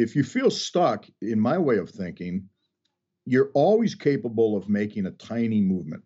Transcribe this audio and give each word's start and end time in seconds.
if 0.00 0.16
you 0.16 0.24
feel 0.24 0.50
stuck, 0.50 1.06
in 1.20 1.38
my 1.38 1.58
way 1.58 1.78
of 1.78 1.90
thinking, 1.90 2.48
you're 3.26 3.50
always 3.54 3.94
capable 3.94 4.56
of 4.56 4.68
making 4.68 5.06
a 5.06 5.10
tiny 5.12 5.60
movement. 5.60 6.02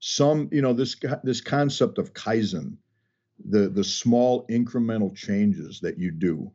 Some, 0.00 0.48
you 0.52 0.62
know, 0.62 0.72
this 0.72 0.96
this 1.24 1.40
concept 1.40 1.98
of 1.98 2.14
kaizen, 2.14 2.76
the 3.48 3.68
the 3.68 3.84
small 3.84 4.46
incremental 4.48 5.14
changes 5.14 5.80
that 5.80 5.98
you 5.98 6.10
do, 6.10 6.50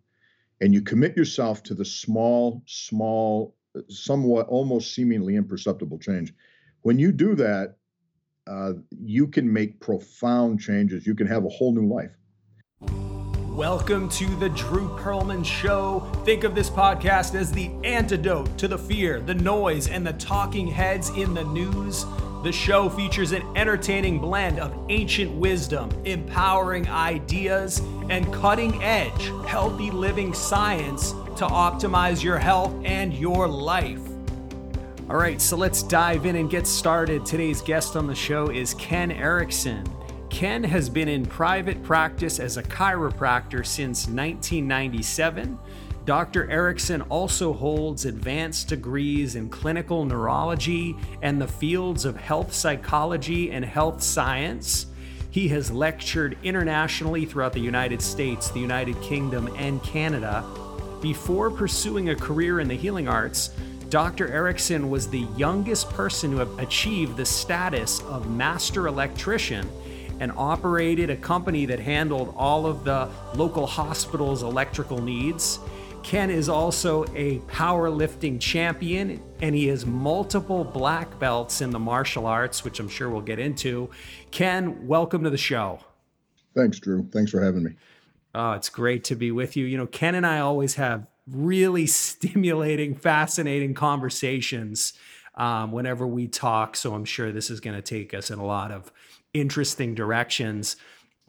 and 0.62 0.74
you 0.74 0.82
commit 0.82 1.18
yourself 1.18 1.64
to 1.64 1.74
the 1.74 1.86
small, 1.86 2.64
small, 2.66 3.56
somewhat 3.90 4.48
almost 4.48 4.94
seemingly 4.94 5.36
imperceptible 5.36 6.00
change. 6.00 6.34
When 6.82 7.00
you 7.00 7.12
do 7.12 7.36
that, 7.36 7.78
uh, 8.48 8.74
you 8.92 9.28
can 9.28 9.52
make 9.52 9.80
profound 9.80 10.60
changes. 10.60 11.06
You 11.06 11.16
can 11.16 11.28
have 11.28 11.46
a 11.46 11.50
whole 11.50 11.74
new 11.74 11.88
life. 11.88 12.16
Welcome 13.56 14.10
to 14.10 14.26
the 14.36 14.50
Drew 14.50 14.90
Perlman 14.98 15.46
Show. 15.46 16.02
Think 16.26 16.44
of 16.44 16.56
this 16.56 16.70
podcast 16.70 17.36
as 17.36 17.54
the 17.54 17.72
antidote 17.86 18.58
to 18.58 18.68
the 18.68 18.78
fear, 18.78 19.22
the 19.22 19.34
noise, 19.34 19.88
and 19.88 20.06
the 20.06 20.12
talking 20.12 20.68
heads 20.68 21.08
in 21.12 21.34
the 21.34 21.46
news. 21.46 22.06
The 22.44 22.52
show 22.52 22.90
features 22.90 23.32
an 23.32 23.44
entertaining 23.56 24.20
blend 24.20 24.60
of 24.60 24.78
ancient 24.90 25.32
wisdom, 25.32 25.90
empowering 26.04 26.90
ideas, 26.90 27.80
and 28.10 28.32
cutting 28.34 28.84
edge, 28.84 29.32
healthy 29.48 29.90
living 29.90 30.34
science 30.34 31.12
to 31.38 31.46
optimize 31.46 32.22
your 32.22 32.38
health 32.38 32.76
and 32.84 33.14
your 33.14 33.48
life. 33.48 34.02
All 35.10 35.16
right, 35.16 35.40
so 35.40 35.56
let's 35.56 35.82
dive 35.82 36.26
in 36.26 36.36
and 36.36 36.50
get 36.50 36.68
started. 36.68 37.26
Today's 37.26 37.62
guest 37.62 37.96
on 37.96 38.06
the 38.06 38.16
show 38.16 38.50
is 38.50 38.74
Ken 38.74 39.14
Erickson. 39.14 39.95
Ken 40.36 40.66
has 40.66 40.90
been 40.90 41.08
in 41.08 41.26
private 41.26 41.82
practice 41.82 42.42
as 42.42 42.58
a 42.58 42.64
chiropractor 42.64 43.66
since 43.66 44.00
1997. 44.00 45.58
Dr. 46.04 46.52
Erickson 46.52 47.02
also 47.04 47.54
holds 47.54 48.04
advanced 48.04 48.68
degrees 48.68 49.36
in 49.36 49.48
clinical 49.48 50.04
neurology 50.04 50.94
and 51.22 51.42
the 51.42 51.48
fields 51.48 52.04
of 52.04 52.18
health 52.18 52.54
psychology 52.54 53.50
and 53.50 53.64
health 53.64 54.04
science. 54.04 54.88
He 55.32 55.48
has 55.48 55.72
lectured 55.72 56.38
internationally 56.44 57.26
throughout 57.26 57.54
the 57.54 57.62
United 57.62 58.02
States, 58.02 58.50
the 58.50 58.60
United 58.60 59.02
Kingdom, 59.02 59.48
and 59.56 59.82
Canada. 59.84 60.44
Before 61.02 61.50
pursuing 61.50 62.10
a 62.10 62.16
career 62.16 62.60
in 62.60 62.68
the 62.68 62.76
healing 62.76 63.08
arts, 63.08 63.52
Dr. 63.88 64.28
Erickson 64.28 64.90
was 64.90 65.08
the 65.08 65.28
youngest 65.38 65.90
person 65.92 66.32
to 66.32 66.38
have 66.40 66.60
achieved 66.60 67.16
the 67.16 67.26
status 67.26 68.02
of 68.02 68.30
master 68.30 68.88
electrician 68.88 69.70
and 70.20 70.32
operated 70.36 71.10
a 71.10 71.16
company 71.16 71.66
that 71.66 71.80
handled 71.80 72.34
all 72.38 72.66
of 72.66 72.84
the 72.84 73.10
local 73.36 73.68
hospital's 73.68 74.44
electrical 74.44 75.02
needs. 75.02 75.60
Ken 76.04 76.30
is 76.30 76.50
also 76.50 77.04
a 77.16 77.40
powerlifting 77.48 78.40
champion 78.40 79.20
and 79.42 79.56
he 79.56 79.68
has 79.68 79.86
multiple 79.88 80.64
black 80.64 81.18
belts 81.20 81.62
in 81.62 81.72
the 81.72 81.80
martial 81.80 82.28
arts, 82.28 82.64
which 82.64 82.80
I'm 82.80 82.88
sure 82.88 83.10
we'll 83.10 83.22
get 83.22 83.40
into. 83.40 83.90
Ken, 84.30 84.88
welcome 84.88 85.24
to 85.24 85.32
the 85.32 85.38
show. 85.38 85.80
Thanks, 86.56 86.80
Drew. 86.80 87.08
Thanks 87.12 87.32
for 87.32 87.44
having 87.44 87.64
me. 87.64 87.72
Oh, 88.36 88.52
it's 88.52 88.70
great 88.70 89.04
to 89.06 89.16
be 89.16 89.32
with 89.32 89.58
you. 89.58 89.66
You 89.66 89.78
know, 89.78 89.88
Ken 89.88 90.14
and 90.14 90.28
I 90.28 90.40
always 90.40 90.76
have 90.76 91.08
really 91.28 91.88
stimulating, 91.88 92.96
fascinating 92.96 93.74
conversations 93.74 94.94
um, 95.36 95.72
whenever 95.72 96.06
we 96.06 96.28
talk. 96.28 96.76
So 96.76 96.94
I'm 96.94 97.06
sure 97.06 97.32
this 97.32 97.50
is 97.50 97.60
going 97.60 97.76
to 97.76 97.82
take 97.82 98.14
us 98.14 98.32
in 98.32 98.40
a 98.40 98.46
lot 98.46 98.72
of 98.72 98.92
interesting 99.36 99.94
directions. 99.94 100.78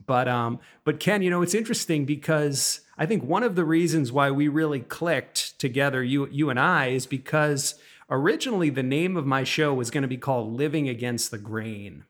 But 0.07 0.29
um, 0.29 0.61
but 0.85 1.01
Ken, 1.01 1.23
you 1.23 1.31
know, 1.31 1.43
it's 1.43 1.55
interesting 1.55 2.05
because 2.05 2.81
I 2.97 3.07
think 3.07 3.25
one 3.25 3.43
of 3.43 3.57
the 3.57 3.65
reasons 3.65 4.13
why 4.13 4.31
we 4.31 4.49
really 4.49 4.81
clicked 4.81 5.59
together, 5.59 6.03
you 6.03 6.29
you 6.31 6.49
and 6.51 6.61
I, 6.61 6.89
is 6.89 7.07
because 7.07 7.75
originally 8.09 8.71
the 8.71 8.83
name 8.83 9.17
of 9.17 9.27
my 9.27 9.43
show 9.45 9.75
was 9.75 9.91
going 9.91 10.03
to 10.03 10.09
be 10.09 10.17
called 10.17 10.53
Living 10.53 10.89
Against 10.89 11.31
the 11.31 11.39
Grain. 11.39 12.05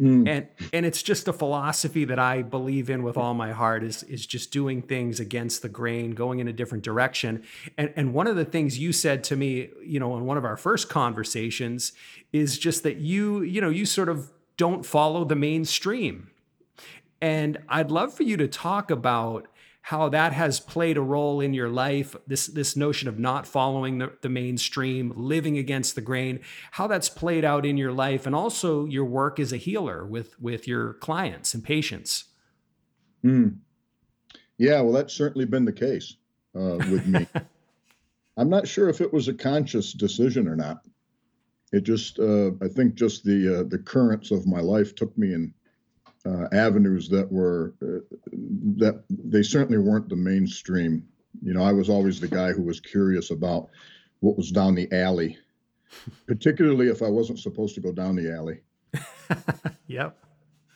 Mm. 0.00 0.28
And 0.28 0.46
and 0.74 0.84
it's 0.84 1.02
just 1.02 1.26
a 1.26 1.32
philosophy 1.32 2.04
that 2.04 2.18
I 2.18 2.42
believe 2.42 2.90
in 2.90 3.02
with 3.02 3.16
all 3.16 3.32
my 3.32 3.52
heart 3.52 3.82
is 3.82 4.02
is 4.02 4.26
just 4.26 4.50
doing 4.50 4.82
things 4.82 5.20
against 5.20 5.62
the 5.62 5.70
grain, 5.70 6.10
going 6.10 6.38
in 6.38 6.48
a 6.48 6.52
different 6.52 6.84
direction. 6.84 7.44
And 7.78 7.92
and 7.96 8.12
one 8.12 8.26
of 8.26 8.36
the 8.36 8.44
things 8.44 8.78
you 8.78 8.92
said 8.92 9.24
to 9.24 9.36
me, 9.36 9.70
you 9.82 9.98
know, 9.98 10.16
in 10.16 10.26
one 10.26 10.36
of 10.36 10.44
our 10.44 10.56
first 10.56 10.90
conversations 10.90 11.92
is 12.32 12.58
just 12.58 12.82
that 12.82 12.98
you, 12.98 13.40
you 13.42 13.60
know, 13.60 13.70
you 13.70 13.86
sort 13.86 14.10
of 14.10 14.30
don't 14.56 14.84
follow 14.84 15.24
the 15.24 15.36
mainstream. 15.36 16.30
And 17.20 17.58
I'd 17.68 17.90
love 17.90 18.14
for 18.14 18.22
you 18.22 18.36
to 18.36 18.48
talk 18.48 18.90
about 18.90 19.48
how 19.86 20.08
that 20.08 20.32
has 20.32 20.58
played 20.58 20.96
a 20.96 21.00
role 21.00 21.40
in 21.40 21.54
your 21.54 21.68
life 21.68 22.16
this 22.26 22.48
this 22.48 22.74
notion 22.74 23.08
of 23.08 23.20
not 23.20 23.46
following 23.46 23.98
the, 23.98 24.12
the, 24.20 24.28
mainstream 24.28 25.12
living 25.14 25.56
against 25.58 25.94
the 25.94 26.00
grain 26.00 26.40
how 26.72 26.88
that's 26.88 27.08
played 27.08 27.44
out 27.44 27.64
in 27.64 27.76
your 27.76 27.92
life 27.92 28.26
and 28.26 28.34
also 28.34 28.84
your 28.86 29.04
work 29.04 29.38
as 29.38 29.52
a 29.52 29.56
healer 29.56 30.04
with 30.04 30.40
with 30.40 30.66
your 30.66 30.94
clients 30.94 31.54
and 31.54 31.62
patients 31.62 32.24
mm. 33.24 33.56
yeah 34.58 34.80
well 34.80 34.92
that's 34.92 35.14
certainly 35.14 35.46
been 35.46 35.64
the 35.64 35.72
case 35.72 36.16
uh, 36.56 36.78
with 36.90 37.06
me 37.06 37.24
i'm 38.36 38.50
not 38.50 38.66
sure 38.66 38.88
if 38.88 39.00
it 39.00 39.12
was 39.12 39.28
a 39.28 39.34
conscious 39.34 39.92
decision 39.92 40.48
or 40.48 40.56
not 40.56 40.84
it 41.72 41.82
just 41.82 42.18
uh, 42.18 42.50
I 42.62 42.68
think 42.68 42.94
just 42.94 43.24
the 43.24 43.60
uh, 43.60 43.62
the 43.68 43.78
currents 43.78 44.30
of 44.30 44.46
my 44.46 44.60
life 44.60 44.94
took 44.94 45.16
me 45.18 45.34
in 45.34 45.54
uh, 46.24 46.48
avenues 46.52 47.08
that 47.08 47.30
were 47.30 47.74
uh, 47.82 48.16
that 48.76 49.04
they 49.10 49.42
certainly 49.42 49.78
weren't 49.78 50.08
the 50.08 50.16
mainstream. 50.16 51.06
You 51.42 51.54
know, 51.54 51.62
I 51.62 51.72
was 51.72 51.88
always 51.88 52.20
the 52.20 52.28
guy 52.28 52.52
who 52.52 52.62
was 52.62 52.80
curious 52.80 53.30
about 53.30 53.68
what 54.20 54.36
was 54.36 54.50
down 54.50 54.74
the 54.74 54.88
alley, 54.92 55.38
particularly 56.26 56.88
if 56.88 57.02
I 57.02 57.08
wasn't 57.08 57.40
supposed 57.40 57.74
to 57.74 57.80
go 57.80 57.92
down 57.92 58.16
the 58.16 58.32
alley. 58.32 58.60
yep. 59.86 60.16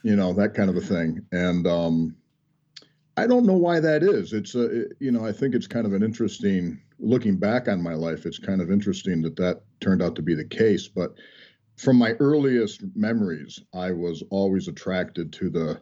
You 0.03 0.15
know 0.15 0.33
that 0.33 0.53
kind 0.53 0.69
of 0.69 0.77
a 0.77 0.81
thing, 0.81 1.21
and 1.31 1.65
um, 1.67 2.15
I 3.17 3.27
don't 3.27 3.45
know 3.45 3.57
why 3.57 3.79
that 3.79 4.03
is. 4.03 4.33
It's 4.33 4.55
a, 4.55 4.85
you 4.99 5.11
know, 5.11 5.25
I 5.25 5.31
think 5.31 5.53
it's 5.53 5.67
kind 5.67 5.85
of 5.85 5.93
an 5.93 6.03
interesting 6.03 6.81
looking 7.01 7.35
back 7.35 7.67
on 7.67 7.81
my 7.81 7.93
life. 7.93 8.25
It's 8.25 8.39
kind 8.39 8.61
of 8.61 8.71
interesting 8.71 9.21
that 9.23 9.35
that 9.37 9.61
turned 9.79 10.01
out 10.01 10.15
to 10.15 10.21
be 10.21 10.35
the 10.35 10.45
case. 10.45 10.87
But 10.87 11.15
from 11.75 11.97
my 11.97 12.11
earliest 12.19 12.83
memories, 12.95 13.59
I 13.73 13.91
was 13.91 14.23
always 14.29 14.67
attracted 14.67 15.33
to 15.33 15.49
the 15.49 15.81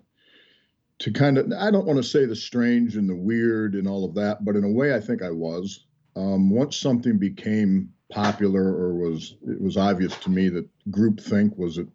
to 1.00 1.12
kind 1.12 1.38
of 1.38 1.52
I 1.58 1.72
don't 1.72 1.86
want 1.86 1.98
to 1.98 2.04
say 2.04 2.26
the 2.26 2.36
strange 2.36 2.96
and 2.96 3.10
the 3.10 3.16
weird 3.16 3.76
and 3.76 3.88
all 3.88 4.06
of 4.06 4.16
that, 4.16 4.44
but 4.44 4.56
in 4.56 4.64
a 4.64 4.72
way, 4.72 4.96
I 4.96 5.00
think 5.00 5.22
I 5.22 5.32
was. 5.32 5.86
Um, 6.16 6.50
once 6.50 6.76
something 6.76 7.18
became 7.18 7.94
popular 8.12 8.64
or 8.64 8.96
was 8.96 9.36
it 9.48 9.62
was 9.62 9.78
obvious 9.78 10.18
to 10.18 10.30
me 10.30 10.50
that 10.50 10.68
groupthink 10.90 11.56
was 11.58 11.78
it 11.78 11.88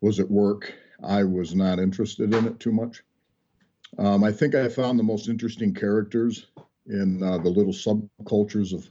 was 0.00 0.18
at 0.18 0.30
work, 0.30 0.74
I 1.02 1.24
was 1.24 1.54
not 1.54 1.78
interested 1.78 2.34
in 2.34 2.46
it 2.46 2.60
too 2.60 2.72
much. 2.72 3.02
Um, 3.96 4.24
I 4.24 4.32
think 4.32 4.54
I 4.54 4.68
found 4.68 4.98
the 4.98 5.04
most 5.04 5.28
interesting 5.28 5.72
characters 5.72 6.46
in 6.86 7.22
uh, 7.22 7.38
the 7.38 7.48
little 7.48 7.72
subcultures 7.72 8.72
of 8.72 8.88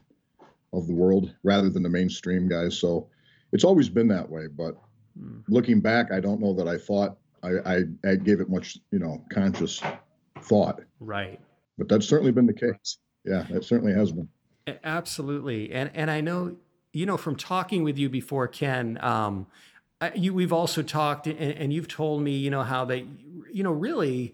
of 0.74 0.88
the 0.88 0.94
world 0.94 1.34
rather 1.44 1.70
than 1.70 1.84
the 1.84 1.90
mainstream 1.90 2.48
guys. 2.50 2.78
So 2.78 3.08
it's 3.52 3.64
always 3.64 3.90
been 3.90 4.08
that 4.08 4.28
way. 4.28 4.48
But 4.48 4.76
mm. 5.20 5.44
looking 5.48 5.80
back, 5.80 6.12
I 6.12 6.20
don't 6.20 6.42
know 6.42 6.54
that 6.56 6.68
I 6.68 6.78
thought 6.78 7.18
I, 7.44 7.50
I, 7.66 7.84
I 8.04 8.16
gave 8.16 8.42
it 8.42 8.50
much 8.50 8.80
you 8.92 9.00
know 9.00 9.24
conscious 9.32 9.82
thought. 10.42 10.82
Right. 11.00 11.40
But 11.78 11.90
that's 11.90 12.08
certainly 12.08 12.32
been 12.32 12.48
the 12.48 12.54
case. 12.54 12.98
Yeah, 13.26 13.46
it 13.50 13.64
certainly 13.64 13.94
has 13.94 14.12
been. 14.12 14.28
Absolutely, 14.84 15.72
and 15.72 15.92
and 15.94 16.10
I 16.10 16.22
know 16.22 16.56
you 16.92 17.06
know 17.06 17.18
from 17.18 17.36
talking 17.36 17.84
with 17.84 17.98
you 17.98 18.10
before, 18.10 18.48
Ken. 18.48 18.98
Um, 19.02 19.48
you 20.16 20.34
we've 20.34 20.54
also 20.54 20.82
talked, 20.82 21.28
and, 21.28 21.40
and 21.40 21.74
you've 21.74 21.88
told 21.88 22.22
me, 22.22 22.32
you 22.32 22.50
know, 22.50 22.64
how 22.64 22.86
that 22.86 23.06
you 23.52 23.64
know 23.64 23.72
really 23.72 24.34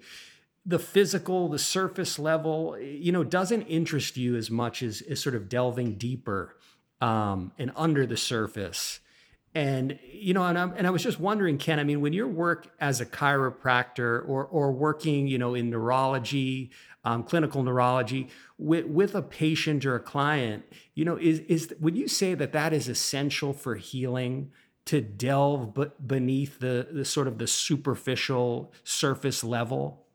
the 0.69 0.77
physical, 0.77 1.49
the 1.49 1.57
surface 1.57 2.19
level, 2.19 2.77
you 2.79 3.11
know, 3.11 3.23
doesn't 3.23 3.63
interest 3.63 4.17
you 4.17 4.35
as 4.35 4.51
much 4.51 4.83
as, 4.83 5.01
as 5.01 5.19
sort 5.19 5.33
of 5.33 5.49
delving 5.49 5.95
deeper 5.95 6.55
um, 7.01 7.51
and 7.57 7.71
under 7.75 8.05
the 8.05 8.15
surface. 8.15 8.99
And 9.55 9.97
you 10.03 10.35
know, 10.35 10.43
and, 10.43 10.57
and 10.59 10.85
I 10.85 10.91
was 10.91 11.01
just 11.01 11.19
wondering, 11.19 11.57
Ken. 11.57 11.79
I 11.79 11.83
mean, 11.83 12.01
when 12.01 12.13
you 12.13 12.27
work 12.27 12.71
as 12.79 13.01
a 13.01 13.05
chiropractor 13.05 14.21
or 14.29 14.45
or 14.45 14.71
working, 14.71 15.27
you 15.27 15.39
know, 15.39 15.55
in 15.55 15.71
neurology, 15.71 16.69
um, 17.03 17.23
clinical 17.23 17.63
neurology, 17.63 18.29
with 18.59 18.85
with 18.85 19.15
a 19.15 19.23
patient 19.23 19.87
or 19.87 19.95
a 19.95 19.99
client, 19.99 20.65
you 20.93 21.03
know, 21.03 21.17
is 21.17 21.39
is 21.39 21.73
would 21.79 21.97
you 21.97 22.07
say 22.07 22.35
that 22.35 22.51
that 22.51 22.73
is 22.73 22.87
essential 22.87 23.53
for 23.53 23.75
healing? 23.75 24.51
To 24.85 25.01
delve 25.01 25.75
but 25.75 26.07
beneath 26.07 26.57
the, 26.59 26.87
the 26.91 27.05
sort 27.05 27.27
of 27.27 27.37
the 27.37 27.45
superficial 27.45 28.73
surface 28.83 29.43
level. 29.43 30.07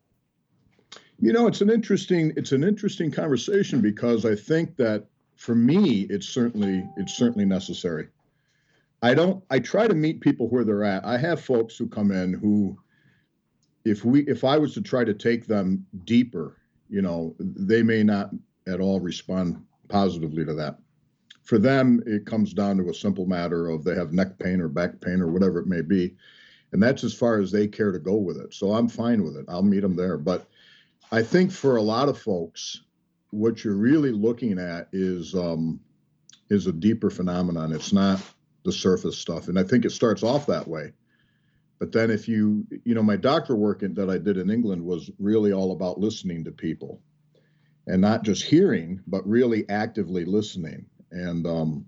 You 1.20 1.32
know, 1.32 1.46
it's 1.46 1.60
an 1.60 1.70
interesting 1.70 2.32
it's 2.36 2.52
an 2.52 2.64
interesting 2.64 3.10
conversation 3.10 3.80
because 3.80 4.24
I 4.24 4.34
think 4.34 4.76
that 4.76 5.06
for 5.36 5.54
me 5.54 6.02
it's 6.10 6.28
certainly 6.28 6.88
it's 6.96 7.16
certainly 7.16 7.44
necessary. 7.44 8.08
I 9.02 9.14
don't 9.14 9.42
I 9.50 9.58
try 9.58 9.86
to 9.86 9.94
meet 9.94 10.20
people 10.20 10.48
where 10.48 10.64
they're 10.64 10.84
at. 10.84 11.04
I 11.04 11.18
have 11.18 11.40
folks 11.40 11.76
who 11.76 11.86
come 11.86 12.10
in 12.10 12.34
who 12.34 12.78
if 13.84 14.04
we 14.04 14.20
if 14.22 14.44
I 14.44 14.58
was 14.58 14.74
to 14.74 14.80
try 14.80 15.04
to 15.04 15.14
take 15.14 15.46
them 15.46 15.86
deeper, 16.04 16.56
you 16.88 17.02
know, 17.02 17.34
they 17.38 17.82
may 17.82 18.02
not 18.02 18.30
at 18.66 18.80
all 18.80 19.00
respond 19.00 19.62
positively 19.88 20.44
to 20.44 20.54
that. 20.54 20.78
For 21.42 21.58
them, 21.58 22.02
it 22.06 22.24
comes 22.24 22.54
down 22.54 22.78
to 22.78 22.88
a 22.88 22.94
simple 22.94 23.26
matter 23.26 23.68
of 23.68 23.84
they 23.84 23.94
have 23.94 24.12
neck 24.12 24.38
pain 24.38 24.60
or 24.60 24.68
back 24.68 25.00
pain 25.00 25.20
or 25.20 25.30
whatever 25.30 25.58
it 25.58 25.66
may 25.66 25.82
be. 25.82 26.16
And 26.72 26.82
that's 26.82 27.04
as 27.04 27.14
far 27.14 27.38
as 27.38 27.52
they 27.52 27.68
care 27.68 27.92
to 27.92 27.98
go 27.98 28.16
with 28.16 28.38
it. 28.38 28.54
So 28.54 28.72
I'm 28.72 28.88
fine 28.88 29.22
with 29.22 29.36
it. 29.36 29.44
I'll 29.48 29.62
meet 29.62 29.80
them 29.80 29.94
there. 29.94 30.16
But 30.16 30.48
I 31.12 31.22
think 31.22 31.52
for 31.52 31.76
a 31.76 31.82
lot 31.82 32.08
of 32.08 32.18
folks, 32.18 32.82
what 33.30 33.64
you're 33.64 33.74
really 33.76 34.12
looking 34.12 34.58
at 34.58 34.88
is 34.92 35.34
um, 35.34 35.80
is 36.50 36.66
a 36.66 36.72
deeper 36.72 37.10
phenomenon. 37.10 37.72
It's 37.72 37.92
not 37.92 38.20
the 38.64 38.72
surface 38.72 39.18
stuff. 39.18 39.48
And 39.48 39.58
I 39.58 39.62
think 39.62 39.84
it 39.84 39.90
starts 39.90 40.22
off 40.22 40.46
that 40.46 40.66
way. 40.66 40.92
But 41.78 41.92
then 41.92 42.10
if 42.10 42.28
you, 42.28 42.66
you 42.84 42.94
know, 42.94 43.02
my 43.02 43.16
doctor 43.16 43.56
work 43.56 43.80
that 43.80 44.10
I 44.10 44.18
did 44.18 44.38
in 44.38 44.50
England 44.50 44.82
was 44.82 45.10
really 45.18 45.52
all 45.52 45.72
about 45.72 46.00
listening 46.00 46.44
to 46.44 46.52
people 46.52 47.00
and 47.86 48.00
not 48.00 48.22
just 48.22 48.44
hearing, 48.44 49.00
but 49.06 49.26
really 49.28 49.68
actively 49.68 50.24
listening. 50.24 50.86
And 51.10 51.46
um, 51.46 51.84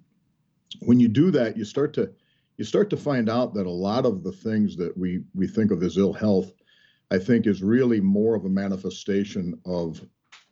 when 0.81 1.01
you 1.01 1.09
do 1.09 1.31
that, 1.31 1.57
you 1.57 1.65
start 1.65 1.95
to 1.95 2.11
you 2.59 2.65
start 2.65 2.89
to 2.91 2.97
find 2.97 3.29
out 3.29 3.53
that 3.55 3.67
a 3.67 3.71
lot 3.71 4.07
of 4.07 4.23
the 4.23 4.33
things 4.33 4.77
that 4.77 4.97
we 4.97 5.23
we 5.35 5.47
think 5.47 5.71
of 5.71 5.83
as 5.83 5.97
ill 5.99 6.13
health, 6.13 6.53
I 7.11 7.19
think, 7.19 7.47
is 7.47 7.63
really 7.63 8.01
more 8.01 8.35
of 8.35 8.45
a 8.45 8.49
manifestation 8.49 9.59
of 9.65 10.01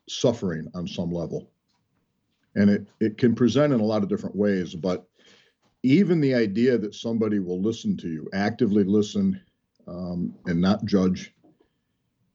suffering 0.08 0.70
on 0.74 0.86
some 0.86 1.10
level. 1.10 1.50
And 2.54 2.70
it 2.70 2.86
it 3.00 3.18
can 3.18 3.34
present 3.34 3.72
in 3.72 3.80
a 3.80 3.84
lot 3.84 4.02
of 4.02 4.08
different 4.08 4.36
ways, 4.36 4.74
but 4.74 5.06
even 5.82 6.20
the 6.20 6.34
idea 6.34 6.78
that 6.78 6.94
somebody 6.94 7.38
will 7.40 7.60
listen 7.60 7.96
to 7.98 8.08
you, 8.08 8.28
actively 8.32 8.84
listen, 8.84 9.40
um, 9.86 10.34
and 10.46 10.60
not 10.60 10.84
judge, 10.84 11.34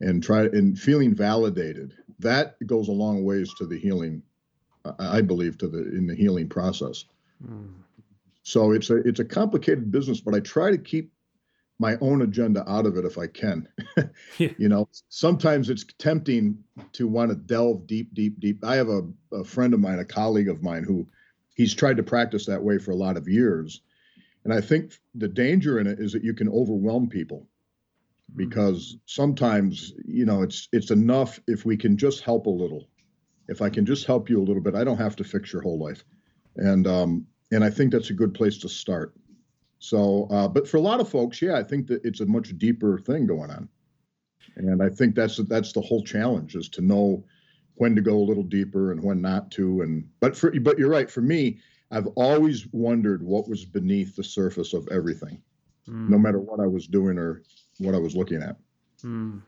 and 0.00 0.22
try 0.22 0.42
and 0.42 0.78
feeling 0.78 1.14
validated, 1.14 1.94
that 2.18 2.54
goes 2.66 2.88
a 2.88 2.92
long 2.92 3.24
ways 3.24 3.52
to 3.54 3.66
the 3.66 3.78
healing. 3.78 4.22
I 4.98 5.20
believe 5.20 5.58
to 5.58 5.68
the 5.68 5.94
in 5.94 6.06
the 6.06 6.14
healing 6.14 6.48
process. 6.48 7.04
Mm. 7.46 7.68
So 8.42 8.72
it's 8.72 8.90
a 8.90 8.96
it's 8.96 9.20
a 9.20 9.24
complicated 9.24 9.90
business, 9.90 10.20
but 10.20 10.34
I 10.34 10.40
try 10.40 10.70
to 10.70 10.78
keep 10.78 11.12
my 11.80 11.96
own 12.02 12.20
agenda 12.20 12.62
out 12.70 12.84
of 12.84 12.98
it 12.98 13.06
if 13.06 13.16
I 13.16 13.26
can. 13.26 13.66
yeah. 14.38 14.50
You 14.58 14.68
know, 14.68 14.88
sometimes 15.08 15.70
it's 15.70 15.86
tempting 15.98 16.62
to 16.92 17.08
want 17.08 17.30
to 17.30 17.36
delve 17.36 17.86
deep, 17.86 18.12
deep, 18.12 18.38
deep. 18.38 18.62
I 18.62 18.76
have 18.76 18.90
a, 18.90 19.00
a 19.32 19.44
friend 19.44 19.72
of 19.72 19.80
mine, 19.80 19.98
a 19.98 20.04
colleague 20.04 20.50
of 20.50 20.62
mine, 20.62 20.84
who 20.84 21.08
he's 21.54 21.74
tried 21.74 21.96
to 21.96 22.02
practice 22.02 22.44
that 22.46 22.62
way 22.62 22.76
for 22.76 22.90
a 22.90 22.96
lot 22.96 23.16
of 23.16 23.26
years. 23.26 23.80
And 24.44 24.52
I 24.52 24.60
think 24.60 24.92
the 25.14 25.26
danger 25.26 25.80
in 25.80 25.86
it 25.86 25.98
is 26.00 26.12
that 26.12 26.22
you 26.22 26.34
can 26.34 26.50
overwhelm 26.50 27.08
people 27.08 27.46
because 28.36 28.98
sometimes, 29.06 29.94
you 30.04 30.26
know, 30.26 30.42
it's 30.42 30.68
it's 30.72 30.90
enough 30.90 31.40
if 31.46 31.64
we 31.64 31.78
can 31.78 31.96
just 31.96 32.22
help 32.22 32.44
a 32.44 32.50
little. 32.50 32.88
If 33.48 33.62
I 33.62 33.70
can 33.70 33.86
just 33.86 34.06
help 34.06 34.28
you 34.28 34.38
a 34.38 34.44
little 34.44 34.62
bit, 34.62 34.74
I 34.74 34.84
don't 34.84 34.98
have 34.98 35.16
to 35.16 35.24
fix 35.24 35.50
your 35.50 35.62
whole 35.62 35.78
life. 35.78 36.04
And 36.56 36.86
um, 36.86 37.26
and 37.50 37.64
I 37.64 37.70
think 37.70 37.90
that's 37.90 38.10
a 38.10 38.14
good 38.14 38.34
place 38.34 38.58
to 38.58 38.68
start. 38.68 39.14
So, 39.80 40.28
uh, 40.30 40.46
but 40.46 40.68
for 40.68 40.76
a 40.76 40.80
lot 40.80 41.00
of 41.00 41.08
folks, 41.08 41.40
yeah, 41.40 41.56
I 41.56 41.62
think 41.62 41.86
that 41.88 42.04
it's 42.04 42.20
a 42.20 42.26
much 42.26 42.56
deeper 42.58 42.98
thing 42.98 43.26
going 43.26 43.50
on, 43.50 43.66
and 44.56 44.82
I 44.82 44.90
think 44.90 45.14
that's 45.14 45.38
that's 45.38 45.72
the 45.72 45.80
whole 45.80 46.04
challenge 46.04 46.54
is 46.54 46.68
to 46.70 46.82
know 46.82 47.24
when 47.76 47.96
to 47.96 48.02
go 48.02 48.18
a 48.18 48.28
little 48.28 48.42
deeper 48.42 48.92
and 48.92 49.02
when 49.02 49.22
not 49.22 49.50
to. 49.52 49.80
And 49.80 50.06
but 50.20 50.36
for 50.36 50.52
but 50.60 50.78
you're 50.78 50.90
right. 50.90 51.10
For 51.10 51.22
me, 51.22 51.60
I've 51.90 52.08
always 52.08 52.66
wondered 52.72 53.22
what 53.22 53.48
was 53.48 53.64
beneath 53.64 54.14
the 54.14 54.22
surface 54.22 54.74
of 54.74 54.86
everything, 54.88 55.40
mm. 55.88 56.10
no 56.10 56.18
matter 56.18 56.38
what 56.38 56.60
I 56.60 56.66
was 56.66 56.86
doing 56.86 57.18
or 57.18 57.42
what 57.78 57.94
I 57.94 57.98
was 57.98 58.14
looking 58.14 58.42
at. 58.42 58.56
Mm. 59.02 59.40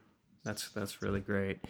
That's 0.44 0.70
that's 0.70 1.02
really 1.02 1.20
great, 1.20 1.60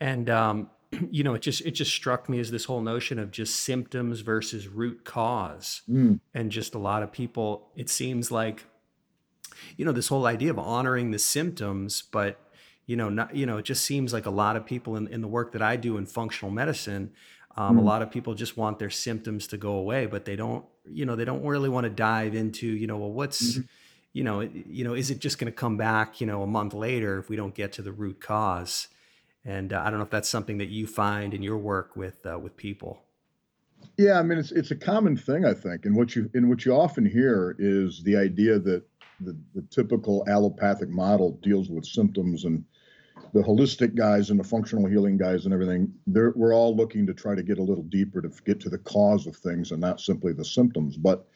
and 0.00 0.28
um, 0.28 0.70
you 1.10 1.22
know, 1.22 1.34
it 1.34 1.42
just 1.42 1.60
it 1.62 1.72
just 1.72 1.92
struck 1.92 2.28
me 2.28 2.40
as 2.40 2.50
this 2.50 2.64
whole 2.64 2.80
notion 2.80 3.18
of 3.18 3.30
just 3.30 3.60
symptoms 3.62 4.20
versus 4.20 4.68
root 4.68 5.04
cause, 5.04 5.82
mm. 5.88 6.20
and 6.34 6.50
just 6.50 6.74
a 6.74 6.78
lot 6.78 7.02
of 7.02 7.12
people. 7.12 7.70
It 7.76 7.88
seems 7.90 8.30
like, 8.30 8.64
you 9.76 9.84
know, 9.84 9.92
this 9.92 10.08
whole 10.08 10.26
idea 10.26 10.50
of 10.50 10.58
honoring 10.58 11.10
the 11.10 11.18
symptoms, 11.18 12.02
but 12.02 12.40
you 12.86 12.96
know, 12.96 13.10
not, 13.10 13.36
you 13.36 13.44
know, 13.44 13.58
it 13.58 13.66
just 13.66 13.84
seems 13.84 14.14
like 14.14 14.24
a 14.24 14.30
lot 14.30 14.56
of 14.56 14.64
people 14.64 14.96
in, 14.96 15.06
in 15.08 15.20
the 15.20 15.28
work 15.28 15.52
that 15.52 15.60
I 15.60 15.76
do 15.76 15.98
in 15.98 16.06
functional 16.06 16.50
medicine, 16.50 17.12
um, 17.56 17.76
mm. 17.76 17.80
a 17.80 17.82
lot 17.82 18.00
of 18.00 18.10
people 18.10 18.34
just 18.34 18.56
want 18.56 18.78
their 18.78 18.88
symptoms 18.88 19.46
to 19.48 19.58
go 19.58 19.72
away, 19.72 20.06
but 20.06 20.24
they 20.24 20.36
don't, 20.36 20.64
you 20.90 21.04
know, 21.04 21.14
they 21.14 21.26
don't 21.26 21.44
really 21.44 21.68
want 21.68 21.84
to 21.84 21.90
dive 21.90 22.34
into, 22.34 22.66
you 22.66 22.86
know, 22.86 22.96
well, 22.96 23.12
what's, 23.12 23.58
mm-hmm. 23.58 23.66
you 24.14 24.24
know, 24.24 24.40
you 24.40 24.84
know, 24.84 24.94
is 24.94 25.10
it 25.10 25.18
just 25.18 25.38
going 25.38 25.52
to 25.52 25.56
come 25.56 25.76
back, 25.76 26.18
you 26.20 26.26
know, 26.26 26.42
a 26.42 26.46
month 26.46 26.72
later 26.72 27.18
if 27.18 27.28
we 27.28 27.36
don't 27.36 27.54
get 27.54 27.72
to 27.74 27.82
the 27.82 27.92
root 27.92 28.22
cause? 28.22 28.88
And 29.48 29.72
uh, 29.72 29.82
I 29.82 29.88
don't 29.88 29.98
know 29.98 30.04
if 30.04 30.10
that's 30.10 30.28
something 30.28 30.58
that 30.58 30.68
you 30.68 30.86
find 30.86 31.32
in 31.32 31.42
your 31.42 31.56
work 31.56 31.96
with 31.96 32.24
uh, 32.26 32.38
with 32.38 32.54
people. 32.54 33.02
Yeah, 33.96 34.18
I 34.18 34.22
mean, 34.22 34.36
it's 34.36 34.52
it's 34.52 34.72
a 34.72 34.76
common 34.76 35.16
thing, 35.16 35.46
I 35.46 35.54
think, 35.54 35.86
and 35.86 35.96
what 35.96 36.14
you 36.14 36.30
and 36.34 36.50
what 36.50 36.66
you 36.66 36.74
often 36.74 37.06
hear 37.06 37.56
is 37.58 38.02
the 38.02 38.14
idea 38.14 38.58
that 38.58 38.82
the, 39.20 39.34
the 39.54 39.62
typical 39.70 40.22
allopathic 40.28 40.90
model 40.90 41.38
deals 41.42 41.70
with 41.70 41.86
symptoms 41.86 42.44
and 42.44 42.62
the 43.32 43.40
holistic 43.40 43.94
guys 43.94 44.28
and 44.28 44.38
the 44.38 44.44
functional 44.44 44.86
healing 44.86 45.16
guys 45.16 45.46
and 45.46 45.54
everything, 45.54 45.92
we're 46.06 46.54
all 46.54 46.76
looking 46.76 47.06
to 47.06 47.14
try 47.14 47.34
to 47.34 47.42
get 47.42 47.58
a 47.58 47.62
little 47.62 47.84
deeper 47.84 48.20
to 48.20 48.30
get 48.44 48.60
to 48.60 48.68
the 48.68 48.78
cause 48.78 49.26
of 49.26 49.34
things 49.34 49.72
and 49.72 49.80
not 49.80 50.00
simply 50.00 50.32
the 50.34 50.44
symptoms. 50.44 50.96
But 50.98 51.26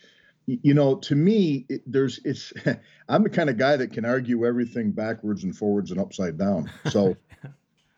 you 0.47 0.75
know, 0.75 0.97
to 0.97 1.15
me, 1.15 1.65
it, 1.71 1.81
there's 1.87 2.21
it's. 2.27 2.53
I'm 3.09 3.23
the 3.23 3.31
kind 3.31 3.49
of 3.49 3.57
guy 3.57 3.77
that 3.79 3.93
can 3.93 4.05
argue 4.05 4.45
everything 4.45 4.91
backwards 4.91 5.45
and 5.45 5.57
forwards 5.57 5.91
and 5.91 5.99
upside 5.99 6.37
down. 6.37 6.71
So 6.91 7.17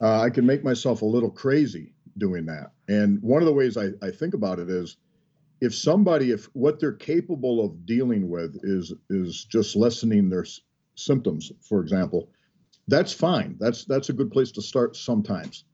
uh, 0.00 0.20
I 0.20 0.30
can 0.30 0.46
make 0.46 0.64
myself 0.64 1.02
a 1.02 1.06
little 1.06 1.30
crazy 1.30 1.92
doing 2.18 2.46
that. 2.46 2.72
And 2.88 3.20
one 3.22 3.42
of 3.42 3.46
the 3.46 3.52
ways 3.52 3.76
I, 3.76 3.88
I 4.02 4.10
think 4.10 4.34
about 4.34 4.58
it 4.58 4.68
is, 4.68 4.96
if 5.60 5.74
somebody, 5.74 6.30
if 6.30 6.46
what 6.52 6.78
they're 6.80 6.92
capable 6.92 7.64
of 7.64 7.86
dealing 7.86 8.28
with 8.28 8.58
is 8.62 8.92
is 9.08 9.44
just 9.44 9.76
lessening 9.76 10.28
their 10.28 10.42
s- 10.42 10.60
symptoms, 10.94 11.52
for 11.62 11.80
example, 11.80 12.28
that's 12.88 13.12
fine. 13.12 13.56
That's 13.58 13.84
that's 13.84 14.08
a 14.08 14.12
good 14.12 14.30
place 14.30 14.50
to 14.52 14.62
start 14.62 14.96
sometimes. 14.96 15.64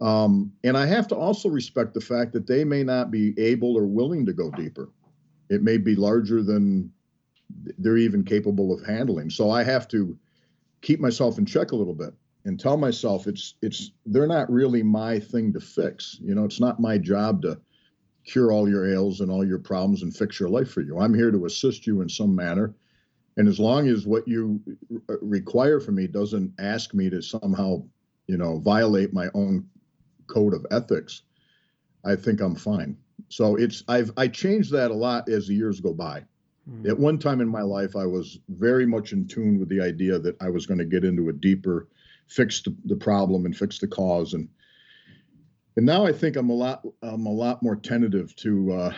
Um, 0.00 0.52
and 0.62 0.76
I 0.76 0.86
have 0.86 1.08
to 1.08 1.16
also 1.16 1.48
respect 1.48 1.94
the 1.94 2.00
fact 2.00 2.34
that 2.34 2.46
they 2.46 2.64
may 2.64 2.84
not 2.84 3.10
be 3.10 3.34
able 3.38 3.76
or 3.76 3.86
willing 3.86 4.26
to 4.26 4.32
go 4.32 4.50
deeper. 4.50 4.90
It 5.48 5.62
may 5.62 5.78
be 5.78 5.96
larger 5.96 6.42
than 6.42 6.92
they're 7.78 7.96
even 7.96 8.22
capable 8.22 8.72
of 8.72 8.84
handling. 8.84 9.30
So 9.30 9.50
I 9.50 9.64
have 9.64 9.88
to 9.88 10.18
keep 10.82 11.00
myself 11.00 11.38
in 11.38 11.46
check 11.46 11.72
a 11.72 11.76
little 11.76 11.94
bit 11.94 12.12
and 12.46 12.58
tell 12.58 12.76
myself 12.76 13.26
it's 13.26 13.54
it's 13.60 13.90
they're 14.06 14.26
not 14.26 14.50
really 14.50 14.82
my 14.82 15.18
thing 15.18 15.52
to 15.52 15.60
fix. 15.60 16.18
You 16.22 16.34
know, 16.34 16.44
it's 16.44 16.60
not 16.60 16.80
my 16.80 16.96
job 16.96 17.42
to 17.42 17.60
cure 18.24 18.50
all 18.50 18.68
your 18.68 18.90
ails 18.90 19.20
and 19.20 19.30
all 19.30 19.46
your 19.46 19.58
problems 19.58 20.02
and 20.02 20.16
fix 20.16 20.40
your 20.40 20.48
life 20.48 20.70
for 20.70 20.80
you. 20.80 20.98
I'm 20.98 21.14
here 21.14 21.30
to 21.30 21.44
assist 21.44 21.86
you 21.86 22.00
in 22.00 22.08
some 22.08 22.34
manner 22.34 22.74
and 23.36 23.48
as 23.48 23.60
long 23.60 23.88
as 23.88 24.06
what 24.06 24.26
you 24.26 24.60
require 25.20 25.80
from 25.80 25.96
me 25.96 26.06
doesn't 26.06 26.52
ask 26.58 26.94
me 26.94 27.10
to 27.10 27.22
somehow 27.22 27.82
you 28.26 28.36
know 28.36 28.58
violate 28.58 29.12
my 29.12 29.28
own 29.34 29.68
code 30.26 30.54
of 30.54 30.66
ethics 30.70 31.22
i 32.04 32.16
think 32.16 32.40
i'm 32.40 32.54
fine 32.54 32.96
so 33.28 33.56
it's 33.56 33.84
i've 33.88 34.10
i 34.16 34.26
changed 34.26 34.72
that 34.72 34.90
a 34.90 34.94
lot 34.94 35.28
as 35.28 35.46
the 35.46 35.54
years 35.54 35.80
go 35.80 35.92
by 35.92 36.24
mm. 36.68 36.88
at 36.88 36.98
one 36.98 37.18
time 37.18 37.40
in 37.40 37.48
my 37.48 37.62
life 37.62 37.94
i 37.94 38.06
was 38.06 38.40
very 38.48 38.86
much 38.86 39.12
in 39.12 39.26
tune 39.26 39.58
with 39.58 39.68
the 39.68 39.80
idea 39.80 40.18
that 40.18 40.40
i 40.42 40.48
was 40.48 40.66
going 40.66 40.78
to 40.78 40.84
get 40.84 41.04
into 41.04 41.28
a 41.28 41.32
deeper 41.32 41.88
fix 42.26 42.62
the, 42.62 42.74
the 42.84 42.96
problem 42.96 43.46
and 43.46 43.56
fix 43.56 43.78
the 43.78 43.86
cause 43.86 44.34
and 44.34 44.48
and 45.76 45.86
now 45.86 46.04
i 46.04 46.12
think 46.12 46.36
i'm 46.36 46.50
a 46.50 46.54
lot 46.54 46.84
i'm 47.02 47.26
a 47.26 47.32
lot 47.32 47.62
more 47.62 47.76
tentative 47.76 48.34
to 48.36 48.72
uh 48.72 48.92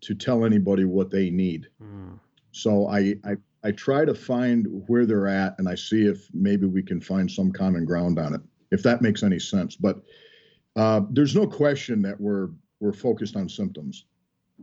to 0.00 0.14
tell 0.14 0.44
anybody 0.44 0.84
what 0.84 1.10
they 1.10 1.30
need 1.30 1.68
mm. 1.82 2.18
so 2.52 2.86
I, 2.86 3.16
I 3.24 3.36
I 3.66 3.72
try 3.72 4.04
to 4.04 4.14
find 4.14 4.68
where 4.86 5.06
they're 5.06 5.26
at 5.26 5.58
and 5.58 5.68
I 5.68 5.74
see 5.74 6.06
if 6.06 6.28
maybe 6.32 6.66
we 6.66 6.84
can 6.84 7.00
find 7.00 7.28
some 7.28 7.50
common 7.50 7.84
ground 7.84 8.16
on 8.16 8.32
it, 8.32 8.40
if 8.70 8.80
that 8.84 9.02
makes 9.02 9.24
any 9.24 9.40
sense. 9.40 9.74
But 9.74 10.02
uh, 10.76 11.00
there's 11.10 11.34
no 11.34 11.48
question 11.48 12.00
that 12.02 12.20
we're 12.20 12.50
we're 12.78 12.92
focused 12.92 13.34
on 13.34 13.48
symptoms. 13.48 14.04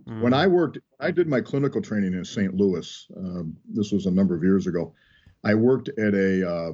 Mm. 0.08 0.22
When 0.22 0.34
I 0.34 0.48
worked, 0.48 0.78
I 1.02 1.12
did 1.12 1.28
my 1.28 1.42
clinical 1.42 1.82
training 1.82 2.14
in 2.14 2.24
St. 2.24 2.56
Louis. 2.56 3.08
Uh, 3.18 3.44
this 3.74 3.92
was 3.92 4.06
a 4.06 4.12
number 4.12 4.36
of 4.36 4.42
years 4.44 4.68
ago. 4.68 4.94
I 5.44 5.54
worked 5.54 5.90
at 5.90 6.14
a 6.14 6.50
uh, 6.50 6.72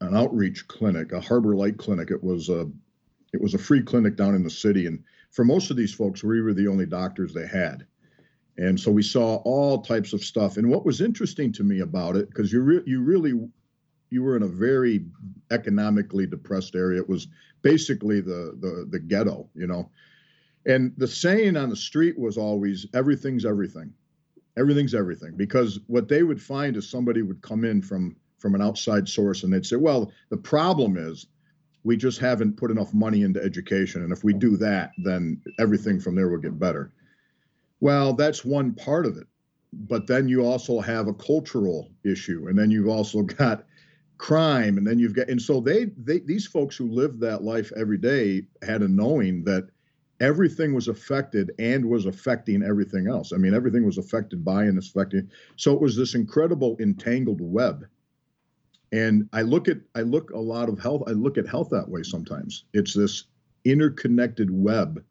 an 0.00 0.16
outreach 0.16 0.66
clinic, 0.68 1.12
a 1.12 1.20
Harbor 1.20 1.54
Light 1.54 1.78
clinic. 1.78 2.10
It 2.10 2.22
was 2.22 2.48
a 2.48 2.70
it 3.32 3.40
was 3.40 3.54
a 3.54 3.58
free 3.58 3.82
clinic 3.82 4.16
down 4.16 4.34
in 4.34 4.44
the 4.44 4.50
city, 4.50 4.86
and 4.86 5.02
for 5.30 5.44
most 5.44 5.70
of 5.70 5.76
these 5.76 5.92
folks, 5.92 6.22
we 6.22 6.40
were 6.40 6.54
the 6.54 6.68
only 6.68 6.86
doctors 6.86 7.34
they 7.34 7.46
had. 7.46 7.86
And 8.56 8.78
so 8.78 8.92
we 8.92 9.02
saw 9.02 9.36
all 9.44 9.82
types 9.82 10.12
of 10.12 10.22
stuff. 10.22 10.56
And 10.56 10.70
what 10.70 10.86
was 10.86 11.00
interesting 11.00 11.52
to 11.54 11.64
me 11.64 11.80
about 11.80 12.14
it, 12.14 12.28
because 12.28 12.52
you 12.52 12.60
re- 12.60 12.84
you 12.86 13.02
really 13.02 13.32
you 14.10 14.22
were 14.22 14.36
in 14.36 14.44
a 14.44 14.48
very 14.48 15.06
economically 15.50 16.26
depressed 16.26 16.76
area. 16.76 17.00
It 17.00 17.08
was 17.08 17.26
basically 17.62 18.20
the 18.20 18.56
the 18.60 18.86
the 18.88 19.00
ghetto, 19.00 19.48
you 19.54 19.66
know. 19.66 19.90
And 20.66 20.92
the 20.96 21.08
saying 21.08 21.56
on 21.56 21.68
the 21.68 21.76
street 21.76 22.18
was 22.18 22.38
always 22.38 22.86
everything's 22.94 23.44
everything. 23.44 23.92
Everything's 24.56 24.94
everything. 24.94 25.36
Because 25.36 25.80
what 25.88 26.08
they 26.08 26.22
would 26.22 26.40
find 26.40 26.76
is 26.76 26.88
somebody 26.88 27.22
would 27.22 27.42
come 27.42 27.64
in 27.64 27.82
from 27.82 28.16
from 28.44 28.54
an 28.54 28.60
outside 28.60 29.08
source 29.08 29.42
and 29.42 29.50
they'd 29.50 29.64
say, 29.64 29.76
well, 29.76 30.12
the 30.28 30.36
problem 30.36 30.98
is 30.98 31.24
We 31.82 31.96
just 31.96 32.18
haven't 32.18 32.58
put 32.58 32.70
enough 32.70 32.92
money 32.92 33.22
into 33.22 33.42
education. 33.42 34.02
And 34.02 34.12
if 34.12 34.22
we 34.22 34.34
do 34.34 34.58
that, 34.58 34.90
then 35.02 35.40
everything 35.58 35.98
from 35.98 36.14
there 36.14 36.28
will 36.28 36.36
get 36.36 36.58
better. 36.58 36.92
Well, 37.80 38.12
that's 38.12 38.44
one 38.44 38.74
part 38.74 39.06
of 39.06 39.16
it. 39.16 39.26
But 39.72 40.06
then 40.06 40.28
you 40.28 40.44
also 40.44 40.80
have 40.80 41.08
a 41.08 41.14
cultural 41.14 41.90
issue. 42.04 42.48
And 42.48 42.58
then 42.58 42.70
you've 42.70 42.88
also 42.88 43.22
got 43.40 43.64
crime. 44.18 44.76
And 44.76 44.86
then 44.86 44.98
you've 44.98 45.14
got, 45.14 45.30
and 45.30 45.40
so 45.40 45.60
they, 45.60 45.86
they 45.96 46.18
these 46.18 46.46
folks 46.46 46.76
who 46.76 46.90
lived 46.90 47.20
that 47.20 47.42
life 47.42 47.72
every 47.74 47.98
day 47.98 48.42
had 48.60 48.82
a 48.82 48.88
knowing 48.88 49.44
that 49.44 49.70
everything 50.20 50.74
was 50.74 50.88
affected 50.88 51.50
and 51.58 51.88
was 51.88 52.04
affecting 52.04 52.62
everything 52.62 53.08
else. 53.08 53.32
I 53.32 53.38
mean, 53.38 53.54
everything 53.54 53.86
was 53.86 53.96
affected 53.96 54.44
by 54.44 54.64
and 54.64 54.78
affecting. 54.78 55.30
So 55.56 55.72
it 55.72 55.80
was 55.80 55.96
this 55.96 56.14
incredible 56.14 56.76
entangled 56.78 57.40
web 57.40 57.86
and 58.94 59.28
i 59.32 59.42
look 59.42 59.68
at 59.68 59.78
i 59.94 60.00
look 60.00 60.30
a 60.30 60.38
lot 60.38 60.68
of 60.68 60.78
health 60.78 61.02
i 61.08 61.10
look 61.10 61.36
at 61.36 61.48
health 61.48 61.68
that 61.70 61.88
way 61.88 62.02
sometimes. 62.02 62.64
It's 62.72 62.94
this 62.94 63.24
interconnected 63.64 64.50
web 64.50 65.02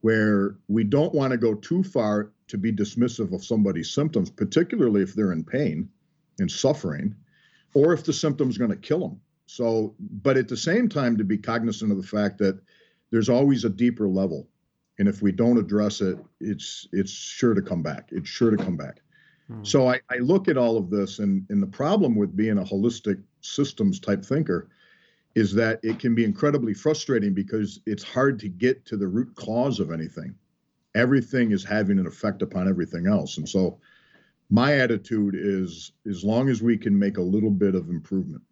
where 0.00 0.56
we 0.68 0.84
don't 0.84 1.14
want 1.14 1.30
to 1.30 1.38
go 1.38 1.54
too 1.54 1.82
far 1.82 2.32
to 2.48 2.58
be 2.58 2.72
dismissive 2.72 3.32
of 3.32 3.44
somebody's 3.44 3.90
symptoms 3.90 4.30
particularly 4.30 5.02
if 5.02 5.14
they're 5.14 5.32
in 5.32 5.44
pain 5.44 5.88
and 6.38 6.50
suffering 6.50 7.14
or 7.74 7.92
if 7.92 8.04
the 8.04 8.12
symptom's 8.12 8.58
going 8.58 8.70
to 8.70 8.76
kill 8.76 9.00
them 9.00 9.20
so 9.46 9.94
but 9.98 10.36
at 10.36 10.48
the 10.48 10.56
same 10.56 10.88
time 10.88 11.16
to 11.16 11.24
be 11.24 11.38
cognizant 11.38 11.92
of 11.92 11.98
the 11.98 12.06
fact 12.06 12.38
that 12.38 12.58
there's 13.10 13.28
always 13.28 13.64
a 13.64 13.70
deeper 13.70 14.08
level. 14.08 14.48
And 14.98 15.06
if 15.06 15.22
we 15.22 15.30
don't 15.30 15.58
address 15.58 16.00
it 16.00 16.18
it's 16.40 16.88
it's 16.92 17.12
sure 17.12 17.54
to 17.54 17.62
come 17.62 17.82
back. 17.82 18.08
It's 18.10 18.28
sure 18.28 18.50
to 18.50 18.56
come 18.56 18.76
back 18.76 19.03
Hmm. 19.48 19.62
So 19.62 19.88
I, 19.88 20.00
I, 20.10 20.16
look 20.18 20.48
at 20.48 20.56
all 20.56 20.76
of 20.76 20.90
this, 20.90 21.18
and, 21.18 21.44
and 21.50 21.62
the 21.62 21.66
problem 21.66 22.14
with 22.16 22.36
being 22.36 22.58
a 22.58 22.62
holistic 22.62 23.22
systems 23.40 24.00
type 24.00 24.24
thinker 24.24 24.68
is 25.34 25.52
that 25.54 25.80
it 25.82 25.98
can 25.98 26.14
be 26.14 26.24
incredibly 26.24 26.72
frustrating 26.72 27.34
because 27.34 27.80
it's 27.86 28.02
hard 28.02 28.38
to 28.38 28.48
get 28.48 28.86
to 28.86 28.96
the 28.96 29.06
root 29.06 29.34
cause 29.34 29.80
of 29.80 29.90
anything. 29.90 30.34
Everything 30.94 31.50
is 31.50 31.64
having 31.64 31.98
an 31.98 32.06
effect 32.06 32.40
upon 32.40 32.68
everything 32.68 33.06
else. 33.06 33.36
And 33.36 33.48
so 33.48 33.78
my 34.50 34.78
attitude 34.78 35.34
is 35.36 35.92
as 36.08 36.22
long 36.22 36.48
as 36.48 36.62
we 36.62 36.76
can 36.76 36.96
make 36.96 37.18
a 37.18 37.22
little 37.22 37.50
bit 37.50 37.74
of 37.74 37.88
improvement 37.88 38.42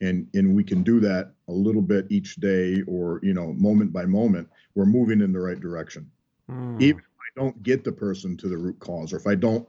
and 0.00 0.26
and 0.34 0.54
we 0.54 0.64
can 0.64 0.82
do 0.82 1.00
that 1.00 1.32
a 1.48 1.52
little 1.52 1.82
bit 1.82 2.06
each 2.10 2.36
day 2.36 2.82
or 2.86 3.20
you 3.22 3.34
know 3.34 3.52
moment 3.54 3.92
by 3.92 4.04
moment 4.04 4.48
we're 4.74 4.84
moving 4.84 5.20
in 5.20 5.32
the 5.32 5.38
right 5.38 5.60
direction 5.60 6.10
mm. 6.50 6.80
even 6.80 6.98
if 6.98 7.04
i 7.04 7.40
don't 7.40 7.62
get 7.62 7.84
the 7.84 7.92
person 7.92 8.36
to 8.36 8.48
the 8.48 8.56
root 8.56 8.78
cause 8.78 9.12
or 9.12 9.16
if 9.16 9.26
i 9.26 9.34
don't 9.34 9.66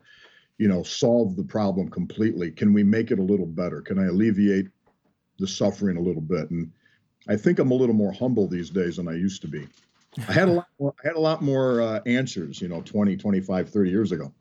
you 0.57 0.67
know 0.67 0.83
solve 0.83 1.35
the 1.35 1.43
problem 1.43 1.89
completely? 1.89 2.51
Can 2.51 2.73
we 2.73 2.83
make 2.83 3.11
it 3.11 3.19
a 3.19 3.23
little 3.23 3.45
better? 3.45 3.81
Can 3.81 3.99
i 3.99 4.05
alleviate 4.05 4.67
the 5.39 5.47
suffering 5.47 5.97
a 5.97 6.01
little 6.01 6.21
bit? 6.21 6.49
And 6.51 6.71
i 7.27 7.35
think 7.35 7.59
i'm 7.59 7.71
a 7.71 7.75
little 7.75 7.95
more 7.95 8.13
humble 8.13 8.47
these 8.47 8.69
days 8.69 8.97
than 8.97 9.07
i 9.07 9.13
used 9.13 9.41
to 9.41 9.47
be. 9.47 9.67
I 10.29 10.31
had 10.31 10.47
a 10.47 10.53
lot 10.53 10.67
more 10.79 10.93
i 11.03 11.07
had 11.07 11.15
a 11.15 11.19
lot 11.19 11.41
more 11.41 11.81
uh, 11.81 11.99
answers 12.05 12.61
you 12.61 12.67
know 12.67 12.81
20 12.81 13.17
25 13.17 13.69
30 13.69 13.89
years 13.89 14.11
ago. 14.11 14.33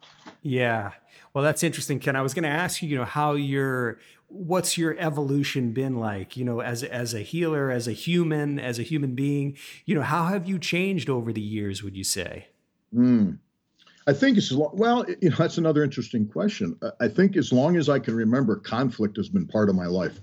Yeah. 0.42 0.92
Well 1.32 1.42
that's 1.42 1.62
interesting 1.62 1.98
ken. 1.98 2.16
I 2.16 2.22
was 2.22 2.34
going 2.34 2.44
to 2.44 2.48
ask 2.48 2.82
you 2.82 2.88
you 2.88 2.96
know 2.96 3.04
how 3.04 3.32
your 3.32 3.98
what's 4.28 4.76
your 4.76 4.96
evolution 4.98 5.72
been 5.72 5.96
like 5.98 6.36
you 6.36 6.44
know 6.44 6.60
as 6.60 6.82
as 6.82 7.14
a 7.14 7.20
healer 7.20 7.70
as 7.70 7.86
a 7.86 7.92
human 7.92 8.58
as 8.58 8.78
a 8.78 8.82
human 8.82 9.14
being? 9.14 9.56
You 9.84 9.96
know 9.96 10.02
how 10.02 10.26
have 10.26 10.48
you 10.48 10.58
changed 10.58 11.10
over 11.10 11.32
the 11.32 11.40
years 11.40 11.82
would 11.82 11.96
you 11.96 12.04
say? 12.04 12.48
Mm. 12.94 13.38
I 14.06 14.12
think 14.12 14.36
it's 14.36 14.52
well, 14.52 15.06
you 15.20 15.30
know, 15.30 15.36
that's 15.36 15.58
another 15.58 15.82
interesting 15.82 16.28
question. 16.28 16.78
I 17.00 17.08
think 17.08 17.36
as 17.36 17.52
long 17.52 17.76
as 17.76 17.88
I 17.88 17.98
can 17.98 18.14
remember, 18.14 18.56
conflict 18.56 19.16
has 19.16 19.28
been 19.28 19.46
part 19.46 19.70
of 19.70 19.76
my 19.76 19.86
life. 19.86 20.20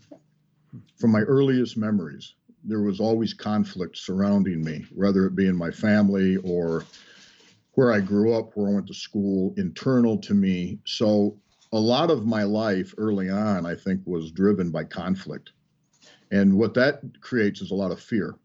From 0.98 1.12
my 1.12 1.22
earliest 1.22 1.78
memories, 1.78 2.36
there 2.64 2.82
was 2.82 3.00
always 3.00 3.34
conflict 3.34 3.98
surrounding 3.98 4.64
me, 4.64 4.86
whether 4.94 5.26
it 5.26 5.36
be 5.36 5.48
in 5.48 5.56
my 5.56 5.72
family 5.72 6.38
or 6.38 6.86
where 7.74 7.92
I 7.92 8.00
grew 8.02 8.34
up, 8.34 8.52
where 8.54 8.70
I 8.70 8.74
went 8.74 8.88
to 8.88 8.94
school, 8.94 9.54
internal 9.58 10.18
to 10.20 10.34
me. 10.34 10.80
So 10.86 11.40
a 11.74 11.80
lot 11.80 12.12
of 12.12 12.26
my 12.26 12.44
life 12.44 12.94
early 12.98 13.30
on, 13.30 13.66
I 13.66 13.76
think, 13.76 14.02
was 14.06 14.32
driven 14.32 14.70
by 14.70 14.84
conflict. 14.84 15.54
And 16.30 16.58
what 16.58 16.74
that 16.76 17.02
creates 17.22 17.62
is 17.62 17.72
a 17.72 17.76
lot 17.76 17.92
of 17.92 18.00
fear. 18.00 18.36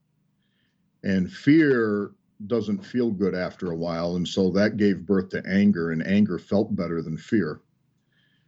And 1.04 1.30
fear 1.30 2.12
doesn't 2.46 2.84
feel 2.84 3.10
good 3.10 3.34
after 3.34 3.70
a 3.70 3.76
while. 3.76 4.16
And 4.16 4.26
so 4.26 4.50
that 4.50 4.76
gave 4.76 5.06
birth 5.06 5.30
to 5.30 5.42
anger, 5.46 5.90
and 5.92 6.06
anger 6.06 6.38
felt 6.38 6.74
better 6.76 7.02
than 7.02 7.16
fear. 7.16 7.60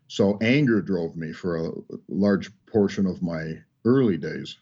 So 0.09 0.39
anger 0.41 0.81
drove 0.81 1.17
me 1.17 1.33
for 1.33 1.57
a 1.57 1.73
large 2.09 2.51
portion 2.67 3.07
of 3.07 3.23
my 3.23 3.63
early 3.85 4.17
days. 4.17 4.59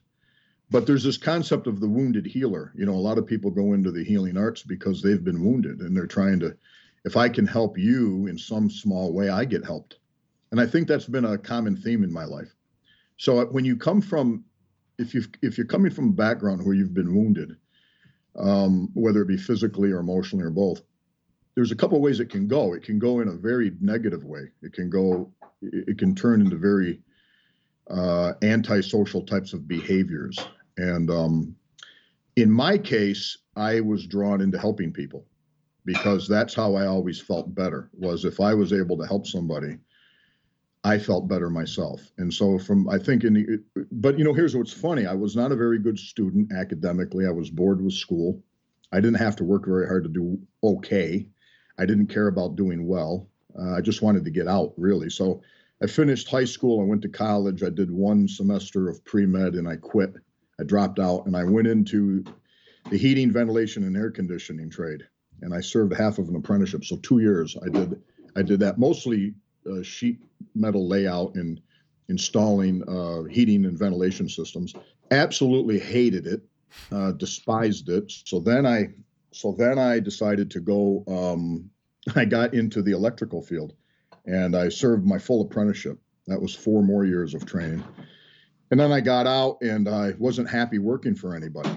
But 0.70 0.86
there's 0.86 1.04
this 1.04 1.16
concept 1.16 1.68
of 1.68 1.78
the 1.80 1.88
wounded 1.88 2.26
healer. 2.26 2.72
You 2.74 2.86
know, 2.86 2.94
a 2.94 3.06
lot 3.08 3.18
of 3.18 3.26
people 3.26 3.50
go 3.50 3.72
into 3.72 3.92
the 3.92 4.02
healing 4.02 4.36
arts 4.36 4.62
because 4.62 5.00
they've 5.00 5.22
been 5.22 5.44
wounded 5.44 5.80
and 5.80 5.96
they're 5.96 6.06
trying 6.06 6.40
to, 6.40 6.56
if 7.04 7.16
I 7.16 7.28
can 7.28 7.46
help 7.46 7.78
you 7.78 8.26
in 8.26 8.36
some 8.36 8.68
small 8.68 9.12
way, 9.12 9.28
I 9.28 9.44
get 9.44 9.64
helped. 9.64 9.98
And 10.50 10.60
I 10.60 10.66
think 10.66 10.88
that's 10.88 11.06
been 11.06 11.24
a 11.24 11.38
common 11.38 11.76
theme 11.76 12.02
in 12.02 12.12
my 12.12 12.24
life. 12.24 12.52
So 13.16 13.46
when 13.46 13.64
you 13.64 13.76
come 13.76 14.00
from, 14.00 14.44
if 14.98 15.14
you 15.14 15.24
if 15.42 15.56
you're 15.56 15.66
coming 15.66 15.92
from 15.92 16.08
a 16.08 16.12
background 16.12 16.64
where 16.64 16.74
you've 16.74 16.94
been 16.94 17.14
wounded, 17.14 17.56
um, 18.38 18.90
whether 18.94 19.22
it 19.22 19.28
be 19.28 19.36
physically 19.36 19.90
or 19.92 19.98
emotionally 19.98 20.44
or 20.44 20.50
both. 20.50 20.82
There's 21.54 21.72
a 21.72 21.76
couple 21.76 22.00
ways 22.00 22.20
it 22.20 22.30
can 22.30 22.46
go. 22.46 22.74
It 22.74 22.82
can 22.82 22.98
go 22.98 23.20
in 23.20 23.28
a 23.28 23.32
very 23.32 23.72
negative 23.80 24.24
way. 24.24 24.50
It 24.62 24.72
can 24.72 24.90
go. 24.90 25.32
It 25.62 25.98
can 25.98 26.14
turn 26.14 26.42
into 26.42 26.56
very 26.56 27.00
uh, 27.90 28.34
antisocial 28.42 29.22
types 29.22 29.52
of 29.54 29.66
behaviors. 29.66 30.38
And 30.76 31.10
um, 31.10 31.56
in 32.36 32.50
my 32.50 32.76
case, 32.76 33.38
I 33.56 33.80
was 33.80 34.06
drawn 34.06 34.42
into 34.42 34.58
helping 34.58 34.92
people 34.92 35.24
because 35.86 36.28
that's 36.28 36.52
how 36.52 36.74
I 36.74 36.86
always 36.86 37.20
felt 37.20 37.54
better. 37.54 37.88
Was 37.94 38.26
if 38.26 38.40
I 38.40 38.52
was 38.52 38.72
able 38.72 38.98
to 38.98 39.06
help 39.06 39.26
somebody, 39.26 39.78
I 40.86 41.00
felt 41.00 41.26
better 41.26 41.50
myself. 41.50 42.12
And 42.16 42.32
so 42.32 42.60
from 42.60 42.88
I 42.88 42.96
think 42.98 43.24
in 43.24 43.34
the 43.34 43.86
but 43.90 44.20
you 44.20 44.24
know 44.24 44.32
here's 44.32 44.56
what's 44.56 44.72
funny. 44.72 45.04
I 45.04 45.14
was 45.14 45.34
not 45.34 45.50
a 45.50 45.56
very 45.56 45.80
good 45.80 45.98
student 45.98 46.52
academically. 46.52 47.26
I 47.26 47.32
was 47.32 47.50
bored 47.50 47.82
with 47.82 47.94
school. 47.94 48.40
I 48.92 49.00
didn't 49.00 49.18
have 49.18 49.34
to 49.36 49.44
work 49.44 49.66
very 49.66 49.88
hard 49.88 50.04
to 50.04 50.08
do 50.08 50.38
okay. 50.62 51.26
I 51.76 51.86
didn't 51.86 52.06
care 52.06 52.28
about 52.28 52.54
doing 52.54 52.86
well. 52.86 53.28
Uh, 53.58 53.72
I 53.72 53.80
just 53.80 54.00
wanted 54.00 54.24
to 54.26 54.30
get 54.30 54.46
out 54.46 54.74
really. 54.76 55.10
So 55.10 55.42
I 55.82 55.88
finished 55.88 56.30
high 56.30 56.44
school. 56.44 56.80
I 56.80 56.84
went 56.84 57.02
to 57.02 57.08
college. 57.08 57.64
I 57.64 57.70
did 57.70 57.90
one 57.90 58.28
semester 58.28 58.88
of 58.88 59.04
pre 59.04 59.26
med 59.26 59.54
and 59.54 59.68
I 59.68 59.74
quit. 59.74 60.14
I 60.60 60.62
dropped 60.62 61.00
out 61.00 61.26
and 61.26 61.36
I 61.36 61.42
went 61.42 61.66
into 61.66 62.22
the 62.90 62.96
heating, 62.96 63.32
ventilation, 63.32 63.82
and 63.82 63.96
air 63.96 64.12
conditioning 64.12 64.70
trade. 64.70 65.02
And 65.42 65.52
I 65.52 65.62
served 65.62 65.96
half 65.96 66.18
of 66.18 66.28
an 66.28 66.36
apprenticeship. 66.36 66.84
So 66.84 66.96
two 66.98 67.18
years 67.18 67.56
I 67.60 67.70
did 67.70 68.00
I 68.36 68.42
did 68.42 68.60
that 68.60 68.78
mostly 68.78 69.34
uh, 69.66 69.82
sheet 69.82 70.20
metal 70.54 70.88
layout 70.88 71.34
and 71.34 71.60
installing 72.08 72.82
uh, 72.88 73.24
heating 73.24 73.64
and 73.64 73.78
ventilation 73.78 74.28
systems. 74.28 74.74
Absolutely 75.10 75.78
hated 75.78 76.26
it, 76.26 76.42
uh, 76.92 77.12
despised 77.12 77.88
it. 77.88 78.10
So 78.24 78.40
then 78.40 78.66
I, 78.66 78.88
so 79.32 79.52
then 79.52 79.78
I 79.78 80.00
decided 80.00 80.50
to 80.52 80.60
go. 80.60 81.04
Um, 81.06 81.70
I 82.14 82.24
got 82.24 82.54
into 82.54 82.82
the 82.82 82.92
electrical 82.92 83.42
field, 83.42 83.74
and 84.26 84.54
I 84.54 84.68
served 84.68 85.04
my 85.04 85.18
full 85.18 85.42
apprenticeship. 85.42 85.98
That 86.28 86.40
was 86.40 86.54
four 86.54 86.82
more 86.82 87.04
years 87.04 87.34
of 87.34 87.46
training, 87.46 87.82
and 88.70 88.78
then 88.78 88.92
I 88.92 89.00
got 89.00 89.26
out, 89.26 89.58
and 89.60 89.88
I 89.88 90.12
wasn't 90.18 90.50
happy 90.50 90.78
working 90.78 91.14
for 91.14 91.34
anybody. 91.34 91.70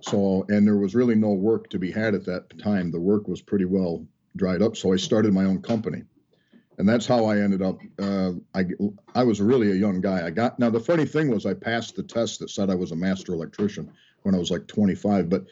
So, 0.00 0.44
and 0.48 0.66
there 0.66 0.76
was 0.76 0.94
really 0.94 1.16
no 1.16 1.32
work 1.32 1.70
to 1.70 1.78
be 1.78 1.90
had 1.90 2.14
at 2.14 2.24
that 2.26 2.58
time. 2.60 2.90
The 2.90 3.00
work 3.00 3.26
was 3.26 3.42
pretty 3.42 3.64
well 3.64 4.06
dried 4.36 4.62
up. 4.62 4.76
So 4.76 4.92
I 4.92 4.96
started 4.96 5.32
my 5.32 5.44
own 5.44 5.60
company 5.60 6.04
and 6.78 6.88
that's 6.88 7.06
how 7.06 7.26
I 7.26 7.40
ended 7.40 7.60
up. 7.60 7.80
Uh, 7.98 8.32
I 8.54 8.64
I 9.14 9.24
was 9.24 9.40
really 9.40 9.72
a 9.72 9.74
young 9.74 10.00
guy. 10.00 10.24
I 10.24 10.30
got 10.30 10.58
now 10.58 10.70
the 10.70 10.80
funny 10.80 11.04
thing 11.04 11.28
was 11.28 11.44
I 11.44 11.54
passed 11.54 11.96
the 11.96 12.02
test 12.02 12.38
that 12.38 12.50
said 12.50 12.70
I 12.70 12.76
was 12.76 12.92
a 12.92 12.96
master 12.96 13.32
electrician 13.32 13.92
when 14.22 14.34
I 14.34 14.38
was 14.38 14.50
like 14.50 14.66
25, 14.66 15.28
but 15.28 15.44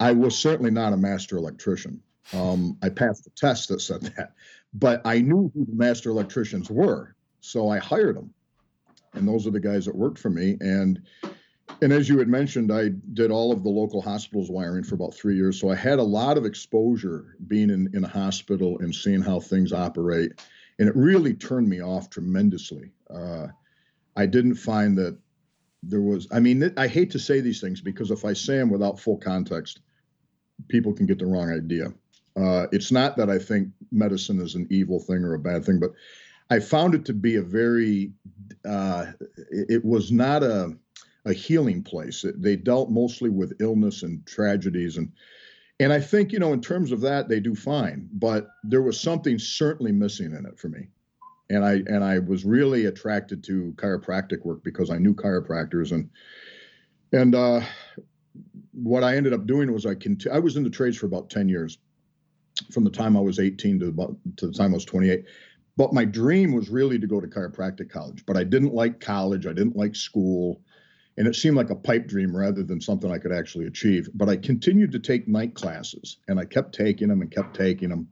I 0.00 0.12
was 0.12 0.36
certainly 0.36 0.70
not 0.70 0.92
a 0.92 0.96
master 0.96 1.36
electrician. 1.36 2.02
Um, 2.32 2.78
I 2.82 2.88
passed 2.88 3.24
the 3.24 3.30
test 3.30 3.68
that 3.68 3.80
said 3.80 4.02
that, 4.16 4.32
but 4.72 5.02
I 5.04 5.20
knew 5.20 5.50
who 5.54 5.66
the 5.66 5.74
master 5.74 6.10
electricians 6.10 6.70
were, 6.70 7.14
so 7.40 7.68
I 7.68 7.78
hired 7.78 8.16
them, 8.16 8.32
and 9.12 9.28
those 9.28 9.46
are 9.46 9.50
the 9.50 9.60
guys 9.60 9.84
that 9.84 9.94
worked 9.94 10.18
for 10.18 10.30
me. 10.30 10.56
And 10.60 11.02
and 11.82 11.92
as 11.92 12.08
you 12.08 12.18
had 12.18 12.28
mentioned, 12.28 12.72
I 12.72 12.90
did 13.14 13.30
all 13.30 13.52
of 13.52 13.62
the 13.62 13.70
local 13.70 14.02
hospitals 14.02 14.50
wiring 14.50 14.84
for 14.84 14.94
about 14.94 15.14
three 15.14 15.36
years. 15.36 15.60
So 15.60 15.70
I 15.70 15.76
had 15.76 15.98
a 15.98 16.04
lot 16.04 16.36
of 16.36 16.44
exposure 16.44 17.36
being 17.46 17.70
in, 17.70 17.90
in 17.94 18.04
a 18.04 18.08
hospital 18.08 18.78
and 18.80 18.94
seeing 18.94 19.22
how 19.22 19.40
things 19.40 19.72
operate. 19.72 20.32
And 20.78 20.88
it 20.88 20.96
really 20.96 21.34
turned 21.34 21.68
me 21.68 21.80
off 21.80 22.10
tremendously. 22.10 22.90
Uh, 23.08 23.48
I 24.16 24.26
didn't 24.26 24.56
find 24.56 24.96
that 24.98 25.18
there 25.82 26.02
was, 26.02 26.28
I 26.30 26.40
mean, 26.40 26.72
I 26.76 26.86
hate 26.86 27.10
to 27.12 27.18
say 27.18 27.40
these 27.40 27.60
things 27.60 27.80
because 27.80 28.10
if 28.10 28.24
I 28.24 28.34
say 28.34 28.58
them 28.58 28.70
without 28.70 29.00
full 29.00 29.16
context, 29.16 29.80
people 30.68 30.92
can 30.92 31.06
get 31.06 31.18
the 31.18 31.26
wrong 31.26 31.50
idea. 31.50 31.92
Uh, 32.36 32.66
it's 32.72 32.92
not 32.92 33.16
that 33.16 33.30
I 33.30 33.38
think 33.38 33.68
medicine 33.90 34.40
is 34.40 34.54
an 34.54 34.66
evil 34.70 35.00
thing 35.00 35.24
or 35.24 35.34
a 35.34 35.38
bad 35.38 35.64
thing, 35.64 35.80
but 35.80 35.92
I 36.50 36.58
found 36.60 36.94
it 36.94 37.04
to 37.06 37.12
be 37.12 37.36
a 37.36 37.42
very, 37.42 38.12
uh, 38.68 39.06
it, 39.50 39.66
it 39.70 39.84
was 39.84 40.12
not 40.12 40.42
a, 40.42 40.76
a 41.24 41.32
healing 41.32 41.82
place. 41.82 42.24
They 42.36 42.56
dealt 42.56 42.90
mostly 42.90 43.30
with 43.30 43.60
illness 43.60 44.02
and 44.02 44.26
tragedies 44.26 44.96
and 44.96 45.12
and 45.80 45.94
I 45.94 45.98
think, 45.98 46.30
you 46.30 46.38
know, 46.38 46.52
in 46.52 46.60
terms 46.60 46.92
of 46.92 47.00
that, 47.00 47.30
they 47.30 47.40
do 47.40 47.54
fine. 47.54 48.06
But 48.12 48.50
there 48.62 48.82
was 48.82 49.00
something 49.00 49.38
certainly 49.38 49.92
missing 49.92 50.36
in 50.36 50.44
it 50.44 50.58
for 50.58 50.68
me. 50.68 50.88
And 51.48 51.64
I 51.64 51.82
and 51.86 52.04
I 52.04 52.18
was 52.18 52.44
really 52.44 52.84
attracted 52.84 53.42
to 53.44 53.72
chiropractic 53.76 54.44
work 54.44 54.62
because 54.62 54.90
I 54.90 54.98
knew 54.98 55.14
chiropractors 55.14 55.90
and 55.92 56.10
and 57.12 57.34
uh, 57.34 57.62
what 58.72 59.02
I 59.02 59.16
ended 59.16 59.32
up 59.32 59.46
doing 59.46 59.72
was 59.72 59.86
I 59.86 59.94
cont- 59.94 60.28
I 60.30 60.38
was 60.38 60.56
in 60.56 60.62
the 60.62 60.70
trades 60.70 60.96
for 60.98 61.06
about 61.06 61.30
10 61.30 61.48
years 61.48 61.78
from 62.70 62.84
the 62.84 62.90
time 62.90 63.16
I 63.16 63.20
was 63.20 63.40
18 63.40 63.80
to 63.80 63.88
about 63.88 64.16
to 64.36 64.46
the 64.48 64.52
time 64.52 64.72
I 64.72 64.74
was 64.74 64.84
28. 64.84 65.24
But 65.76 65.94
my 65.94 66.04
dream 66.04 66.52
was 66.52 66.68
really 66.68 66.98
to 66.98 67.06
go 67.06 67.20
to 67.20 67.26
chiropractic 67.26 67.90
college. 67.90 68.24
But 68.26 68.36
I 68.36 68.44
didn't 68.44 68.74
like 68.74 69.00
college. 69.00 69.46
I 69.46 69.54
didn't 69.54 69.76
like 69.76 69.96
school 69.96 70.60
and 71.20 71.28
it 71.28 71.36
seemed 71.36 71.58
like 71.58 71.68
a 71.68 71.76
pipe 71.76 72.06
dream 72.06 72.34
rather 72.34 72.62
than 72.62 72.80
something 72.80 73.12
I 73.12 73.18
could 73.18 73.30
actually 73.30 73.66
achieve. 73.66 74.08
But 74.14 74.30
I 74.30 74.38
continued 74.38 74.90
to 74.92 74.98
take 74.98 75.28
night 75.28 75.52
classes, 75.52 76.16
and 76.28 76.40
I 76.40 76.46
kept 76.46 76.74
taking 76.74 77.08
them 77.08 77.20
and 77.20 77.30
kept 77.30 77.54
taking 77.54 77.90
them. 77.90 78.08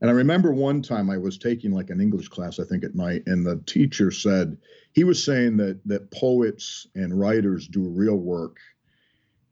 And 0.00 0.10
I 0.10 0.12
remember 0.12 0.52
one 0.52 0.82
time 0.82 1.08
I 1.08 1.18
was 1.18 1.38
taking 1.38 1.70
like 1.70 1.90
an 1.90 2.00
English 2.00 2.26
class, 2.26 2.58
I 2.58 2.64
think 2.64 2.82
at 2.82 2.96
night, 2.96 3.22
and 3.26 3.46
the 3.46 3.62
teacher 3.66 4.10
said 4.10 4.56
he 4.90 5.04
was 5.04 5.22
saying 5.22 5.56
that 5.58 5.78
that 5.86 6.10
poets 6.10 6.88
and 6.96 7.16
writers 7.16 7.68
do 7.68 7.88
real 7.88 8.16
work, 8.16 8.56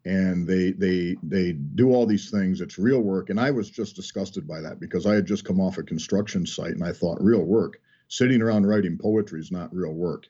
and 0.05 0.45
they 0.45 0.73
they 0.73 1.15
they 1.23 1.53
do 1.53 1.93
all 1.93 2.07
these 2.07 2.33
things. 2.33 2.61
It's 2.61 2.77
real 2.77 3.03
work, 3.03 3.31
and 3.31 3.39
I 3.39 3.53
was 3.53 3.71
just 3.71 3.95
disgusted 3.95 4.49
by 4.49 4.61
that 4.63 4.81
because 4.81 5.07
I 5.07 5.15
had 5.15 5.27
just 5.27 5.45
come 5.45 5.61
off 5.61 5.79
a 5.79 5.85
construction 5.85 6.45
site, 6.45 6.73
and 6.73 6.83
I 6.83 6.91
thought 6.91 7.23
real 7.23 7.45
work, 7.45 7.79
sitting 8.09 8.43
around 8.43 8.67
writing 8.67 8.99
poetry 8.99 9.39
is 9.39 9.53
not 9.53 9.73
real 9.73 9.95
work. 9.95 10.27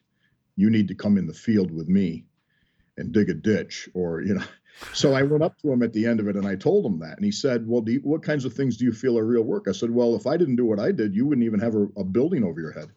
You 0.55 0.69
need 0.69 0.87
to 0.89 0.95
come 0.95 1.17
in 1.17 1.25
the 1.25 1.33
field 1.33 1.71
with 1.71 1.89
me 1.89 2.25
and 2.97 3.11
dig 3.11 3.29
a 3.29 3.33
ditch 3.33 3.89
or 3.93 4.21
you 4.21 4.35
know. 4.35 4.43
So 4.93 5.13
i 5.13 5.23
went 5.23 5.41
up 5.41 5.57
to 5.63 5.71
him 5.71 5.81
at 5.81 5.91
the 5.91 6.05
end 6.05 6.19
of 6.19 6.27
it 6.27 6.35
and 6.35 6.45
i 6.45 6.55
told 6.55 6.85
him 6.85 6.99
that 6.99 7.15
and 7.15 7.25
he 7.25 7.31
said 7.31 7.67
well 7.67 7.83
you, 7.89 7.99
what 8.03 8.21
kinds 8.21 8.45
of 8.45 8.53
things 8.53 8.77
do 8.77 8.85
you 8.85 8.91
feel 8.91 9.17
are 9.17 9.25
real 9.25 9.41
work? 9.41 9.65
I 9.67 9.71
said 9.71 9.89
well 9.89 10.15
if 10.15 10.27
i 10.27 10.37
didn't 10.37 10.57
do 10.57 10.65
what 10.65 10.79
i 10.79 10.91
did 10.91 11.15
you 11.15 11.25
wouldn't 11.25 11.45
even 11.45 11.59
have 11.59 11.73
a, 11.73 11.87
a 11.97 12.03
building 12.03 12.43
over 12.43 12.61
your 12.61 12.73
head. 12.73 12.91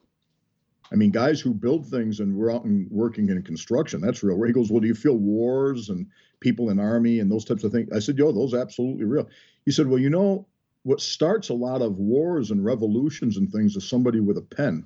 I 0.92 0.97
mean 0.97 1.11
guys 1.11 1.40
who 1.40 1.54
build 1.54 1.87
things 1.87 2.21
and 2.21 2.37
we're 2.37 2.52
out 2.52 2.64
and 2.64 2.87
working 2.90 3.30
in 3.30 3.42
construction 3.42 4.02
that's 4.02 4.23
real. 4.23 4.42
He 4.42 4.52
goes 4.52 4.71
well 4.71 4.80
do 4.80 4.88
you 4.88 4.95
feel 4.95 5.16
wars 5.16 5.88
and 5.88 6.07
people 6.40 6.69
in 6.69 6.78
army 6.78 7.21
and 7.21 7.33
those 7.33 7.47
types 7.47 7.64
of 7.64 7.73
things? 7.73 7.88
I 7.97 7.99
said 7.99 8.19
yo 8.19 8.30
those 8.30 8.52
absolutely 8.52 9.07
real. 9.07 9.26
He 9.64 9.71
said 9.73 9.87
well 9.87 9.99
you 9.99 10.11
know 10.11 10.47
what 10.83 11.00
starts 11.00 11.49
a 11.49 11.54
lot 11.54 11.80
of 11.80 11.99
wars 11.99 12.50
and 12.50 12.62
revolutions 12.62 13.38
and 13.38 13.50
things 13.50 13.75
is 13.75 13.88
somebody 13.88 14.21
with 14.21 14.37
a 14.37 14.42
pen. 14.42 14.85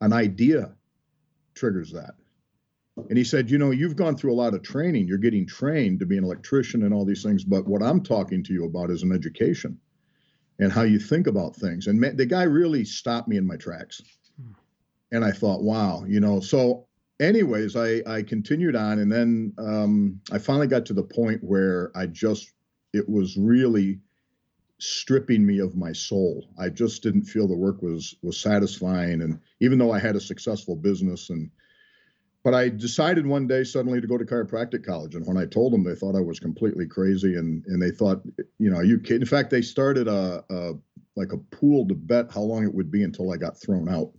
An 0.00 0.12
idea 0.12 0.72
triggers 1.56 1.90
that 1.90 2.14
and 3.08 3.18
he 3.18 3.24
said, 3.24 3.50
You 3.50 3.58
know, 3.58 3.70
you've 3.70 3.96
gone 3.96 4.16
through 4.16 4.32
a 4.32 4.34
lot 4.34 4.54
of 4.54 4.62
training. 4.62 5.06
You're 5.06 5.18
getting 5.18 5.46
trained 5.46 6.00
to 6.00 6.06
be 6.06 6.18
an 6.18 6.24
electrician 6.24 6.82
and 6.84 6.92
all 6.92 7.04
these 7.04 7.22
things. 7.22 7.44
But 7.44 7.66
what 7.66 7.82
I'm 7.82 8.02
talking 8.02 8.42
to 8.44 8.52
you 8.52 8.64
about 8.64 8.90
is 8.90 9.02
an 9.02 9.12
education 9.12 9.78
and 10.58 10.72
how 10.72 10.82
you 10.82 10.98
think 10.98 11.26
about 11.26 11.56
things. 11.56 11.86
And 11.86 12.02
the 12.02 12.26
guy 12.26 12.42
really 12.42 12.84
stopped 12.84 13.28
me 13.28 13.36
in 13.36 13.46
my 13.46 13.56
tracks. 13.56 14.02
Hmm. 14.40 14.52
And 15.12 15.24
I 15.24 15.30
thought, 15.30 15.62
wow, 15.62 16.04
you 16.06 16.20
know, 16.20 16.40
so 16.40 16.86
anyways, 17.20 17.76
I, 17.76 18.02
I 18.06 18.22
continued 18.22 18.76
on. 18.76 18.98
And 18.98 19.10
then 19.10 19.52
um, 19.58 20.20
I 20.32 20.38
finally 20.38 20.66
got 20.66 20.86
to 20.86 20.94
the 20.94 21.02
point 21.02 21.42
where 21.42 21.90
I 21.94 22.06
just, 22.06 22.52
it 22.92 23.08
was 23.08 23.36
really 23.36 24.00
stripping 24.78 25.44
me 25.44 25.58
of 25.58 25.76
my 25.76 25.92
soul. 25.92 26.48
I 26.58 26.68
just 26.68 27.02
didn't 27.02 27.24
feel 27.24 27.48
the 27.48 27.56
work 27.56 27.82
was 27.82 28.14
was 28.22 28.40
satisfying. 28.40 29.22
And 29.22 29.40
even 29.60 29.78
though 29.78 29.92
I 29.92 29.98
had 29.98 30.16
a 30.16 30.20
successful 30.20 30.76
business 30.76 31.30
and 31.30 31.50
but 32.48 32.56
I 32.56 32.70
decided 32.70 33.26
one 33.26 33.46
day 33.46 33.62
suddenly 33.62 34.00
to 34.00 34.06
go 34.06 34.16
to 34.16 34.24
chiropractic 34.24 34.82
college. 34.82 35.14
And 35.14 35.26
when 35.26 35.36
I 35.36 35.44
told 35.44 35.70
them, 35.70 35.84
they 35.84 35.94
thought 35.94 36.16
I 36.16 36.22
was 36.22 36.40
completely 36.40 36.86
crazy, 36.86 37.36
and 37.36 37.62
and 37.66 37.82
they 37.82 37.90
thought, 37.90 38.22
you 38.58 38.70
know, 38.70 38.80
you 38.80 38.98
kid. 38.98 39.20
In 39.20 39.26
fact, 39.26 39.50
they 39.50 39.60
started 39.60 40.08
a, 40.08 40.42
a 40.48 40.72
like 41.14 41.32
a 41.34 41.36
pool 41.36 41.86
to 41.88 41.94
bet 41.94 42.32
how 42.32 42.40
long 42.40 42.64
it 42.64 42.72
would 42.72 42.90
be 42.90 43.02
until 43.02 43.34
I 43.34 43.36
got 43.36 43.60
thrown 43.60 43.86
out. 43.90 44.14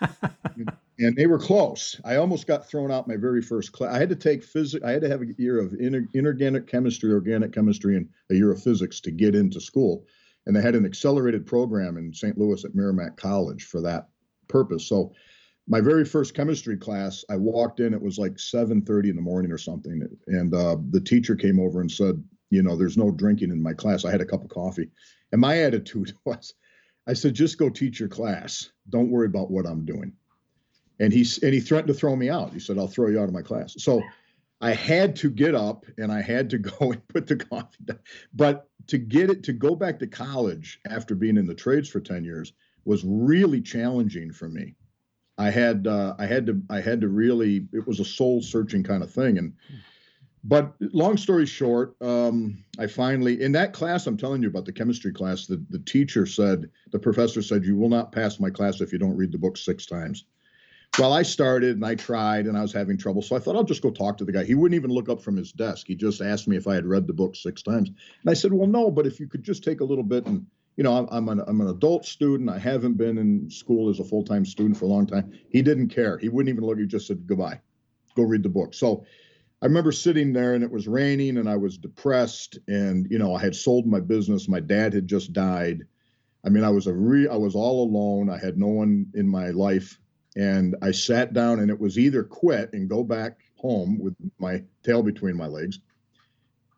and 0.98 1.16
they 1.16 1.28
were 1.28 1.38
close. 1.38 2.00
I 2.04 2.16
almost 2.16 2.48
got 2.48 2.68
thrown 2.68 2.90
out 2.90 3.06
my 3.06 3.16
very 3.16 3.40
first 3.40 3.70
class. 3.70 3.94
I 3.94 4.00
had 4.00 4.08
to 4.08 4.16
take 4.16 4.42
physics. 4.42 4.84
I 4.84 4.90
had 4.90 5.02
to 5.02 5.08
have 5.08 5.22
a 5.22 5.26
year 5.38 5.60
of 5.60 5.74
inorganic 5.78 6.66
chemistry, 6.66 7.12
organic 7.12 7.52
chemistry, 7.52 7.96
and 7.96 8.08
a 8.32 8.34
year 8.34 8.50
of 8.50 8.60
physics 8.60 8.98
to 9.02 9.12
get 9.12 9.36
into 9.36 9.60
school. 9.60 10.06
And 10.46 10.56
they 10.56 10.60
had 10.60 10.74
an 10.74 10.84
accelerated 10.84 11.46
program 11.46 11.98
in 11.98 12.12
St. 12.12 12.36
Louis 12.36 12.64
at 12.64 12.74
Meramec 12.74 13.16
College 13.16 13.62
for 13.62 13.80
that 13.82 14.08
purpose. 14.48 14.88
So 14.88 15.12
my 15.66 15.80
very 15.80 16.04
first 16.04 16.34
chemistry 16.34 16.76
class, 16.76 17.24
I 17.30 17.36
walked 17.36 17.80
in. 17.80 17.94
It 17.94 18.02
was 18.02 18.18
like 18.18 18.38
7:30 18.38 19.10
in 19.10 19.16
the 19.16 19.22
morning 19.22 19.50
or 19.50 19.58
something, 19.58 20.06
and 20.26 20.54
uh, 20.54 20.76
the 20.90 21.00
teacher 21.00 21.34
came 21.34 21.58
over 21.58 21.80
and 21.80 21.90
said, 21.90 22.22
"You 22.50 22.62
know, 22.62 22.76
there's 22.76 22.98
no 22.98 23.10
drinking 23.10 23.50
in 23.50 23.62
my 23.62 23.72
class." 23.72 24.04
I 24.04 24.10
had 24.10 24.20
a 24.20 24.26
cup 24.26 24.44
of 24.44 24.50
coffee, 24.50 24.90
and 25.32 25.40
my 25.40 25.58
attitude 25.62 26.12
was, 26.24 26.54
I 27.06 27.14
said, 27.14 27.34
"Just 27.34 27.58
go 27.58 27.70
teach 27.70 27.98
your 27.98 28.08
class. 28.08 28.70
Don't 28.90 29.10
worry 29.10 29.26
about 29.26 29.50
what 29.50 29.66
I'm 29.66 29.84
doing." 29.84 30.12
And 31.00 31.12
he 31.12 31.26
and 31.42 31.54
he 31.54 31.60
threatened 31.60 31.88
to 31.88 31.94
throw 31.94 32.14
me 32.14 32.28
out. 32.28 32.52
He 32.52 32.60
said, 32.60 32.78
"I'll 32.78 32.88
throw 32.88 33.08
you 33.08 33.20
out 33.20 33.28
of 33.28 33.34
my 33.34 33.42
class." 33.42 33.74
So 33.78 34.02
I 34.60 34.72
had 34.72 35.16
to 35.16 35.30
get 35.30 35.54
up 35.54 35.86
and 35.98 36.12
I 36.12 36.20
had 36.20 36.50
to 36.50 36.58
go 36.78 36.92
and 36.92 37.08
put 37.08 37.26
the 37.26 37.36
coffee 37.36 37.84
down. 37.84 37.98
But 38.34 38.68
to 38.88 38.98
get 38.98 39.30
it 39.30 39.42
to 39.44 39.52
go 39.52 39.74
back 39.74 39.98
to 39.98 40.06
college 40.06 40.78
after 40.88 41.14
being 41.14 41.38
in 41.38 41.46
the 41.46 41.54
trades 41.54 41.88
for 41.88 42.00
10 42.00 42.22
years 42.22 42.52
was 42.84 43.02
really 43.04 43.62
challenging 43.62 44.30
for 44.30 44.48
me 44.48 44.74
I 45.38 45.50
had 45.50 45.86
uh, 45.86 46.14
I 46.18 46.26
had 46.26 46.46
to 46.46 46.60
I 46.70 46.80
had 46.80 47.00
to 47.00 47.08
really 47.08 47.66
it 47.72 47.86
was 47.86 48.00
a 48.00 48.04
soul 48.04 48.40
searching 48.42 48.82
kind 48.82 49.02
of 49.02 49.10
thing. 49.10 49.38
And 49.38 49.52
but 50.44 50.74
long 50.80 51.16
story 51.16 51.46
short 51.46 51.96
um, 52.02 52.62
I 52.78 52.86
finally 52.86 53.42
in 53.42 53.52
that 53.52 53.72
class 53.72 54.06
I'm 54.06 54.16
telling 54.16 54.42
you 54.42 54.48
about 54.48 54.64
the 54.64 54.72
chemistry 54.72 55.12
class 55.12 55.46
the 55.46 55.64
the 55.70 55.80
teacher 55.80 56.26
said 56.26 56.70
the 56.92 56.98
professor 56.98 57.42
said 57.42 57.64
you 57.64 57.76
will 57.76 57.88
not 57.88 58.12
pass 58.12 58.38
my 58.38 58.50
class 58.50 58.80
if 58.80 58.92
you 58.92 58.98
don't 58.98 59.16
read 59.16 59.32
the 59.32 59.38
book 59.38 59.56
six 59.56 59.86
times. 59.86 60.24
Well 61.00 61.12
I 61.12 61.22
started 61.22 61.76
and 61.76 61.84
I 61.84 61.96
tried 61.96 62.46
and 62.46 62.56
I 62.56 62.62
was 62.62 62.72
having 62.72 62.96
trouble. 62.96 63.20
So 63.20 63.34
I 63.34 63.40
thought 63.40 63.56
I'll 63.56 63.64
just 63.64 63.82
go 63.82 63.90
talk 63.90 64.16
to 64.18 64.24
the 64.24 64.30
guy. 64.30 64.44
He 64.44 64.54
wouldn't 64.54 64.76
even 64.76 64.90
look 64.92 65.08
up 65.08 65.20
from 65.20 65.36
his 65.36 65.50
desk. 65.50 65.88
He 65.88 65.96
just 65.96 66.20
asked 66.20 66.46
me 66.46 66.56
if 66.56 66.68
I 66.68 66.76
had 66.76 66.86
read 66.86 67.08
the 67.08 67.12
book 67.12 67.34
six 67.34 67.60
times. 67.60 67.88
And 67.88 68.30
I 68.30 68.34
said 68.34 68.52
well 68.52 68.68
no 68.68 68.88
but 68.88 69.06
if 69.06 69.18
you 69.18 69.26
could 69.26 69.42
just 69.42 69.64
take 69.64 69.80
a 69.80 69.84
little 69.84 70.04
bit 70.04 70.26
and 70.26 70.46
you 70.76 70.82
know, 70.82 71.06
I'm, 71.10 71.28
an, 71.28 71.40
I'm 71.46 71.60
an 71.60 71.68
adult 71.68 72.04
student. 72.04 72.50
I 72.50 72.58
haven't 72.58 72.94
been 72.94 73.18
in 73.18 73.48
school 73.48 73.90
as 73.90 74.00
a 74.00 74.04
full 74.04 74.24
time 74.24 74.44
student 74.44 74.76
for 74.76 74.86
a 74.86 74.88
long 74.88 75.06
time. 75.06 75.32
He 75.48 75.62
didn't 75.62 75.88
care. 75.88 76.18
He 76.18 76.28
wouldn't 76.28 76.52
even 76.52 76.64
look. 76.64 76.78
He 76.78 76.86
just 76.86 77.06
said, 77.06 77.26
goodbye, 77.26 77.60
go 78.16 78.24
read 78.24 78.42
the 78.42 78.48
book. 78.48 78.74
So 78.74 79.04
I 79.62 79.66
remember 79.66 79.92
sitting 79.92 80.32
there 80.32 80.54
and 80.54 80.64
it 80.64 80.70
was 80.70 80.88
raining 80.88 81.38
and 81.38 81.48
I 81.48 81.56
was 81.56 81.78
depressed. 81.78 82.58
And, 82.66 83.06
you 83.10 83.18
know, 83.18 83.34
I 83.34 83.40
had 83.40 83.54
sold 83.54 83.86
my 83.86 84.00
business. 84.00 84.48
My 84.48 84.60
dad 84.60 84.94
had 84.94 85.06
just 85.06 85.32
died. 85.32 85.82
I 86.44 86.48
mean, 86.48 86.64
I 86.64 86.70
was 86.70 86.88
a 86.88 86.92
re, 86.92 87.28
I 87.28 87.36
was 87.36 87.54
all 87.54 87.84
alone. 87.84 88.28
I 88.28 88.38
had 88.38 88.58
no 88.58 88.66
one 88.66 89.06
in 89.14 89.28
my 89.28 89.50
life. 89.50 89.98
And 90.36 90.74
I 90.82 90.90
sat 90.90 91.32
down 91.32 91.60
and 91.60 91.70
it 91.70 91.78
was 91.78 91.98
either 91.98 92.24
quit 92.24 92.72
and 92.72 92.88
go 92.88 93.04
back 93.04 93.38
home 93.56 93.98
with 94.00 94.14
my 94.38 94.64
tail 94.82 95.04
between 95.04 95.36
my 95.36 95.46
legs 95.46 95.78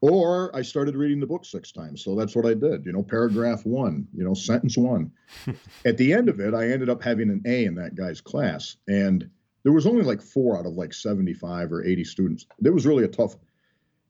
or 0.01 0.55
I 0.55 0.63
started 0.63 0.97
reading 0.97 1.21
the 1.21 1.27
book 1.27 1.45
six 1.45 1.73
times. 1.73 2.05
So 2.05 2.15
that's 2.15 2.37
what 2.37 2.47
I 2.47 2.55
did. 2.55 2.85
You 2.85 2.93
know, 2.93 3.03
paragraph 3.03 3.65
one, 3.65 4.07
you 4.15 4.25
know, 4.25 4.35
sentence 4.35 4.77
one. 4.77 5.11
At 5.85 5.97
the 5.97 6.13
end 6.13 6.29
of 6.29 6.41
it, 6.41 6.55
I 6.55 6.71
ended 6.71 6.89
up 6.91 7.03
having 7.03 7.31
an 7.31 7.43
A 7.47 7.65
in 7.65 7.75
that 7.77 7.95
guy's 7.95 8.21
class. 8.21 8.77
And 8.89 9.29
there 9.63 9.73
was 9.73 9.87
only 9.87 10.03
like 10.03 10.23
four 10.23 10.59
out 10.59 10.67
of 10.67 10.75
like 10.75 10.93
75 10.93 11.73
or 11.73 11.85
80 11.85 12.05
students. 12.05 12.47
It 12.65 12.71
was 12.71 12.87
really 12.87 13.05
a 13.05 13.09
tough. 13.09 13.37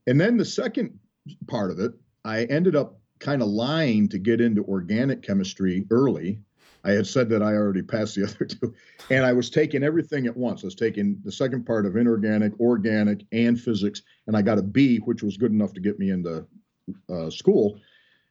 And 0.07 0.21
then 0.21 0.37
the 0.37 0.45
second 0.45 0.99
part 1.47 1.71
of 1.71 1.79
it, 1.79 1.93
I 2.25 2.45
ended 2.45 2.77
up 2.77 2.99
kind 3.19 3.41
of 3.41 3.49
lying 3.49 4.09
to 4.11 4.19
get 4.19 4.41
into 4.41 4.65
organic 4.65 5.23
chemistry 5.23 5.87
early 5.91 6.41
I 6.87 6.93
had 6.93 7.07
said 7.07 7.29
that 7.31 7.43
I 7.43 7.55
already 7.55 7.83
passed 7.83 8.15
the 8.15 8.25
other 8.29 8.45
two, 8.45 8.73
and 9.11 9.27
I 9.27 9.33
was 9.33 9.51
taking 9.51 9.83
everything 9.83 10.27
at 10.27 10.37
once. 10.37 10.63
I 10.63 10.69
was 10.69 10.75
taking 10.77 11.19
the 11.25 11.33
second 11.33 11.67
part 11.67 11.85
of 11.85 11.97
inorganic, 11.97 12.59
organic, 12.61 13.25
and 13.33 13.61
physics, 13.61 14.03
and 14.27 14.37
I 14.37 14.43
got 14.43 14.59
a 14.59 14.63
B, 14.63 14.99
which 14.99 15.23
was 15.23 15.37
good 15.37 15.51
enough 15.51 15.73
to 15.75 15.81
get 15.81 15.99
me 15.99 16.11
into 16.11 16.47
uh, 17.11 17.29
school. 17.29 17.81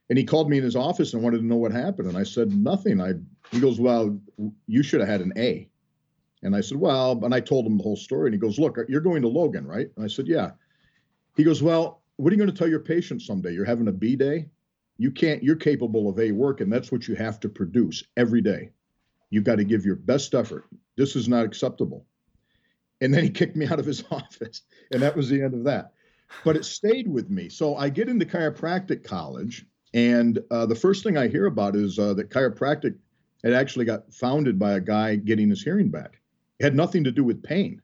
And 0.09 0.17
he 0.17 0.23
called 0.23 0.49
me 0.49 0.57
in 0.57 0.63
his 0.63 0.75
office 0.75 1.13
and 1.13 1.21
wanted 1.21 1.39
to 1.39 1.45
know 1.45 1.57
what 1.57 1.73
happened, 1.73 2.07
and 2.07 2.17
I 2.17 2.23
said 2.23 2.53
nothing. 2.53 3.01
I 3.01 3.13
he 3.51 3.59
goes, 3.59 3.79
well, 3.79 4.17
you 4.67 4.83
should 4.83 5.01
have 5.01 5.09
had 5.09 5.21
an 5.21 5.33
A, 5.35 5.67
and 6.41 6.55
I 6.55 6.61
said, 6.61 6.77
well, 6.77 7.19
and 7.25 7.33
I 7.33 7.41
told 7.41 7.65
him 7.65 7.77
the 7.77 7.83
whole 7.83 7.97
story, 7.97 8.27
and 8.27 8.33
he 8.33 8.39
goes, 8.39 8.57
look, 8.57 8.77
you're 8.87 9.01
going 9.01 9.21
to 9.23 9.27
Logan, 9.27 9.67
right? 9.67 9.89
And 9.95 10.05
I 10.05 10.07
said, 10.07 10.27
yeah. 10.27 10.51
He 11.35 11.43
goes, 11.43 11.61
well, 11.61 12.03
what 12.15 12.31
are 12.31 12.35
you 12.35 12.37
going 12.37 12.51
to 12.51 12.57
tell 12.57 12.69
your 12.69 12.79
patients 12.79 13.25
someday? 13.25 13.51
You're 13.51 13.65
having 13.65 13.89
a 13.89 13.91
B 13.91 14.15
day? 14.15 14.47
You 14.97 15.11
can't 15.11 15.43
you're 15.43 15.55
capable 15.55 16.09
of 16.09 16.19
a 16.19 16.31
work 16.31 16.61
and 16.61 16.71
that's 16.71 16.91
what 16.91 17.07
you 17.07 17.15
have 17.15 17.39
to 17.41 17.49
produce 17.49 18.03
every 18.15 18.41
day. 18.41 18.69
You've 19.29 19.43
got 19.43 19.55
to 19.55 19.63
give 19.63 19.85
your 19.85 19.95
best 19.95 20.33
effort. 20.33 20.65
This 20.95 21.15
is 21.15 21.27
not 21.27 21.45
acceptable. 21.45 22.05
And 23.01 23.13
then 23.13 23.23
he 23.23 23.29
kicked 23.29 23.55
me 23.55 23.67
out 23.67 23.79
of 23.79 23.85
his 23.85 24.03
office 24.11 24.61
and 24.91 25.01
that 25.01 25.15
was 25.15 25.29
the 25.29 25.41
end 25.41 25.53
of 25.53 25.63
that. 25.65 25.93
But 26.43 26.55
it 26.55 26.65
stayed 26.65 27.07
with 27.07 27.29
me. 27.29 27.49
So 27.49 27.75
i 27.75 27.89
get 27.89 28.09
into 28.09 28.25
chiropractic 28.25 29.03
college 29.03 29.65
and 29.93 30.39
uh, 30.51 30.65
the 30.65 30.75
first 30.75 31.03
thing 31.03 31.17
i 31.17 31.27
hear 31.27 31.45
about 31.45 31.75
is 31.75 31.99
uh, 31.99 32.13
that 32.15 32.29
chiropractic 32.29 32.95
had 33.43 33.53
actually 33.53 33.85
got 33.85 34.13
founded 34.13 34.57
by 34.57 34.73
a 34.73 34.81
guy 34.81 35.15
getting 35.15 35.49
his 35.49 35.63
hearing 35.63 35.89
back. 35.89 36.19
It 36.59 36.63
had 36.63 36.75
nothing 36.75 37.03
to 37.03 37.11
do 37.11 37.23
with 37.23 37.43
pain 37.43 37.81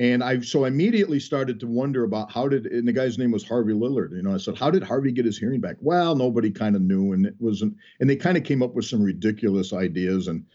And 0.00 0.24
I 0.24 0.40
so 0.40 0.64
I 0.64 0.68
immediately 0.68 1.20
started 1.20 1.60
to 1.60 1.66
wonder 1.66 2.04
about 2.04 2.32
how 2.32 2.48
did 2.48 2.64
and 2.64 2.88
the 2.88 2.92
guy's 2.92 3.18
name 3.18 3.30
was 3.30 3.46
Harvey 3.46 3.74
Lillard. 3.74 4.16
You 4.16 4.22
know, 4.22 4.32
I 4.32 4.38
said, 4.38 4.56
how 4.56 4.70
did 4.70 4.82
Harvey 4.82 5.12
get 5.12 5.26
his 5.26 5.36
hearing 5.36 5.60
back? 5.60 5.76
Well, 5.80 6.16
nobody 6.16 6.50
kind 6.50 6.74
of 6.74 6.80
knew, 6.80 7.12
and 7.12 7.26
it 7.26 7.34
wasn't. 7.38 7.76
And 8.00 8.08
they 8.08 8.16
kind 8.16 8.38
of 8.38 8.42
came 8.42 8.62
up 8.62 8.72
with 8.72 8.86
some 8.86 9.02
ridiculous 9.02 9.74
ideas. 9.74 10.28
And 10.28 10.46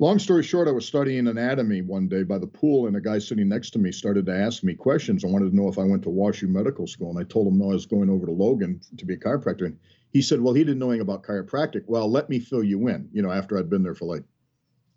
long 0.00 0.18
story 0.18 0.42
short, 0.42 0.66
I 0.66 0.72
was 0.72 0.84
studying 0.84 1.28
anatomy 1.28 1.82
one 1.82 2.08
day 2.08 2.24
by 2.24 2.36
the 2.36 2.48
pool, 2.48 2.88
and 2.88 2.96
a 2.96 3.00
guy 3.00 3.20
sitting 3.20 3.48
next 3.48 3.70
to 3.70 3.78
me 3.78 3.92
started 3.92 4.26
to 4.26 4.34
ask 4.34 4.64
me 4.64 4.74
questions. 4.74 5.24
I 5.24 5.28
wanted 5.28 5.50
to 5.50 5.56
know 5.56 5.68
if 5.68 5.78
I 5.78 5.84
went 5.84 6.02
to 6.02 6.08
WashU 6.08 6.48
Medical 6.48 6.88
School, 6.88 7.10
and 7.10 7.18
I 7.20 7.22
told 7.22 7.46
him 7.46 7.60
no, 7.60 7.70
I 7.70 7.74
was 7.74 7.86
going 7.86 8.10
over 8.10 8.26
to 8.26 8.32
Logan 8.32 8.80
to 8.96 9.06
be 9.06 9.14
a 9.14 9.18
chiropractor. 9.18 9.66
And 9.66 9.78
he 10.10 10.20
said, 10.20 10.40
well, 10.40 10.52
he 10.52 10.64
didn't 10.64 10.80
know 10.80 10.90
anything 10.90 11.02
about 11.02 11.22
chiropractic. 11.22 11.84
Well, 11.86 12.10
let 12.10 12.28
me 12.28 12.40
fill 12.40 12.64
you 12.64 12.88
in. 12.88 13.08
You 13.12 13.22
know, 13.22 13.30
after 13.30 13.56
I'd 13.56 13.70
been 13.70 13.84
there 13.84 13.94
for 13.94 14.06
like, 14.06 14.24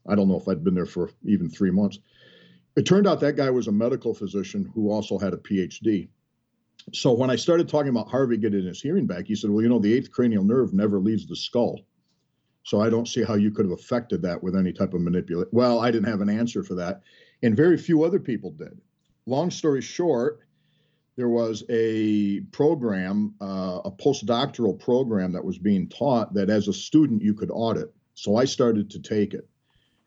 I 0.09 0.15
don't 0.15 0.29
know 0.29 0.39
if 0.39 0.47
I'd 0.47 0.63
been 0.63 0.73
there 0.73 0.87
for 0.87 1.11
even 1.25 1.47
three 1.47 1.69
months 1.69 1.99
it 2.77 2.85
turned 2.85 3.07
out 3.07 3.19
that 3.19 3.35
guy 3.35 3.49
was 3.49 3.67
a 3.67 3.71
medical 3.71 4.13
physician 4.13 4.71
who 4.75 4.91
also 4.91 5.17
had 5.17 5.33
a 5.33 5.37
PhD. 5.37 6.07
So 6.93 7.11
when 7.11 7.31
I 7.31 7.35
started 7.35 7.67
talking 7.67 7.89
about 7.89 8.07
Harvey 8.07 8.37
getting 8.37 8.65
his 8.65 8.79
hearing 8.79 9.07
back, 9.07 9.25
he 9.25 9.35
said, 9.35 9.49
Well, 9.49 9.63
you 9.63 9.67
know, 9.67 9.79
the 9.79 9.93
eighth 9.93 10.11
cranial 10.11 10.43
nerve 10.43 10.73
never 10.73 10.99
leaves 10.99 11.25
the 11.27 11.35
skull. 11.35 11.81
So 12.61 12.79
I 12.79 12.91
don't 12.91 13.07
see 13.07 13.23
how 13.23 13.33
you 13.33 13.49
could 13.49 13.65
have 13.65 13.77
affected 13.77 14.21
that 14.21 14.43
with 14.43 14.55
any 14.55 14.71
type 14.71 14.93
of 14.93 15.01
manipulation. 15.01 15.49
Well, 15.51 15.79
I 15.79 15.89
didn't 15.89 16.09
have 16.09 16.21
an 16.21 16.29
answer 16.29 16.63
for 16.63 16.75
that. 16.75 17.01
And 17.41 17.57
very 17.57 17.77
few 17.77 18.03
other 18.03 18.19
people 18.19 18.51
did. 18.51 18.79
Long 19.25 19.49
story 19.49 19.81
short, 19.81 20.41
there 21.15 21.29
was 21.29 21.63
a 21.69 22.41
program, 22.51 23.33
uh, 23.41 23.81
a 23.85 23.91
postdoctoral 23.91 24.79
program 24.79 25.31
that 25.31 25.43
was 25.43 25.57
being 25.57 25.89
taught 25.89 26.33
that 26.35 26.51
as 26.51 26.67
a 26.67 26.73
student 26.73 27.23
you 27.23 27.33
could 27.33 27.49
audit. 27.51 27.91
So 28.13 28.35
I 28.35 28.45
started 28.45 28.91
to 28.91 28.99
take 28.99 29.33
it 29.33 29.49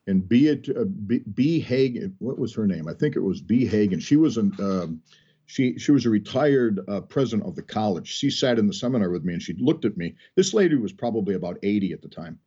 and 0.07 0.29
B, 0.29 0.51
uh, 0.51 0.85
B, 1.07 1.21
B 1.35 1.61
Hagen, 1.61 2.17
what 2.19 2.39
was 2.39 2.55
her 2.55 2.67
name? 2.67 2.89
I 2.89 2.95
think 2.95 3.17
it 3.17 3.21
was 3.21 3.41
B 3.41 3.67
Hagen. 3.67 4.01
She 4.01 4.17
was 4.17 4.37
an 4.37 4.53
um, 4.59 5.03
she 5.47 5.79
she 5.79 5.93
was 5.93 6.07
a 6.07 6.11
retired 6.11 6.81
uh, 6.89 7.01
president 7.03 7.49
of 7.49 7.57
the 7.57 7.63
college. 7.63 8.09
She 8.09 8.31
sat 8.31 8.59
in 8.59 8.67
the 8.67 8.73
seminar 8.75 9.11
with 9.11 9.25
me 9.25 9.35
and 9.35 9.43
she 9.43 9.55
looked 9.55 9.85
at 9.85 9.97
me. 9.97 10.15
This 10.37 10.55
lady 10.55 10.77
was 10.77 10.93
probably 10.93 11.35
about 11.35 11.59
80 11.63 11.93
at 11.93 12.03
the 12.03 12.09
time, 12.09 12.39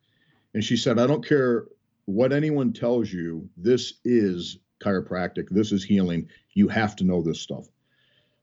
and 0.53 0.63
she 0.63 0.77
said, 0.77 0.99
"I 0.99 1.07
don't 1.07 1.25
care 1.25 1.67
what 2.05 2.33
anyone 2.33 2.73
tells 2.73 3.11
you. 3.11 3.47
This 3.55 3.95
is 4.03 4.57
chiropractic. 4.83 5.49
This 5.49 5.71
is 5.71 5.83
healing. 5.83 6.27
You 6.53 6.67
have 6.69 6.95
to 6.97 7.03
know 7.03 7.21
this 7.21 7.39
stuff." 7.39 7.67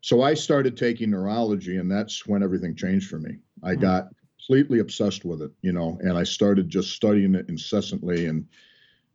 So 0.03 0.23
I 0.23 0.35
started 0.35 0.77
taking 0.77 1.11
neurology, 1.11 1.77
and 1.77 1.90
that's 1.90 2.27
when 2.27 2.42
everything 2.42 2.75
changed 2.75 3.11
for 3.11 3.18
me. 3.18 3.37
I 3.62 3.73
mm-hmm. 3.73 3.83
got 3.83 4.09
completely 4.38 4.79
obsessed 4.79 5.25
with 5.25 5.42
it, 5.42 5.51
you 5.62 5.73
know, 5.73 5.99
and 6.03 6.16
I 6.16 6.25
started 6.25 6.68
just 6.68 6.92
studying 6.92 7.35
it 7.35 7.49
incessantly 7.49 8.27
and 8.27 8.46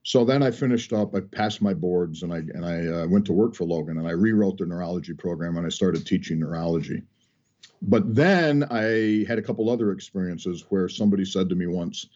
so 0.06 0.24
then 0.24 0.44
I 0.44 0.52
finished 0.52 0.94
up. 0.94 1.16
I 1.16 1.22
passed 1.22 1.64
my 1.64 1.74
boards, 1.74 2.22
and 2.22 2.32
I 2.32 2.38
and 2.38 2.64
I 2.64 2.86
uh, 2.86 3.08
went 3.08 3.26
to 3.26 3.34
work 3.34 3.56
for 3.56 3.64
Logan, 3.64 3.98
and 3.98 4.08
I 4.08 4.12
rewrote 4.12 4.60
the 4.60 4.68
neurology 4.68 5.16
program, 5.16 5.58
and 5.58 5.66
I 5.66 5.70
started 5.70 6.06
teaching 6.06 6.40
neurology. 6.40 7.02
But 7.82 8.14
then 8.14 8.66
I 8.70 9.26
had 9.28 9.40
a 9.40 9.42
couple 9.42 9.68
other 9.68 9.92
experiences 9.92 10.64
where 10.70 10.88
somebody 10.90 11.26
said 11.26 11.50
to 11.50 11.56
me 11.56 11.66
once, 11.66 12.08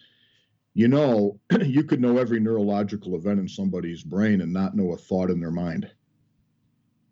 "You 0.75 0.87
know, 0.87 1.39
you 1.65 1.83
could 1.83 1.99
know 1.99 2.19
every 2.19 2.39
neurological 2.39 3.15
event 3.15 3.39
in 3.39 3.47
somebody's 3.47 4.03
brain 4.03 4.41
and 4.41 4.53
not 4.53 4.75
know 4.75 4.93
a 4.93 4.97
thought 4.97 5.31
in 5.31 5.39
their 5.39 5.49
mind. 5.49 5.89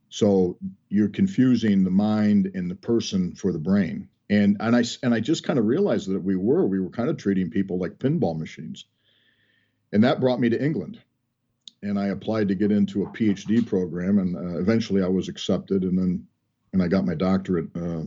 So 0.09 0.59
you're 0.89 1.09
confusing 1.09 1.83
the 1.83 1.89
mind 1.89 2.51
and 2.53 2.69
the 2.69 2.75
person 2.75 3.33
for 3.33 3.51
the 3.51 3.57
brain." 3.57 4.09
And 4.29 4.57
and 4.59 4.75
I 4.75 4.83
and 5.01 5.11
I 5.11 5.21
just 5.21 5.43
kind 5.43 5.57
of 5.57 5.65
realized 5.65 6.07
that 6.07 6.23
we 6.23 6.35
were 6.35 6.67
we 6.67 6.79
were 6.79 6.91
kind 6.91 7.09
of 7.09 7.17
treating 7.17 7.49
people 7.49 7.79
like 7.79 7.97
pinball 7.97 8.37
machines 8.37 8.85
and 9.93 10.03
that 10.03 10.19
brought 10.19 10.39
me 10.39 10.49
to 10.49 10.63
England. 10.63 10.99
And 11.83 11.99
I 11.99 12.07
applied 12.07 12.47
to 12.47 12.55
get 12.55 12.71
into 12.71 13.03
a 13.03 13.07
PhD 13.07 13.65
program, 13.65 14.17
and 14.19 14.35
uh, 14.35 14.59
eventually 14.59 15.03
I 15.03 15.07
was 15.07 15.29
accepted, 15.29 15.83
and 15.83 15.97
then 15.97 16.25
and 16.73 16.81
I 16.81 16.87
got 16.87 17.05
my 17.05 17.15
doctorate 17.15 17.69
uh, 17.75 18.03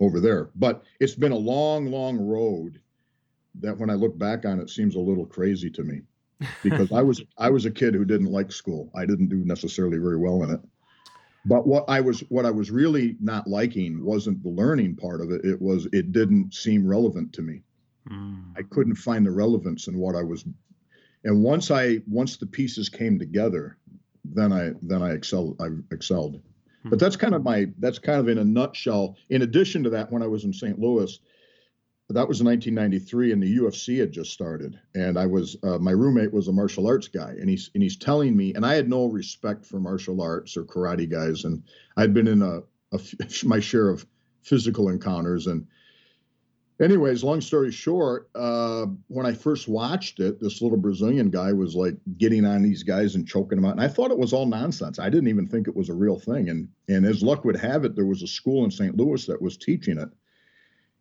over 0.00 0.20
there. 0.20 0.50
But 0.56 0.82
it's 1.00 1.14
been 1.14 1.32
a 1.32 1.36
long, 1.36 1.86
long 1.86 2.18
road. 2.18 2.80
That 3.60 3.76
when 3.78 3.90
I 3.90 3.94
look 3.94 4.16
back 4.16 4.46
on 4.46 4.60
it, 4.60 4.70
seems 4.70 4.94
a 4.94 5.00
little 5.00 5.26
crazy 5.26 5.70
to 5.70 5.82
me, 5.82 6.02
because 6.62 6.92
I 6.92 7.02
was 7.02 7.22
I 7.36 7.50
was 7.50 7.66
a 7.66 7.70
kid 7.70 7.94
who 7.94 8.04
didn't 8.04 8.32
like 8.32 8.52
school. 8.52 8.90
I 8.94 9.04
didn't 9.04 9.28
do 9.28 9.44
necessarily 9.44 9.98
very 9.98 10.16
well 10.16 10.42
in 10.42 10.50
it. 10.50 10.60
But 11.44 11.66
what 11.66 11.84
I 11.88 12.00
was 12.00 12.20
what 12.28 12.46
I 12.46 12.50
was 12.50 12.70
really 12.70 13.16
not 13.20 13.46
liking 13.46 14.04
wasn't 14.04 14.42
the 14.42 14.50
learning 14.50 14.96
part 14.96 15.20
of 15.20 15.30
it. 15.30 15.44
It 15.44 15.60
was 15.60 15.86
it 15.92 16.12
didn't 16.12 16.54
seem 16.54 16.86
relevant 16.86 17.32
to 17.34 17.42
me. 17.42 17.62
Mm. 18.10 18.52
I 18.56 18.62
couldn't 18.62 18.96
find 18.96 19.24
the 19.24 19.30
relevance 19.30 19.88
in 19.88 19.98
what 19.98 20.14
I 20.14 20.22
was 20.22 20.44
and 21.24 21.42
once 21.42 21.70
I 21.70 22.00
once 22.06 22.36
the 22.36 22.46
pieces 22.46 22.88
came 22.88 23.18
together, 23.18 23.76
then 24.24 24.52
I 24.52 24.72
then 24.82 25.02
I 25.02 25.12
excelled 25.12 25.60
I 25.60 25.68
excelled. 25.92 26.42
But 26.84 26.98
that's 26.98 27.16
kind 27.16 27.34
of 27.34 27.42
my 27.42 27.66
that's 27.78 27.98
kind 27.98 28.18
of 28.18 28.28
in 28.28 28.38
a 28.38 28.44
nutshell. 28.44 29.16
In 29.28 29.42
addition 29.42 29.82
to 29.84 29.90
that, 29.90 30.10
when 30.10 30.22
I 30.22 30.26
was 30.26 30.44
in 30.44 30.52
St. 30.52 30.78
Louis, 30.78 31.18
that 32.08 32.26
was 32.26 32.40
in 32.40 32.46
1993, 32.46 33.32
and 33.32 33.42
the 33.42 33.58
UFC 33.58 34.00
had 34.00 34.12
just 34.12 34.32
started, 34.32 34.78
and 34.94 35.18
I 35.18 35.26
was 35.26 35.56
uh, 35.62 35.78
my 35.78 35.92
roommate 35.92 36.32
was 36.32 36.48
a 36.48 36.52
martial 36.52 36.86
arts 36.86 37.08
guy, 37.08 37.34
and 37.38 37.48
he's 37.48 37.70
and 37.74 37.82
he's 37.82 37.96
telling 37.96 38.36
me, 38.36 38.54
and 38.54 38.64
I 38.64 38.74
had 38.74 38.88
no 38.88 39.06
respect 39.06 39.66
for 39.66 39.78
martial 39.78 40.22
arts 40.22 40.56
or 40.56 40.64
karate 40.64 41.08
guys, 41.08 41.44
and 41.44 41.62
I'd 41.96 42.14
been 42.14 42.28
in 42.28 42.42
a, 42.42 42.60
a 42.92 43.00
my 43.44 43.60
share 43.60 43.90
of 43.90 44.06
physical 44.42 44.88
encounters, 44.88 45.46
and 45.46 45.66
anyways, 46.80 47.22
long 47.22 47.40
story 47.40 47.70
short, 47.70 48.30
uh, 48.34 48.86
when 49.08 49.26
I 49.26 49.32
first 49.32 49.68
watched 49.68 50.20
it, 50.20 50.40
this 50.40 50.62
little 50.62 50.78
Brazilian 50.78 51.30
guy 51.30 51.52
was 51.52 51.74
like 51.74 51.96
getting 52.18 52.44
on 52.44 52.62
these 52.62 52.82
guys 52.82 53.14
and 53.14 53.26
choking 53.26 53.56
them 53.56 53.64
out, 53.64 53.72
and 53.72 53.82
I 53.82 53.88
thought 53.88 54.10
it 54.10 54.18
was 54.18 54.32
all 54.32 54.46
nonsense. 54.46 54.98
I 54.98 55.10
didn't 55.10 55.28
even 55.28 55.46
think 55.46 55.68
it 55.68 55.76
was 55.76 55.88
a 55.88 55.94
real 55.94 56.18
thing. 56.18 56.48
And 56.48 56.68
and 56.88 57.04
as 57.04 57.22
luck 57.22 57.44
would 57.44 57.56
have 57.56 57.84
it, 57.84 57.94
there 57.94 58.06
was 58.06 58.22
a 58.22 58.26
school 58.26 58.64
in 58.64 58.70
St. 58.70 58.96
Louis 58.96 59.24
that 59.26 59.42
was 59.42 59.56
teaching 59.56 59.98
it, 59.98 60.08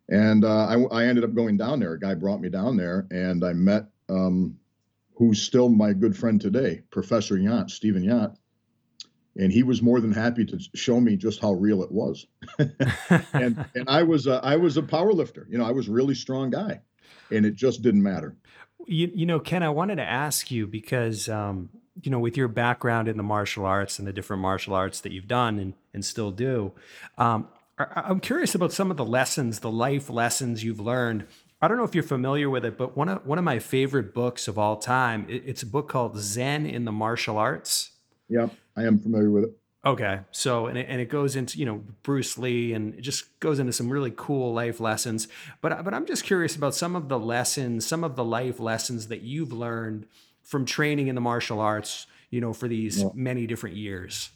and 0.10 0.44
uh, 0.44 0.65
I, 0.65 1.04
I 1.04 1.06
ended 1.06 1.24
up 1.24 1.34
going 1.34 1.58
down 1.58 1.80
there. 1.80 1.94
A 1.94 2.00
guy 2.00 2.13
brought 2.13 2.42
me 2.42 2.50
down 2.50 2.78
there, 2.78 3.08
and 3.12 3.44
I 3.44 3.54
met 3.54 3.86
um, 4.10 4.58
who's 5.15 5.42
still 5.42 5.70
my 5.70 5.94
good 5.94 6.15
friend 6.15 6.39
today, 6.39 6.82
Professor 6.92 7.36
Yant, 7.36 7.70
Stephen 7.70 8.04
Yant 8.04 8.36
and 9.39 9.52
he 9.52 9.63
was 9.63 9.82
more 9.82 10.02
than 10.02 10.12
happy 10.12 10.45
to 10.45 10.60
show 10.75 10.99
me 10.99 11.15
just 11.15 11.39
how 11.39 11.54
real 11.54 11.82
it 11.82 11.91
was. 11.91 12.28
and 12.60 13.65
and 13.73 13.86
I 13.88 14.04
was 14.04 14.28
a, 14.28 14.39
I 14.43 14.58
was 14.58 14.78
a 14.78 14.84
power 14.84 15.13
lifter. 15.13 15.47
You 15.49 15.58
know, 15.58 15.65
I 15.65 15.71
was 15.71 15.88
a 15.88 15.91
really 15.91 16.15
strong 16.15 16.49
guy, 16.49 16.82
and 17.32 17.45
it 17.45 17.56
just 17.56 17.82
didn't 17.82 18.04
matter. 18.04 18.36
You 18.86 19.10
you 19.13 19.25
know, 19.25 19.39
Ken, 19.39 19.63
I 19.63 19.69
wanted 19.69 19.95
to 19.95 20.04
ask 20.04 20.52
you 20.52 20.67
because 20.67 21.30
um, 21.30 21.69
you 22.02 22.12
know, 22.12 22.19
with 22.19 22.38
your 22.38 22.47
background 22.47 23.08
in 23.08 23.17
the 23.17 23.23
martial 23.23 23.65
arts 23.65 23.97
and 23.97 24.08
the 24.08 24.13
different 24.13 24.41
martial 24.41 24.73
arts 24.73 25.02
that 25.02 25.12
you've 25.12 25.28
done 25.28 25.58
and 25.58 25.73
and 25.93 26.04
still 26.04 26.32
do, 26.32 26.73
um, 27.17 27.47
I'm 27.78 28.19
curious 28.19 28.56
about 28.56 28.73
some 28.73 28.91
of 28.91 28.97
the 28.97 29.06
lessons, 29.06 29.60
the 29.60 29.71
life 29.71 30.10
lessons 30.10 30.63
you've 30.63 30.82
learned. 30.82 31.25
I 31.62 31.67
don't 31.67 31.78
know 31.78 31.84
if 31.84 31.93
you're 31.93 32.04
familiar 32.04 32.49
with 32.49 32.65
it, 32.65 32.78
but 32.78 32.97
one 32.97 33.08
of 33.08 33.25
one 33.25 33.38
of 33.38 33.43
my 33.45 33.60
favorite 33.60 34.13
books 34.13 34.47
of 34.47 34.58
all 34.58 34.78
time. 34.78 35.25
It's 35.30 35.63
a 35.63 35.65
book 35.65 35.88
called 35.88 36.17
Zen 36.17 36.65
in 36.65 36.84
the 36.84 36.91
Martial 36.91 37.38
Arts. 37.38 37.91
Yep. 38.30 38.54
I 38.80 38.86
am 38.86 38.98
familiar 38.98 39.30
with 39.30 39.44
it. 39.44 39.52
Okay, 39.86 40.20
so 40.32 40.68
and 40.68 40.78
it, 40.78 40.88
and 40.89 41.00
it 41.00 41.10
goes 41.10 41.36
into 41.36 41.58
you 41.58 41.65
know 41.65 41.84
Bruce 42.04 42.38
Lee 42.38 42.74
and 42.74 42.96
it 42.96 43.02
just 43.02 43.39
goes 43.39 43.60
into 43.60 43.74
some 43.74 43.89
really 43.89 44.13
cool 44.15 44.54
life 44.54 44.80
lessons. 44.80 45.28
But 45.62 45.84
but 45.84 45.94
I'm 45.94 46.06
just 46.06 46.24
curious 46.24 46.56
about 46.56 46.76
some 46.76 46.96
of 46.96 47.10
the 47.10 47.20
lessons, 47.20 47.86
some 47.86 48.04
of 48.04 48.15
the 48.15 48.24
life 48.24 48.60
lessons 48.60 49.08
that 49.08 49.22
you've 49.22 49.54
learned 49.54 50.06
from 50.44 50.65
training 50.65 51.08
in 51.08 51.15
the 51.15 51.22
martial 51.22 51.60
arts. 51.60 52.08
You 52.30 52.42
know, 52.42 52.54
for 52.54 52.68
these 52.68 53.04
many 53.15 53.48
different 53.48 53.76
years. 53.76 54.30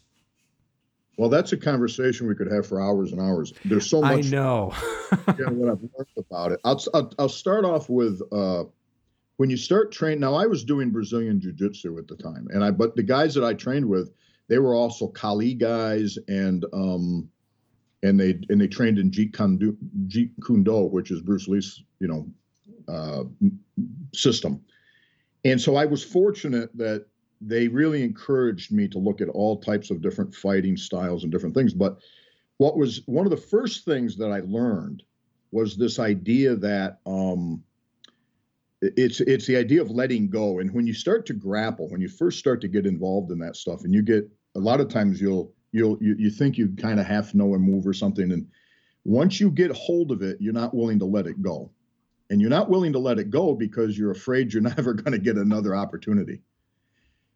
Well, 1.17 1.29
that's 1.29 1.51
a 1.51 1.57
conversation 1.57 2.27
we 2.27 2.33
could 2.33 2.51
have 2.51 2.65
for 2.65 2.81
hours 2.81 3.11
and 3.11 3.21
hours. 3.21 3.53
There's 3.65 3.87
so 3.87 4.01
much. 4.01 4.25
I 4.25 4.29
know. 4.29 4.73
yeah, 5.11 5.49
what 5.49 5.69
I've 5.69 5.81
learned 5.81 6.07
about 6.17 6.53
it. 6.53 6.59
I'll 6.63 6.83
I'll, 6.93 7.13
I'll 7.19 7.29
start 7.29 7.65
off 7.65 7.89
with. 7.89 8.21
Uh, 8.31 8.63
when 9.37 9.49
you 9.49 9.57
start 9.57 9.91
training 9.91 10.19
now 10.19 10.35
i 10.35 10.45
was 10.45 10.63
doing 10.63 10.91
brazilian 10.91 11.41
jiu-jitsu 11.41 11.97
at 11.97 12.07
the 12.07 12.15
time 12.15 12.47
and 12.51 12.63
i 12.63 12.69
but 12.69 12.95
the 12.95 13.01
guys 13.01 13.33
that 13.33 13.43
i 13.43 13.51
trained 13.51 13.83
with 13.83 14.13
they 14.49 14.59
were 14.59 14.75
also 14.75 15.07
Kali 15.07 15.53
guys, 15.53 16.17
and 16.27 16.65
um, 16.73 17.29
and 18.03 18.19
they 18.19 18.39
and 18.49 18.59
they 18.59 18.67
trained 18.67 18.99
in 18.99 19.11
Jeet 19.11 19.33
Kune 19.33 19.57
Do, 19.57 19.77
Jeet 20.07 20.31
Kune 20.45 20.63
Do, 20.63 20.83
which 20.85 21.11
is 21.11 21.21
Bruce 21.21 21.47
Lee's 21.47 21.83
you 21.99 22.07
know 22.07 22.27
uh, 22.87 23.23
system. 24.13 24.61
And 25.45 25.59
so 25.59 25.75
I 25.75 25.85
was 25.85 26.03
fortunate 26.03 26.69
that 26.77 27.05
they 27.41 27.67
really 27.67 28.03
encouraged 28.03 28.71
me 28.71 28.87
to 28.87 28.99
look 28.99 29.19
at 29.19 29.27
all 29.29 29.59
types 29.59 29.91
of 29.91 30.01
different 30.01 30.33
fighting 30.33 30.77
styles 30.77 31.23
and 31.23 31.31
different 31.31 31.55
things. 31.55 31.73
But 31.73 31.97
what 32.57 32.77
was 32.77 33.01
one 33.05 33.25
of 33.25 33.31
the 33.31 33.37
first 33.37 33.83
things 33.83 34.15
that 34.17 34.31
I 34.31 34.41
learned 34.41 35.03
was 35.51 35.75
this 35.75 35.99
idea 35.99 36.55
that 36.55 36.99
um, 37.05 37.63
it's 38.97 39.21
it's 39.21 39.47
the 39.47 39.55
idea 39.55 39.81
of 39.81 39.89
letting 39.91 40.29
go 40.29 40.59
and 40.59 40.73
when 40.73 40.85
you 40.85 40.93
start 40.93 41.25
to 41.25 41.33
grapple 41.33 41.89
when 41.89 42.01
you 42.01 42.09
first 42.09 42.39
start 42.39 42.61
to 42.61 42.67
get 42.67 42.85
involved 42.85 43.31
in 43.31 43.39
that 43.39 43.55
stuff 43.55 43.83
and 43.83 43.93
you 43.93 44.01
get 44.01 44.29
a 44.55 44.59
lot 44.59 44.81
of 44.81 44.89
times 44.89 45.21
you'll 45.21 45.53
you'll 45.71 45.97
you, 46.01 46.15
you 46.17 46.29
think 46.29 46.57
you 46.57 46.69
kind 46.77 46.99
of 46.99 47.05
half 47.05 47.33
know 47.33 47.53
a 47.53 47.59
move 47.59 47.87
or 47.87 47.93
something 47.93 48.31
and 48.31 48.47
once 49.05 49.39
you 49.39 49.49
get 49.49 49.71
hold 49.71 50.11
of 50.11 50.21
it 50.21 50.37
you're 50.39 50.53
not 50.53 50.73
willing 50.73 50.99
to 50.99 51.05
let 51.05 51.27
it 51.27 51.41
go 51.41 51.71
and 52.29 52.41
you're 52.41 52.49
not 52.49 52.69
willing 52.69 52.93
to 52.93 52.99
let 52.99 53.19
it 53.19 53.29
go 53.29 53.53
because 53.53 53.97
you're 53.97 54.11
afraid 54.11 54.53
you're 54.53 54.61
never 54.75 54.93
going 54.93 55.13
to 55.13 55.19
get 55.19 55.37
another 55.37 55.75
opportunity 55.75 56.41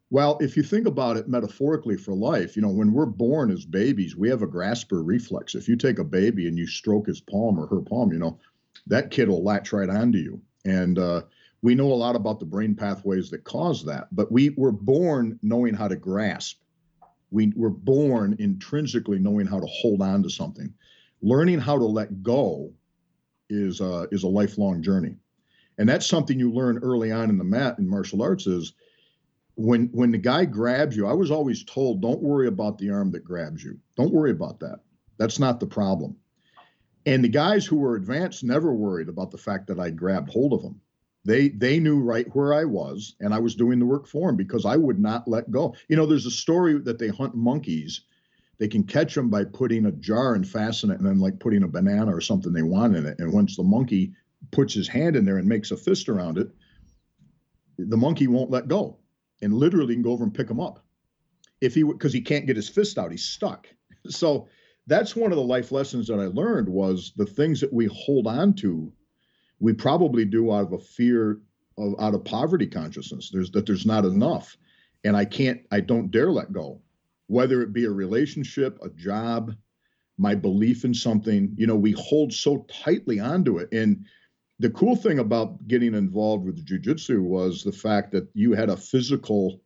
Well, 0.09 0.37
if 0.41 0.55
you 0.57 0.63
think 0.63 0.87
about 0.87 1.17
it 1.17 1.27
metaphorically 1.27 1.97
for 1.97 2.13
life, 2.13 2.55
you 2.55 2.61
know, 2.61 2.69
when 2.69 2.93
we're 2.93 3.05
born 3.05 3.51
as 3.51 3.65
babies, 3.65 4.15
we 4.15 4.29
have 4.29 4.41
a 4.41 4.47
grasper 4.47 5.03
reflex. 5.03 5.55
If 5.55 5.67
you 5.67 5.75
take 5.75 5.99
a 5.99 6.03
baby 6.05 6.47
and 6.47 6.57
you 6.57 6.65
stroke 6.67 7.07
his 7.07 7.19
palm 7.19 7.59
or 7.59 7.67
her 7.67 7.81
palm, 7.81 8.13
you 8.13 8.19
know, 8.19 8.39
that 8.87 9.11
kid 9.11 9.27
will 9.27 9.43
latch 9.43 9.73
right 9.73 9.89
onto 9.89 10.17
you. 10.19 10.41
And 10.65 10.97
uh, 10.97 11.23
we 11.61 11.75
know 11.75 11.91
a 11.91 11.93
lot 11.93 12.15
about 12.15 12.39
the 12.39 12.45
brain 12.45 12.75
pathways 12.75 13.29
that 13.31 13.43
cause 13.43 13.83
that, 13.85 14.07
but 14.11 14.31
we 14.31 14.49
were 14.51 14.71
born 14.71 15.39
knowing 15.41 15.73
how 15.73 15.87
to 15.87 15.95
grasp. 15.95 16.61
We 17.31 17.51
were 17.55 17.69
born 17.71 18.35
intrinsically 18.39 19.19
knowing 19.19 19.47
how 19.47 19.59
to 19.59 19.67
hold 19.67 20.01
on 20.01 20.23
to 20.23 20.29
something. 20.29 20.73
Learning 21.21 21.59
how 21.59 21.77
to 21.77 21.85
let 21.85 22.23
go 22.23 22.71
is 23.49 23.81
uh, 23.81 24.05
is 24.11 24.23
a 24.23 24.27
lifelong 24.27 24.83
journey, 24.83 25.15
and 25.77 25.89
that's 25.89 26.05
something 26.05 26.39
you 26.39 26.51
learn 26.51 26.77
early 26.79 27.11
on 27.11 27.29
in 27.29 27.37
the 27.37 27.43
mat 27.43 27.79
in 27.79 27.89
martial 27.89 28.21
arts. 28.21 28.45
Is 28.45 28.73
when 29.55 29.87
when 29.87 30.11
the 30.11 30.17
guy 30.19 30.45
grabs 30.45 30.95
you, 30.95 31.07
I 31.07 31.13
was 31.13 31.31
always 31.31 31.63
told, 31.63 32.01
don't 32.01 32.21
worry 32.21 32.47
about 32.47 32.77
the 32.77 32.91
arm 32.91 33.11
that 33.11 33.23
grabs 33.25 33.63
you. 33.63 33.79
Don't 33.95 34.13
worry 34.13 34.31
about 34.31 34.59
that. 34.59 34.79
That's 35.17 35.39
not 35.39 35.59
the 35.59 35.65
problem. 35.65 36.15
And 37.07 37.23
the 37.23 37.29
guys 37.29 37.65
who 37.65 37.77
were 37.77 37.95
advanced 37.95 38.43
never 38.43 38.73
worried 38.73 39.09
about 39.09 39.31
the 39.31 39.37
fact 39.37 39.67
that 39.67 39.79
I 39.79 39.89
grabbed 39.89 40.29
hold 40.29 40.53
of 40.53 40.61
them. 40.61 40.79
They 41.27 41.49
they 41.49 41.81
knew 41.81 41.99
right 41.99 42.25
where 42.33 42.53
I 42.53 42.63
was, 42.63 43.15
and 43.19 43.33
I 43.33 43.39
was 43.39 43.53
doing 43.53 43.79
the 43.79 43.85
work 43.85 44.07
for 44.07 44.29
them 44.29 44.37
because 44.37 44.65
I 44.65 44.77
would 44.77 44.97
not 44.97 45.27
let 45.27 45.51
go. 45.51 45.75
You 45.89 45.97
know, 45.97 46.05
there's 46.05 46.25
a 46.25 46.31
story 46.31 46.79
that 46.79 46.99
they 46.99 47.09
hunt 47.09 47.35
monkeys. 47.35 47.99
They 48.59 48.69
can 48.69 48.83
catch 48.83 49.13
them 49.13 49.29
by 49.29 49.43
putting 49.43 49.85
a 49.85 49.91
jar 49.91 50.35
and 50.35 50.47
fasten 50.47 50.89
it, 50.89 50.99
and 50.99 51.05
then 51.05 51.19
like 51.19 51.37
putting 51.41 51.63
a 51.63 51.67
banana 51.67 52.15
or 52.15 52.21
something 52.21 52.53
they 52.53 52.63
want 52.63 52.95
in 52.95 53.05
it. 53.05 53.19
And 53.19 53.33
once 53.33 53.57
the 53.57 53.63
monkey 53.63 54.13
puts 54.51 54.73
his 54.73 54.87
hand 54.87 55.17
in 55.17 55.25
there 55.25 55.37
and 55.37 55.49
makes 55.49 55.71
a 55.71 55.75
fist 55.75 56.07
around 56.07 56.37
it, 56.37 56.47
the 57.77 57.97
monkey 57.97 58.27
won't 58.27 58.49
let 58.49 58.69
go 58.69 58.97
and 59.41 59.53
literally 59.53 59.95
can 59.95 60.03
go 60.03 60.11
over 60.11 60.23
and 60.23 60.33
pick 60.33 60.49
him 60.49 60.61
up 60.61 60.85
if 61.59 61.75
he 61.75 61.83
because 61.83 62.13
he 62.13 62.21
can't 62.21 62.47
get 62.47 62.55
his 62.55 62.69
fist 62.69 62.97
out 62.97 63.11
he's 63.11 63.25
stuck 63.25 63.67
so 64.07 64.47
that's 64.87 65.15
one 65.15 65.31
of 65.31 65.37
the 65.37 65.43
life 65.43 65.71
lessons 65.71 66.07
that 66.07 66.19
i 66.19 66.25
learned 66.25 66.69
was 66.69 67.11
the 67.17 67.25
things 67.25 67.59
that 67.61 67.73
we 67.73 67.85
hold 67.87 68.27
on 68.27 68.53
to 68.53 68.91
we 69.59 69.73
probably 69.73 70.25
do 70.25 70.51
out 70.51 70.67
of 70.67 70.73
a 70.73 70.79
fear 70.79 71.39
of 71.77 71.95
out 71.99 72.13
of 72.13 72.25
poverty 72.25 72.67
consciousness. 72.67 73.29
There's 73.31 73.51
that 73.51 73.65
there's 73.65 73.85
not 73.85 74.05
enough. 74.05 74.57
And 75.03 75.15
i 75.15 75.25
can't 75.25 75.61
i 75.71 75.79
don't 75.79 76.11
dare 76.11 76.31
let 76.31 76.51
go. 76.51 76.81
Whether 77.27 77.61
it 77.61 77.73
be 77.73 77.85
a 77.85 77.91
relationship 77.91 78.79
a 78.83 78.89
job 78.89 79.55
my 80.17 80.33
belief 80.33 80.83
in 80.83 80.93
something 80.93 81.53
you 81.57 81.67
know 81.67 81.75
we 81.75 81.91
hold 81.91 82.33
so 82.33 82.65
tightly 82.83 83.19
onto 83.19 83.57
it. 83.57 83.71
And 83.71 84.05
the 84.59 84.69
cool 84.71 84.95
thing 84.95 85.19
about 85.19 85.67
getting 85.67 85.93
involved 85.93 86.45
with 86.45 86.65
jujitsu 86.65 87.21
was 87.21 87.63
the 87.63 87.71
fact 87.71 88.11
that 88.11 88.27
you 88.33 88.53
had 88.53 88.69
a 88.69 88.77
physical 88.77 89.61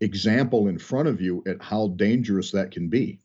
example 0.00 0.68
in 0.68 0.78
front 0.78 1.08
of 1.08 1.20
you 1.20 1.42
at 1.46 1.60
how 1.60 1.88
dangerous 1.88 2.52
that 2.52 2.70
can 2.70 2.88
be. 2.88 3.18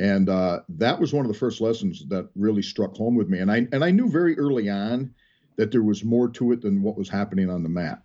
And 0.00 0.30
uh, 0.30 0.60
that 0.70 0.98
was 0.98 1.12
one 1.12 1.26
of 1.26 1.30
the 1.30 1.38
first 1.38 1.60
lessons 1.60 2.06
that 2.08 2.30
really 2.34 2.62
struck 2.62 2.96
home 2.96 3.14
with 3.14 3.28
me. 3.28 3.38
And 3.38 3.52
I 3.52 3.68
and 3.70 3.84
I 3.84 3.90
knew 3.90 4.08
very 4.08 4.36
early 4.38 4.70
on 4.70 5.14
that 5.56 5.70
there 5.70 5.82
was 5.82 6.02
more 6.02 6.30
to 6.30 6.52
it 6.52 6.62
than 6.62 6.82
what 6.82 6.96
was 6.96 7.10
happening 7.10 7.50
on 7.50 7.62
the 7.62 7.68
mat. 7.68 8.02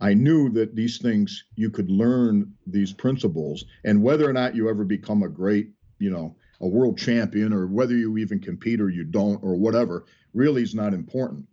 I 0.00 0.12
knew 0.12 0.50
that 0.50 0.76
these 0.76 0.98
things 0.98 1.44
you 1.56 1.70
could 1.70 1.90
learn 1.90 2.52
these 2.66 2.92
principles, 2.92 3.64
and 3.84 4.02
whether 4.02 4.28
or 4.28 4.34
not 4.34 4.54
you 4.54 4.68
ever 4.68 4.84
become 4.84 5.22
a 5.22 5.28
great, 5.30 5.70
you 5.98 6.10
know, 6.10 6.36
a 6.60 6.68
world 6.68 6.98
champion, 6.98 7.54
or 7.54 7.68
whether 7.68 7.96
you 7.96 8.18
even 8.18 8.38
compete 8.38 8.82
or 8.82 8.90
you 8.90 9.04
don't, 9.04 9.42
or 9.42 9.56
whatever, 9.56 10.04
really 10.34 10.62
is 10.62 10.74
not 10.74 10.92
important. 10.92 11.46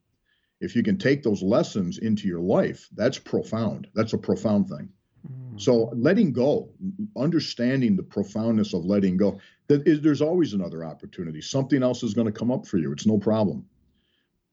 If 0.59 0.75
you 0.75 0.83
can 0.83 0.97
take 0.97 1.23
those 1.23 1.41
lessons 1.41 1.97
into 1.97 2.27
your 2.27 2.41
life, 2.41 2.89
that's 2.93 3.17
profound. 3.17 3.87
That's 3.95 4.13
a 4.13 4.17
profound 4.17 4.67
thing. 4.67 4.89
Mm. 5.25 5.61
So 5.61 5.91
letting 5.93 6.33
go, 6.33 6.69
understanding 7.15 7.95
the 7.95 8.03
profoundness 8.03 8.73
of 8.73 8.85
letting 8.85 9.17
go, 9.17 9.39
that 9.71 9.87
is, 9.87 10.01
there's 10.01 10.21
always 10.21 10.53
another 10.53 10.83
opportunity. 10.83 11.39
Something 11.39 11.81
else 11.81 12.03
is 12.03 12.13
going 12.13 12.27
to 12.27 12.33
come 12.33 12.51
up 12.51 12.67
for 12.67 12.77
you. 12.77 12.91
It's 12.91 13.05
no 13.05 13.17
problem. 13.17 13.65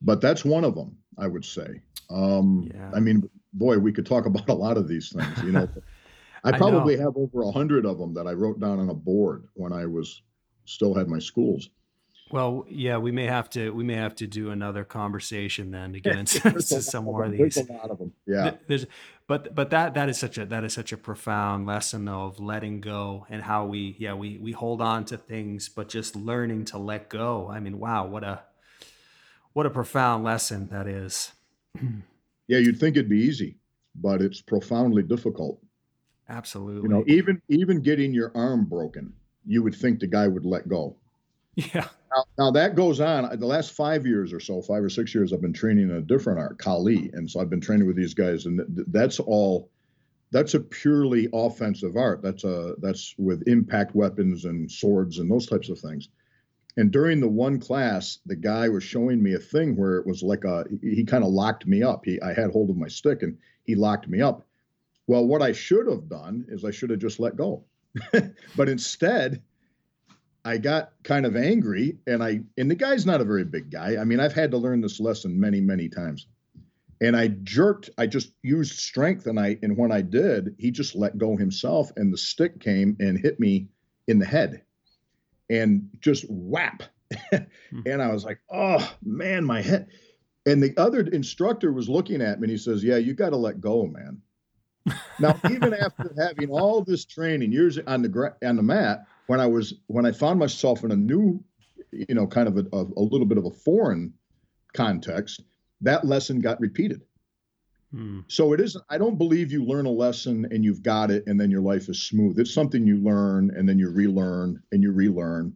But 0.01 0.21
that's 0.21 0.45
one 0.45 0.65
of 0.65 0.77
them, 0.77 0.97
I 1.19 1.27
would 1.27 1.45
say. 1.45 1.83
Um, 2.09 2.71
yeah. 2.73 2.93
I 2.95 3.01
mean, 3.01 3.29
boy, 3.53 3.79
we 3.79 3.93
could 3.93 4.07
talk 4.07 4.27
about 4.33 4.49
a 4.49 4.55
lot 4.55 4.77
of 4.77 4.87
these 4.87 5.11
things. 5.11 5.43
You 5.43 5.53
know, 5.53 5.69
I 6.45 6.53
probably 6.53 6.97
I 6.97 7.01
have 7.01 7.17
over 7.17 7.43
a 7.43 7.51
hundred 7.51 7.85
of 7.85 7.99
them 7.99 8.15
that 8.15 8.29
I 8.29 8.33
wrote 8.33 8.61
down 8.61 8.79
on 8.79 8.91
a 8.91 8.95
board 8.95 9.49
when 9.55 9.73
I 9.73 9.87
was 9.87 10.23
still 10.67 10.95
had 10.95 11.09
my 11.09 11.19
schools. 11.19 11.69
Well, 12.31 12.67
yeah, 12.69 12.99
we 12.99 13.11
may 13.11 13.25
have 13.25 13.49
to 13.51 13.71
we 13.71 13.83
may 13.85 13.95
have 13.95 14.15
to 14.17 14.27
do 14.27 14.51
another 14.51 14.85
conversation 14.85 15.71
then 15.73 15.95
to 15.95 16.01
get 16.01 16.17
into 16.45 16.63
some 16.63 17.05
more 17.05 17.25
of 17.25 17.33
these. 17.33 17.57
There's 17.57 17.69
a 17.69 17.73
lot 17.73 17.91
of 17.91 17.99
them. 17.99 18.13
Yeah. 18.27 18.53
There's, 18.69 18.87
but 19.29 19.55
but 19.55 19.71
that 19.71 19.95
that 19.95 20.09
is 20.09 20.19
such 20.19 20.39
a 20.39 20.47
that 20.47 20.65
is 20.65 20.73
such 20.73 20.91
a 20.91 20.97
profound 20.97 21.67
lesson 21.67 22.07
though 22.07 22.23
of 22.23 22.41
letting 22.41 22.81
go 22.81 23.27
and 23.29 23.43
how 23.43 23.67
we 23.67 23.95
yeah 23.99 24.15
we 24.15 24.39
we 24.39 24.53
hold 24.53 24.81
on 24.81 25.05
to 25.05 25.19
things 25.19 25.69
but 25.69 25.89
just 25.89 26.17
learning 26.17 26.65
to 26.65 26.79
let 26.79 27.09
go. 27.11 27.49
I 27.49 27.61
mean, 27.61 27.79
wow, 27.79 28.07
what 28.07 28.25
a 28.25 28.41
what 29.53 29.67
a 29.67 29.71
profound 29.71 30.25
lesson 30.25 30.69
that 30.69 30.87
is. 30.89 31.33
yeah, 32.49 32.59
you'd 32.59 32.81
think 32.81 32.97
it'd 32.97 33.11
be 33.11 33.21
easy, 33.21 33.59
but 33.95 34.23
it's 34.23 34.41
profoundly 34.41 35.03
difficult. 35.03 35.61
Absolutely. 36.31 36.83
You 36.83 36.89
know, 36.89 37.05
even 37.07 37.43
even 37.49 37.83
getting 37.83 38.15
your 38.15 38.33
arm 38.35 38.65
broken, 38.65 39.13
you 39.47 39.63
would 39.63 39.75
think 39.75 40.01
the 40.01 40.07
guy 40.07 40.27
would 40.27 40.45
let 40.45 40.69
go. 40.69 40.97
Yeah. 41.75 41.89
Now, 42.15 42.25
now, 42.39 42.51
that 42.53 42.75
goes 42.75 43.01
on. 43.01 43.39
The 43.39 43.47
last 43.47 43.73
five 43.73 44.07
years 44.07 44.33
or 44.33 44.41
so, 44.41 44.63
five 44.63 44.83
or 44.83 44.89
six 44.89 45.15
years, 45.15 45.33
I've 45.33 45.43
been 45.43 45.53
training 45.53 45.91
in 45.91 45.97
a 45.97 46.01
different 46.01 46.39
art, 46.39 46.59
Kali, 46.59 47.11
and 47.13 47.31
so 47.31 47.41
I've 47.41 47.51
been 47.51 47.61
training 47.61 47.87
with 47.87 47.97
these 47.97 48.15
guys, 48.15 48.47
and 48.47 48.61
th- 48.75 48.87
that's 48.91 49.21
all. 49.21 49.71
That's 50.31 50.53
a 50.53 50.61
purely 50.61 51.29
offensive 51.33 51.97
art. 51.97 52.21
That's 52.23 52.45
a 52.45 52.75
that's 52.81 53.15
with 53.17 53.49
impact 53.49 53.95
weapons 53.95 54.45
and 54.45 54.71
swords 54.71 55.19
and 55.19 55.31
those 55.31 55.47
types 55.47 55.71
of 55.71 55.79
things. 55.79 56.11
And 56.77 56.93
during 56.93 57.21
the 57.21 57.29
one 57.29 57.59
class, 57.59 58.19
the 58.27 58.37
guy 58.37 58.69
was 58.69 58.85
showing 58.85 59.23
me 59.23 59.35
a 59.35 59.39
thing 59.39 59.75
where 59.75 59.97
it 59.97 60.07
was 60.07 60.23
like 60.23 60.45
a 60.45 60.65
he, 60.83 60.97
he 60.97 61.05
kind 61.05 61.25
of 61.25 61.31
locked 61.31 61.67
me 61.67 61.83
up. 61.83 62.05
He 62.05 62.21
I 62.21 62.35
had 62.35 62.51
hold 62.51 62.71
of 62.71 62.77
my 62.77 62.89
stick 62.89 63.23
and 63.23 63.37
he 63.65 63.75
locked 63.75 64.07
me 64.09 64.21
up. 64.21 64.47
Well, 65.07 65.27
what 65.27 65.43
I 65.43 65.53
should 65.53 65.89
have 65.89 66.09
done 66.09 66.45
is 66.49 66.65
I 66.65 66.71
should 66.71 66.91
have 66.91 67.01
just 67.01 67.19
let 67.19 67.37
go. 67.37 67.65
but 68.57 68.69
instead, 68.69 69.43
I 70.49 70.57
got 70.57 70.93
kind 71.05 71.27
of 71.27 71.37
angry 71.37 71.99
and 72.07 72.23
I 72.23 72.41
and 72.57 72.71
the 72.71 72.75
guy's 72.75 73.05
not 73.05 73.21
a 73.21 73.25
very 73.25 73.45
big 73.45 73.71
guy. 73.71 73.99
I 74.01 74.05
mean, 74.05 74.19
I've 74.19 74.33
had 74.33 74.51
to 74.53 74.57
learn 74.57 74.81
this 74.81 74.99
lesson 74.99 75.39
many, 75.39 75.61
many 75.61 75.91
times. 75.91 76.27
And 77.03 77.15
I 77.15 77.29
jerked, 77.29 77.91
I 77.99 78.07
just 78.07 78.33
used 78.43 78.79
strength 78.79 79.27
and 79.27 79.39
I 79.39 79.59
and 79.63 79.77
when 79.77 79.93
I 79.93 80.01
did, 80.01 80.55
he 80.59 80.71
just 80.71 80.95
let 80.95 81.19
go 81.19 81.37
himself 81.37 81.93
and 81.97 82.11
the 82.11 82.17
stick 82.17 82.61
came 82.61 82.97
and 82.99 83.19
hit 83.19 83.39
me 83.39 83.69
in 84.07 84.19
the 84.19 84.25
head. 84.25 84.63
And 85.51 85.91
just 86.01 86.25
whap. 86.31 86.83
Hmm. 87.31 87.37
and 87.87 88.01
I 88.01 88.11
was 88.11 88.25
like, 88.25 88.41
"Oh, 88.51 88.97
man, 89.05 89.45
my 89.45 89.61
head." 89.61 89.89
And 90.47 90.63
the 90.63 90.75
other 90.79 91.01
instructor 91.01 91.73
was 91.73 91.91
looking 91.91 92.23
at 92.23 92.41
me 92.41 92.45
and 92.45 92.51
he 92.51 92.59
says, 92.59 92.83
"Yeah, 92.83 92.97
you 92.97 93.13
got 93.13 93.31
to 93.31 93.37
let 93.37 93.61
go, 93.61 93.87
man." 93.87 94.23
now, 95.21 95.39
even 95.51 95.75
after 95.75 96.15
having 96.19 96.51
all 96.51 96.83
this 96.83 97.05
training, 97.05 97.53
years 97.53 97.79
on 97.87 98.03
the 98.03 98.35
on 98.43 98.57
the 98.57 98.63
mat, 98.63 99.05
when 99.29 99.41
I 99.41 99.47
was 99.47 99.75
when 99.87 100.07
I 100.07 100.13
found 100.13 100.39
myself 100.39 100.83
in 100.83 100.91
a 100.91 100.97
new, 100.97 101.43
you 101.93 102.15
know, 102.15 102.27
kind 102.27 102.49
of 102.49 102.57
a, 102.57 102.67
a, 102.73 102.83
a 102.97 103.05
little 103.05 103.27
bit 103.27 103.39
of 103.39 103.45
a 103.45 103.51
foreign 103.51 104.13
context, 104.73 105.43
that 105.83 106.05
lesson 106.05 106.41
got 106.41 106.59
repeated. 106.61 107.03
Hmm. 107.93 108.21
So 108.27 108.53
it 108.55 108.61
isn't. 108.61 108.85
I 108.89 108.99
don't 108.99 109.17
believe 109.17 109.53
you 109.53 109.65
learn 109.65 109.87
a 109.87 109.91
lesson 109.91 110.49
and 110.51 110.65
you've 110.65 110.83
got 110.83 111.11
it, 111.11 111.25
and 111.27 111.39
then 111.39 111.51
your 111.51 111.61
life 111.61 111.89
is 111.89 112.03
smooth. 112.03 112.39
It's 112.39 112.53
something 112.53 112.87
you 112.87 112.97
learn 112.97 113.53
and 113.55 113.69
then 113.69 113.79
you 113.79 113.91
relearn 113.91 114.63
and 114.73 114.83
you 114.83 114.93
relearn. 114.93 115.55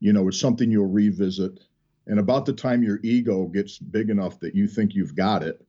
You 0.00 0.14
know, 0.14 0.28
it's 0.28 0.40
something 0.40 0.70
you'll 0.70 0.86
revisit. 0.86 1.60
And 2.06 2.18
about 2.18 2.46
the 2.46 2.54
time 2.54 2.82
your 2.82 2.98
ego 3.02 3.46
gets 3.46 3.78
big 3.78 4.08
enough 4.08 4.40
that 4.40 4.54
you 4.54 4.66
think 4.66 4.94
you've 4.94 5.14
got 5.14 5.42
it, 5.42 5.64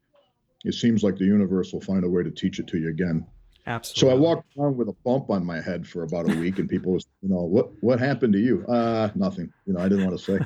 it 0.63 0.73
seems 0.75 1.03
like 1.03 1.17
the 1.17 1.25
universe 1.25 1.73
will 1.73 1.81
find 1.81 2.05
a 2.05 2.09
way 2.09 2.23
to 2.23 2.31
teach 2.31 2.59
it 2.59 2.67
to 2.67 2.77
you 2.77 2.87
again. 2.87 3.25
Absolutely. 3.67 4.09
So 4.09 4.15
I 4.15 4.19
walked 4.19 4.57
around 4.57 4.77
with 4.77 4.89
a 4.89 4.95
bump 5.05 5.29
on 5.29 5.45
my 5.45 5.61
head 5.61 5.87
for 5.87 6.03
about 6.03 6.29
a 6.29 6.35
week, 6.35 6.59
and 6.59 6.67
people 6.67 6.93
was, 6.93 7.05
you 7.21 7.29
know, 7.29 7.41
what 7.41 7.71
what 7.81 7.99
happened 7.99 8.33
to 8.33 8.39
you? 8.39 8.65
Uh, 8.67 9.09
nothing. 9.15 9.51
You 9.65 9.73
know, 9.73 9.79
I 9.79 9.89
didn't 9.89 10.05
want 10.05 10.19
to 10.19 10.23
say. 10.23 10.39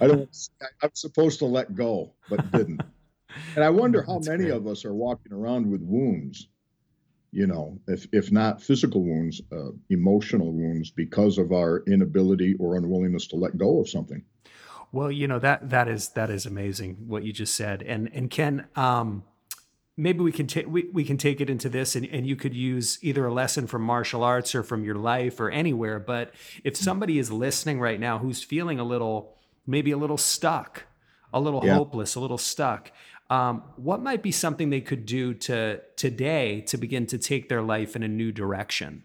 I 0.00 0.06
don't. 0.06 0.28
I'm 0.82 0.90
supposed 0.94 1.38
to 1.38 1.46
let 1.46 1.74
go, 1.74 2.12
but 2.28 2.50
didn't. 2.52 2.82
And 3.54 3.64
I 3.64 3.70
wonder 3.70 4.02
how 4.06 4.18
many 4.18 4.44
great. 4.44 4.52
of 4.52 4.66
us 4.66 4.84
are 4.84 4.94
walking 4.94 5.32
around 5.32 5.70
with 5.70 5.80
wounds. 5.80 6.48
You 7.32 7.46
know, 7.46 7.78
if 7.86 8.06
if 8.12 8.30
not 8.32 8.62
physical 8.62 9.02
wounds, 9.02 9.40
uh, 9.52 9.70
emotional 9.88 10.52
wounds 10.52 10.90
because 10.90 11.38
of 11.38 11.52
our 11.52 11.82
inability 11.86 12.54
or 12.58 12.76
unwillingness 12.76 13.28
to 13.28 13.36
let 13.36 13.56
go 13.56 13.80
of 13.80 13.88
something. 13.88 14.22
Well, 14.92 15.12
you 15.12 15.28
know 15.28 15.38
that 15.38 15.70
that 15.70 15.88
is 15.88 16.08
that 16.10 16.30
is 16.30 16.44
amazing 16.44 16.96
what 17.06 17.22
you 17.22 17.32
just 17.32 17.54
said, 17.54 17.82
and 17.82 18.10
and 18.12 18.28
Ken, 18.30 18.66
um, 18.74 19.22
maybe 20.00 20.20
we 20.20 20.32
can 20.32 20.46
take 20.46 20.66
we, 20.66 20.88
we 20.92 21.04
can 21.04 21.16
take 21.16 21.40
it 21.40 21.50
into 21.50 21.68
this 21.68 21.94
and, 21.94 22.06
and 22.06 22.26
you 22.26 22.36
could 22.36 22.54
use 22.54 22.98
either 23.02 23.26
a 23.26 23.32
lesson 23.32 23.66
from 23.66 23.82
martial 23.82 24.22
arts 24.22 24.54
or 24.54 24.62
from 24.62 24.84
your 24.84 24.94
life 24.94 25.40
or 25.40 25.50
anywhere 25.50 25.98
but 25.98 26.34
if 26.64 26.76
somebody 26.76 27.18
is 27.18 27.30
listening 27.30 27.78
right 27.80 28.00
now 28.00 28.18
who's 28.18 28.42
feeling 28.42 28.78
a 28.78 28.84
little 28.84 29.36
maybe 29.66 29.90
a 29.90 29.96
little 29.96 30.18
stuck 30.18 30.84
a 31.32 31.40
little 31.40 31.64
yeah. 31.64 31.74
hopeless, 31.74 32.14
a 32.14 32.20
little 32.20 32.38
stuck. 32.38 32.92
Um, 33.28 33.62
what 33.76 34.02
might 34.02 34.22
be 34.22 34.32
something 34.32 34.70
they 34.70 34.80
could 34.80 35.06
do 35.06 35.34
to 35.34 35.80
today 35.96 36.62
to 36.62 36.76
begin 36.76 37.06
to 37.06 37.18
take 37.18 37.48
their 37.48 37.62
life 37.62 37.94
in 37.94 38.02
a 38.02 38.08
new 38.08 38.32
direction? 38.32 39.04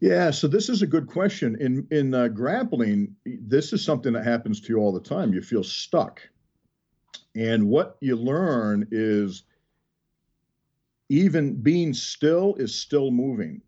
Yeah, 0.00 0.30
so 0.30 0.48
this 0.48 0.68
is 0.68 0.82
a 0.82 0.86
good 0.86 1.06
question. 1.06 1.56
In 1.60 1.86
in 1.90 2.14
uh, 2.14 2.28
grappling, 2.28 3.14
this 3.24 3.72
is 3.72 3.84
something 3.84 4.12
that 4.12 4.24
happens 4.24 4.60
to 4.62 4.68
you 4.68 4.78
all 4.78 4.92
the 4.92 5.00
time. 5.00 5.32
You 5.32 5.42
feel 5.42 5.64
stuck, 5.64 6.20
and 7.34 7.68
what 7.68 7.96
you 8.00 8.16
learn 8.16 8.86
is 8.90 9.44
even 11.12 11.54
being 11.54 11.92
still 11.92 12.54
is 12.54 12.74
still 12.74 13.10
moving. 13.10 13.60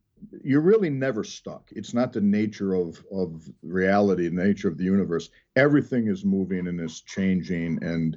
You're 0.42 0.62
really 0.62 0.88
never 0.88 1.22
stuck. 1.22 1.68
It's 1.72 1.92
not 1.92 2.14
the 2.14 2.22
nature 2.22 2.72
of 2.72 3.04
of 3.12 3.46
reality, 3.62 4.28
the 4.28 4.42
nature 4.42 4.68
of 4.68 4.78
the 4.78 4.85
universe. 4.85 5.28
Everything 5.54 6.09
is 6.09 6.24
moving 6.24 6.66
and 6.68 6.80
is 6.80 7.02
changing, 7.02 7.85
and 7.85 8.16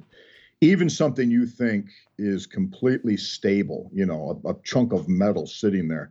even 0.62 0.88
something 0.88 1.30
you 1.30 1.44
think 1.44 1.90
is 2.16 2.46
completely 2.46 3.18
stable, 3.18 3.90
you 3.92 4.06
know, 4.06 4.40
a, 4.46 4.48
a, 4.48 4.56
chunk 4.64 4.94
of 4.94 5.10
metal 5.10 5.46
sitting 5.46 5.88
there, 5.88 6.10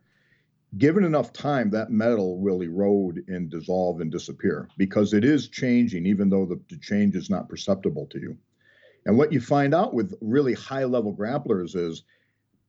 given 0.77 1.03
enough 1.03 1.33
time, 1.33 1.71
that 1.71 1.89
metal 1.89 2.39
will 2.39 2.61
erode 2.61 3.23
and 3.27 3.49
dissolve 3.49 3.99
and 3.99 4.11
disappear 4.11 4.69
because 4.77 5.13
it 5.13 5.25
is 5.25 5.49
changing, 5.49 6.05
even 6.05 6.29
though 6.29 6.45
the, 6.45 6.61
the 6.69 6.77
change 6.77 7.15
is 7.15 7.31
not 7.31 7.49
perceptible 7.49 8.05
to 8.11 8.19
you. 8.19 8.37
And 9.07 9.17
what 9.17 9.33
you 9.33 9.41
find 9.41 9.73
out 9.73 9.95
with 9.95 10.13
really 10.21 10.53
high 10.53 10.85
level 10.85 11.15
grapplers 11.15 11.75
is 11.75 12.03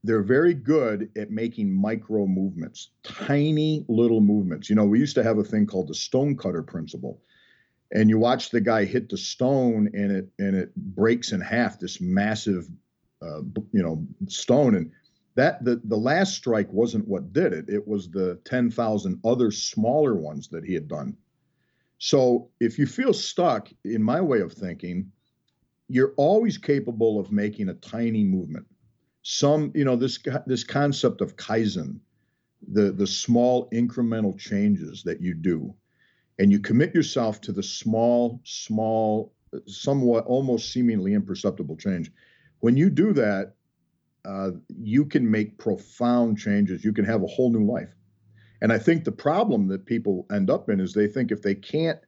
they're 0.05 0.23
very 0.23 0.55
good 0.55 1.11
at 1.17 1.31
making 1.31 1.73
micro 1.73 2.27
movements, 2.27 2.91
tiny 3.03 3.85
little 3.89 4.21
movements. 4.21 4.71
You 4.71 4.77
know, 4.77 4.85
we 4.85 4.99
used 5.01 5.17
to 5.17 5.25
have 5.25 5.39
a 5.39 5.45
thing 5.45 5.67
called 5.67 5.89
the 5.89 5.95
stone 5.95 6.37
cutter 6.37 6.63
principle. 6.63 7.21
And 7.93 8.09
you 8.09 8.19
watch 8.19 8.51
the 8.51 8.61
guy 8.61 8.85
hit 8.85 9.09
the 9.09 9.17
stone 9.17 9.91
and 9.95 10.13
it 10.13 10.29
and 10.39 10.55
it 10.55 10.75
breaks 10.77 11.33
in 11.33 11.41
half 11.41 11.81
this 11.81 12.01
massive 12.01 12.69
uh, 13.23 13.41
you 13.73 13.83
know 13.83 14.07
stone. 14.29 14.75
And 14.75 14.93
that 15.37 15.65
the 15.65 15.81
the 15.85 15.97
last 15.97 16.35
strike 16.35 16.71
wasn't 16.71 17.09
what 17.09 17.33
did 17.33 17.53
it. 17.53 17.69
It 17.69 17.89
was 17.89 18.11
the 18.11 18.39
10,000 18.45 19.21
other 19.25 19.51
smaller 19.51 20.15
ones 20.15 20.49
that 20.49 20.65
he 20.65 20.75
had 20.75 20.87
done. 20.87 21.17
So 21.97 22.51
if 22.61 22.79
you 22.79 22.87
feel 22.87 23.15
stuck 23.15 23.69
in 23.85 24.03
my 24.03 24.21
way 24.21 24.41
of 24.41 24.53
thinking 24.53 25.11
you're 25.89 26.13
always 26.19 26.59
capable 26.59 27.19
of 27.19 27.33
making 27.33 27.71
a 27.71 27.75
tiny 27.75 28.23
movement 28.23 28.67
some 29.31 29.73
you 29.75 29.85
know 29.85 29.97
this 29.97 30.19
this 30.47 30.65
concept 30.65 31.21
of 31.21 31.37
kaizen 31.37 32.01
the 32.73 32.91
the 32.93 33.07
small 33.07 33.69
incremental 33.71 34.39
changes 34.39 35.03
that 35.03 35.21
you 35.21 35.35
do 35.35 35.75
and 36.39 36.53
you 36.53 36.61
commit 36.61 36.95
yourself 36.95 37.41
to 37.43 37.53
the 37.53 37.63
small, 37.63 38.41
small, 38.45 39.33
somewhat 39.67 40.25
almost 40.27 40.73
seemingly 40.73 41.15
imperceptible 41.15 41.77
change. 41.77 42.13
When 42.61 42.77
you 42.77 42.91
do 42.91 43.13
that, 43.15 43.55
uh, 44.25 44.51
you 44.69 45.05
can 45.05 45.29
make 45.29 45.59
profound 45.59 46.39
changes. 46.39 46.85
You 46.85 46.93
can 46.93 47.05
have 47.05 47.23
a 47.23 47.27
whole 47.27 47.51
new 47.51 47.65
life. 47.65 47.91
And 48.61 48.73
I 48.73 48.79
think 48.79 49.05
the 49.05 49.13
problem 49.13 49.69
that 49.69 49.87
people 49.87 50.27
end 50.33 50.51
up 50.51 50.69
in 50.69 50.81
is 50.81 50.93
they 50.93 51.07
think 51.07 51.31
if 51.31 51.43
they 51.43 51.55
can't 51.55 51.99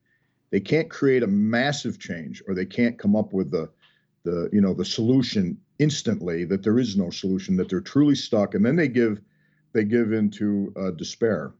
they 0.51 0.59
can't 0.59 0.91
create 0.91 1.23
a 1.23 1.29
massive 1.29 2.01
change 2.01 2.43
or 2.49 2.57
they 2.57 2.67
can't 2.67 2.99
come 2.99 3.15
up 3.15 3.33
with 3.33 3.53
the 3.53 3.71
the 4.25 4.51
you 4.53 4.61
know 4.61 4.75
the 4.75 4.85
solution 4.85 5.57
instantly 5.81 6.45
that 6.45 6.63
there 6.63 6.79
is 6.79 6.97
no 6.97 7.11
solution 7.11 7.57
that 7.57 7.69
they're 7.69 7.81
truly 7.81 8.15
stuck 8.15 8.55
and 8.55 8.65
then 8.65 8.77
they 8.77 8.89
give 8.89 9.21
they 9.73 9.85
give 9.85 10.13
into 10.13 10.73
uh, 10.77 10.91
despair 10.93 11.53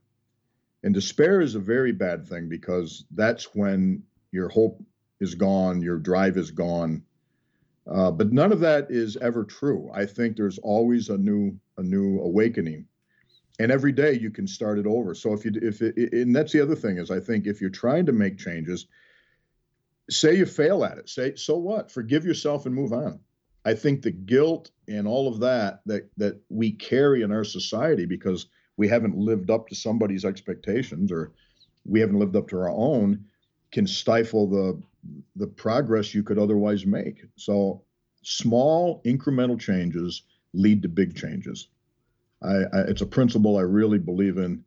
and 0.83 0.93
despair 0.93 1.41
is 1.41 1.55
a 1.55 1.59
very 1.59 1.91
bad 1.91 2.27
thing 2.27 2.49
because 2.49 3.05
that's 3.11 3.53
when 3.53 4.03
your 4.31 4.49
hope 4.49 4.81
is 5.19 5.35
gone, 5.35 5.81
your 5.81 5.97
drive 5.97 6.37
is 6.37 6.51
gone. 6.51 7.03
Uh, 7.89 8.11
but 8.11 8.31
none 8.31 8.51
of 8.51 8.59
that 8.59 8.87
is 8.89 9.17
ever 9.17 9.43
true. 9.43 9.91
I 9.93 10.05
think 10.05 10.35
there's 10.35 10.59
always 10.59 11.09
a 11.09 11.17
new 11.17 11.59
a 11.77 11.83
new 11.83 12.19
awakening, 12.19 12.85
and 13.59 13.71
every 13.71 13.91
day 13.91 14.13
you 14.13 14.29
can 14.29 14.47
start 14.47 14.77
it 14.77 14.85
over. 14.85 15.15
So 15.15 15.33
if 15.33 15.45
you 15.45 15.51
if 15.61 15.81
it, 15.81 16.13
and 16.13 16.35
that's 16.35 16.53
the 16.53 16.61
other 16.61 16.75
thing 16.75 16.97
is 16.97 17.09
I 17.09 17.19
think 17.19 17.47
if 17.47 17.59
you're 17.59 17.71
trying 17.71 18.05
to 18.05 18.11
make 18.11 18.37
changes, 18.37 18.87
say 20.09 20.35
you 20.35 20.45
fail 20.45 20.83
at 20.85 20.99
it, 20.99 21.09
say 21.09 21.35
so 21.35 21.57
what? 21.57 21.91
Forgive 21.91 22.23
yourself 22.23 22.67
and 22.67 22.75
move 22.75 22.93
on. 22.93 23.19
I 23.65 23.73
think 23.73 24.01
the 24.01 24.11
guilt 24.11 24.71
and 24.87 25.07
all 25.07 25.27
of 25.27 25.39
that 25.39 25.81
that 25.85 26.09
that 26.17 26.41
we 26.49 26.71
carry 26.71 27.21
in 27.21 27.31
our 27.31 27.43
society 27.43 28.05
because 28.05 28.47
we 28.77 28.87
haven't 28.87 29.17
lived 29.17 29.51
up 29.51 29.67
to 29.67 29.75
somebody's 29.75 30.25
expectations 30.25 31.11
or 31.11 31.31
we 31.85 31.99
haven't 31.99 32.19
lived 32.19 32.35
up 32.35 32.47
to 32.49 32.57
our 32.57 32.69
own 32.69 33.25
can 33.71 33.87
stifle 33.87 34.47
the 34.47 34.81
the 35.35 35.47
progress 35.47 36.13
you 36.13 36.23
could 36.23 36.37
otherwise 36.37 36.85
make. 36.85 37.23
So 37.35 37.83
small 38.23 39.01
incremental 39.03 39.59
changes 39.59 40.23
lead 40.53 40.81
to 40.83 40.89
big 40.89 41.15
changes. 41.15 41.69
I, 42.43 42.63
I, 42.73 42.79
it's 42.87 43.01
a 43.01 43.07
principle 43.07 43.57
I 43.57 43.61
really 43.61 43.97
believe 43.99 44.37
in, 44.37 44.63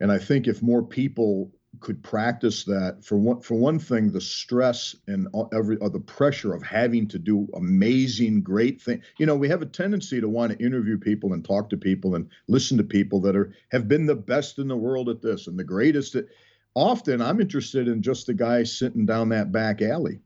and 0.00 0.12
I 0.12 0.18
think 0.18 0.46
if 0.46 0.62
more 0.62 0.82
people 0.82 1.50
could 1.80 2.02
practice 2.02 2.64
that. 2.64 3.04
For 3.04 3.16
one 3.16 3.40
for 3.40 3.54
one 3.54 3.78
thing 3.78 4.12
the 4.12 4.20
stress 4.20 4.94
and 5.06 5.28
every 5.52 5.78
uh, 5.80 5.88
the 5.88 6.00
pressure 6.00 6.52
of 6.52 6.62
having 6.62 7.08
to 7.08 7.18
do 7.18 7.48
amazing 7.54 8.42
great 8.42 8.80
thing 8.80 9.02
you 9.18 9.26
know 9.26 9.36
we 9.36 9.48
have 9.48 9.62
a 9.62 9.66
tendency 9.66 10.20
to 10.20 10.28
want 10.28 10.52
to 10.52 10.64
interview 10.64 10.98
people 10.98 11.32
and 11.32 11.44
talk 11.44 11.70
to 11.70 11.76
people 11.76 12.14
and 12.14 12.28
listen 12.48 12.76
to 12.76 12.84
people 12.84 13.20
that 13.20 13.36
are 13.36 13.54
have 13.70 13.88
been 13.88 14.06
the 14.06 14.14
best 14.14 14.58
in 14.58 14.68
the 14.68 14.76
world 14.76 15.08
at 15.08 15.22
this 15.22 15.46
and 15.46 15.58
the 15.58 15.64
greatest 15.64 16.14
at 16.14 16.26
often 16.74 17.20
i'm 17.20 17.40
interested 17.40 17.88
in 17.88 18.02
just 18.02 18.26
the 18.26 18.34
guy 18.34 18.62
sitting 18.62 19.06
down 19.06 19.28
that 19.28 19.50
back 19.50 19.82
alley 19.82 20.20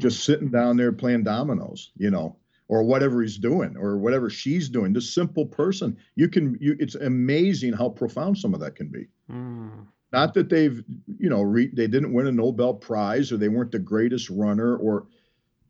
just 0.00 0.24
sitting 0.24 0.50
down 0.50 0.76
there 0.76 0.92
playing 0.92 1.22
dominoes 1.22 1.92
you 1.96 2.10
know 2.10 2.36
or 2.70 2.84
whatever 2.84 3.20
he's 3.20 3.36
doing 3.36 3.76
or 3.76 3.98
whatever 3.98 4.30
she's 4.30 4.68
doing. 4.68 4.92
This 4.92 5.12
simple 5.12 5.44
person 5.44 5.96
you 6.14 6.28
can 6.28 6.56
you 6.60 6.76
it's 6.78 6.94
amazing 6.94 7.72
how 7.72 7.88
profound 7.88 8.38
some 8.38 8.54
of 8.54 8.60
that 8.60 8.76
can 8.76 8.88
be. 8.88 9.08
Mm. 9.28 9.86
Not 10.12 10.34
that 10.34 10.48
they've, 10.48 10.82
you 11.18 11.30
know, 11.30 11.42
re- 11.42 11.70
they 11.72 11.86
didn't 11.86 12.12
win 12.12 12.26
a 12.26 12.32
Nobel 12.32 12.74
Prize 12.74 13.30
or 13.30 13.36
they 13.36 13.48
weren't 13.48 13.70
the 13.70 13.78
greatest 13.78 14.28
runner 14.28 14.76
or 14.76 15.06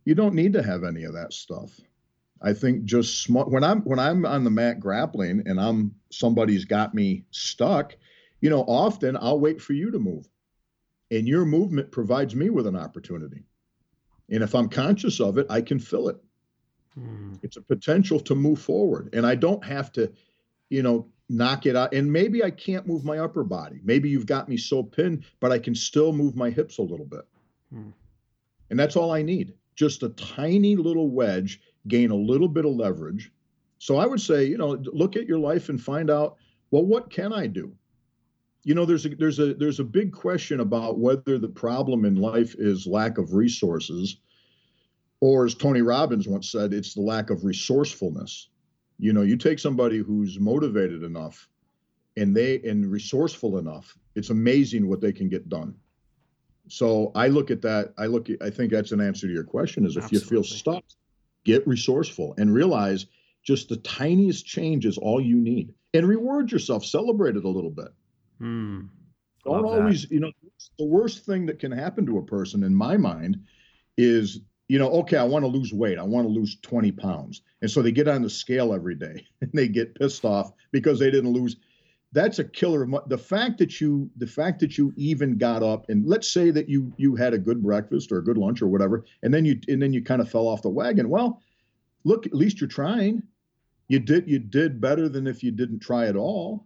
you 0.05 0.15
don't 0.15 0.35
need 0.35 0.55
to 0.55 0.63
have 0.63 0.83
any 0.83 1.05
of 1.05 1.13
that 1.13 1.33
stuff. 1.33 1.79
I 2.43 2.55
think 2.55 2.85
just 2.85 3.23
smart 3.23 3.51
when 3.51 3.63
I'm 3.63 3.83
when 3.83 3.99
I'm 3.99 4.25
on 4.25 4.45
the 4.45 4.51
mat 4.51 4.81
grappling 4.81 5.43
and 5.45 5.61
I'm 5.61 5.95
somebody's 6.11 6.65
got 6.65 6.95
me 6.95 7.25
stuck, 7.31 7.95
you 8.41 8.49
know, 8.49 8.63
often 8.63 9.17
I'll 9.21 9.39
wait 9.39 9.61
for 9.61 9.75
you 9.75 9.91
to 9.91 9.99
move. 9.99 10.27
And 11.11 11.29
your 11.29 11.45
movement 11.45 11.91
provides 11.91 12.35
me 12.35 12.49
with 12.49 12.67
an 12.67 12.77
opportunity. 12.77 13.45
And 14.31 14.43
if 14.43 14.55
I'm 14.55 14.69
conscious 14.69 15.21
of 15.21 15.39
it, 15.39 15.47
I 15.51 15.61
can 15.61 15.79
fill 15.79 16.09
it. 16.09 16.17
Hmm. 16.95 17.35
It's 17.43 17.57
a 17.57 17.63
potential 17.63 18.21
to 18.21 18.35
move 18.35 18.61
forward. 18.61 19.11
And 19.13 19.27
I 19.27 19.35
don't 19.35 19.65
have 19.65 19.93
to, 19.93 20.11
you 20.71 20.83
know, 20.83 21.09
knock 21.31 21.65
it 21.65 21.77
out. 21.77 21.95
And 21.95 22.13
maybe 22.13 22.43
I 22.43 22.51
can't 22.51 22.87
move 22.87 23.05
my 23.05 23.19
upper 23.19 23.45
body. 23.45 23.81
Maybe 23.85 24.11
you've 24.11 24.27
got 24.27 24.49
me 24.49 24.57
so 24.57 24.83
pinned, 24.83 25.25
but 25.39 25.53
I 25.53 25.59
can 25.59 25.75
still 25.75 26.13
move 26.13 26.35
my 26.35 26.51
hips 26.51 26.79
a 26.79 26.83
little 26.83 27.07
bit. 27.07 27.27
Hmm. 27.73 27.91
And 28.69 28.79
that's 28.79 28.97
all 28.97 29.13
I 29.13 29.23
need. 29.23 29.55
Just 29.77 30.03
a 30.03 30.11
tiny 30.11 30.77
little 30.77 31.11
wedge, 31.11 31.61
gain 31.87 32.11
a 32.11 32.17
little 32.17 32.49
bit 32.49 32.65
of 32.65 32.73
leverage. 32.73 33.33
So 33.79 33.97
I 33.97 34.07
would 34.07 34.21
say, 34.21 34.45
you 34.45 34.59
know, 34.59 34.83
look 34.93 35.17
at 35.17 35.27
your 35.27 35.39
life 35.39 35.69
and 35.69 35.81
find 35.81 36.11
out, 36.11 36.37
well, 36.71 36.85
what 36.85 37.11
can 37.11 37.33
I 37.33 37.47
do? 37.47 37.73
You 38.65 38.75
know, 38.75 38.85
there's 38.85 39.07
a 39.07 39.11
there's 39.11 39.39
a 39.39 39.55
there's 39.55 39.81
a 39.81 39.85
big 39.85 40.13
question 40.13 40.61
about 40.61 40.99
whether 40.99 41.39
the 41.39 41.49
problem 41.49 42.05
in 42.05 42.17
life 42.17 42.55
is 42.59 42.87
lack 42.87 43.17
of 43.17 43.33
resources, 43.33 44.19
or 45.21 45.47
as 45.47 45.55
Tony 45.55 45.81
Robbins 45.81 46.29
once 46.29 46.53
said, 46.53 46.75
it's 46.75 46.93
the 46.93 47.01
lack 47.01 47.31
of 47.31 47.45
resourcefulness 47.45 48.49
you 49.01 49.13
know 49.13 49.23
you 49.23 49.37
take 49.37 49.59
somebody 49.59 49.99
who's 49.99 50.39
motivated 50.39 51.03
enough 51.03 51.49
and 52.17 52.37
they 52.37 52.61
and 52.63 52.91
resourceful 52.91 53.59
enough 53.59 53.97
it's 54.15 54.31
amazing 54.31 54.89
what 54.89 55.01
they 55.01 55.13
can 55.13 55.29
get 55.29 55.49
done 55.49 55.75
so 56.69 57.11
i 57.15 57.27
look 57.27 57.51
at 57.51 57.63
that 57.63 57.93
i 57.99 58.07
look 58.07 58.29
at, 58.29 58.37
i 58.43 58.51
think 58.51 58.71
that's 58.71 58.93
an 58.93 59.01
answer 59.01 59.27
to 59.27 59.33
your 59.33 59.45
question 59.45 59.87
is 59.87 59.97
if 59.97 60.05
Absolutely. 60.05 60.27
you 60.27 60.43
feel 60.43 60.45
stuck 60.45 60.85
get 61.45 61.67
resourceful 61.67 62.35
and 62.39 62.53
realize 62.53 63.07
just 63.43 63.71
the 63.71 63.77
tiniest 63.79 64.45
change 64.45 64.85
is 64.85 64.99
all 64.99 65.21
you 65.21 65.37
need 65.37 65.73
and 65.95 66.07
reward 66.07 66.53
yourself 66.53 66.85
celebrate 66.85 67.37
it 67.37 67.45
a 67.45 67.49
little 67.49 67.71
bit 67.71 67.89
hmm. 68.39 68.81
don't 69.45 69.65
always 69.65 70.11
you 70.11 70.21
know 70.21 70.31
the 70.79 70.85
worst 70.85 71.25
thing 71.25 71.47
that 71.47 71.59
can 71.59 71.73
happen 71.73 72.05
to 72.05 72.19
a 72.19 72.23
person 72.23 72.63
in 72.63 72.75
my 72.75 72.97
mind 72.97 73.39
is 73.97 74.41
you 74.71 74.79
know, 74.79 74.89
okay, 74.89 75.17
I 75.17 75.25
want 75.25 75.43
to 75.43 75.49
lose 75.49 75.73
weight. 75.73 75.99
I 75.99 76.05
want 76.05 76.29
to 76.29 76.33
lose 76.33 76.57
20 76.63 76.93
pounds. 76.93 77.43
And 77.61 77.69
so 77.69 77.83
they 77.83 77.91
get 77.91 78.07
on 78.07 78.23
the 78.23 78.31
scale 78.31 78.73
every 78.73 78.95
day 78.95 79.27
and 79.41 79.51
they 79.53 79.67
get 79.67 79.97
pissed 79.97 80.25
off 80.25 80.53
because 80.71 81.01
they 81.01 81.11
didn't 81.11 81.33
lose. 81.33 81.57
That's 82.13 82.39
a 82.39 82.45
killer. 82.45 82.85
Of 82.85 83.09
the 83.09 83.19
fact 83.19 83.59
that 83.59 83.81
you, 83.81 84.09
the 84.17 84.29
fact 84.29 84.61
that 84.61 84.79
you 84.79 84.93
even 84.97 85.37
got 85.39 85.65
up 85.65 85.87
and 85.89 86.07
let's 86.07 86.31
say 86.31 86.53
that 86.53 86.69
you, 86.69 86.93
you 86.99 87.17
had 87.17 87.35
a 87.35 87.39
good 87.39 87.65
breakfast 87.65 88.13
or 88.13 88.19
a 88.19 88.25
good 88.25 88.39
lunch 88.39 88.63
or 88.63 88.69
whatever, 88.69 89.05
and 89.25 89.35
then 89.35 89.45
you, 89.45 89.59
and 89.67 89.83
then 89.83 89.93
you 89.93 90.05
kind 90.05 90.21
of 90.21 90.31
fell 90.31 90.47
off 90.47 90.63
the 90.63 90.69
wagon. 90.69 91.09
Well, 91.09 91.43
look, 92.05 92.27
at 92.27 92.35
least 92.35 92.61
you're 92.61 92.69
trying. 92.69 93.25
You 93.89 93.99
did, 93.99 94.31
you 94.31 94.39
did 94.39 94.81
better 94.81 95.09
than 95.09 95.27
if 95.27 95.43
you 95.43 95.51
didn't 95.51 95.81
try 95.81 96.07
at 96.07 96.15
all. 96.15 96.65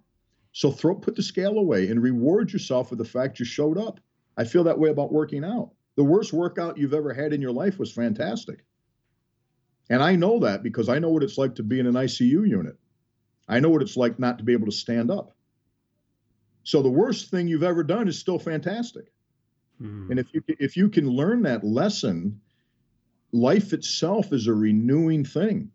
So 0.52 0.70
throw, 0.70 0.94
put 0.94 1.16
the 1.16 1.22
scale 1.22 1.57
away 1.57 1.88
and 1.88 2.02
reward 2.02 2.52
yourself 2.52 2.90
for 2.90 2.96
the 2.96 3.05
fact 3.07 3.38
you 3.38 3.46
showed 3.46 3.78
up. 3.78 3.98
I 4.36 4.44
feel 4.44 4.64
that 4.64 4.78
way 4.78 4.90
about 4.90 5.11
working 5.11 5.42
out 5.42 5.70
The 5.97 6.05
worst 6.05 6.32
workout 6.32 6.78
you've 6.78 6.95
ever 6.95 7.12
had 7.12 7.32
in 7.32 7.40
your 7.40 7.53
life 7.53 7.78
was 7.78 7.92
fantastic. 7.92 8.64
And 9.90 10.03
I 10.03 10.16
know 10.16 10.40
that 10.40 10.62
because 10.62 10.88
I 10.88 10.99
know 10.99 11.11
what 11.11 11.22
it's 11.22 11.38
like 11.38 11.55
to 11.57 11.62
be 11.62 11.78
in 11.78 11.86
an 11.86 11.95
ICU 11.95 12.49
unit. 12.49 12.76
I 13.49 13.61
know 13.61 13.68
what 13.68 13.82
it's 13.82 13.97
like 13.97 14.18
not 14.18 14.38
to 14.38 14.45
be 14.45 14.55
able 14.55 14.66
to 14.66 14.72
stand 14.72 15.11
up. 15.11 15.36
So 16.62 16.82
the 16.82 16.90
worst 16.90 17.30
thing 17.30 17.47
you've 17.47 17.62
ever 17.62 17.84
done 17.84 18.09
is 18.09 18.18
still 18.18 18.38
fantastic. 18.38 19.12
Mm. 19.80 20.11
And 20.11 20.18
if 20.18 20.32
you 20.32 20.42
if 20.49 20.76
you 20.76 20.88
can 20.88 21.09
learn 21.09 21.42
that 21.42 21.62
lesson, 21.62 22.40
life 23.32 23.72
itself 23.72 24.32
is 24.32 24.47
a 24.47 24.55
renewing 24.55 25.24
thing. 25.24 25.70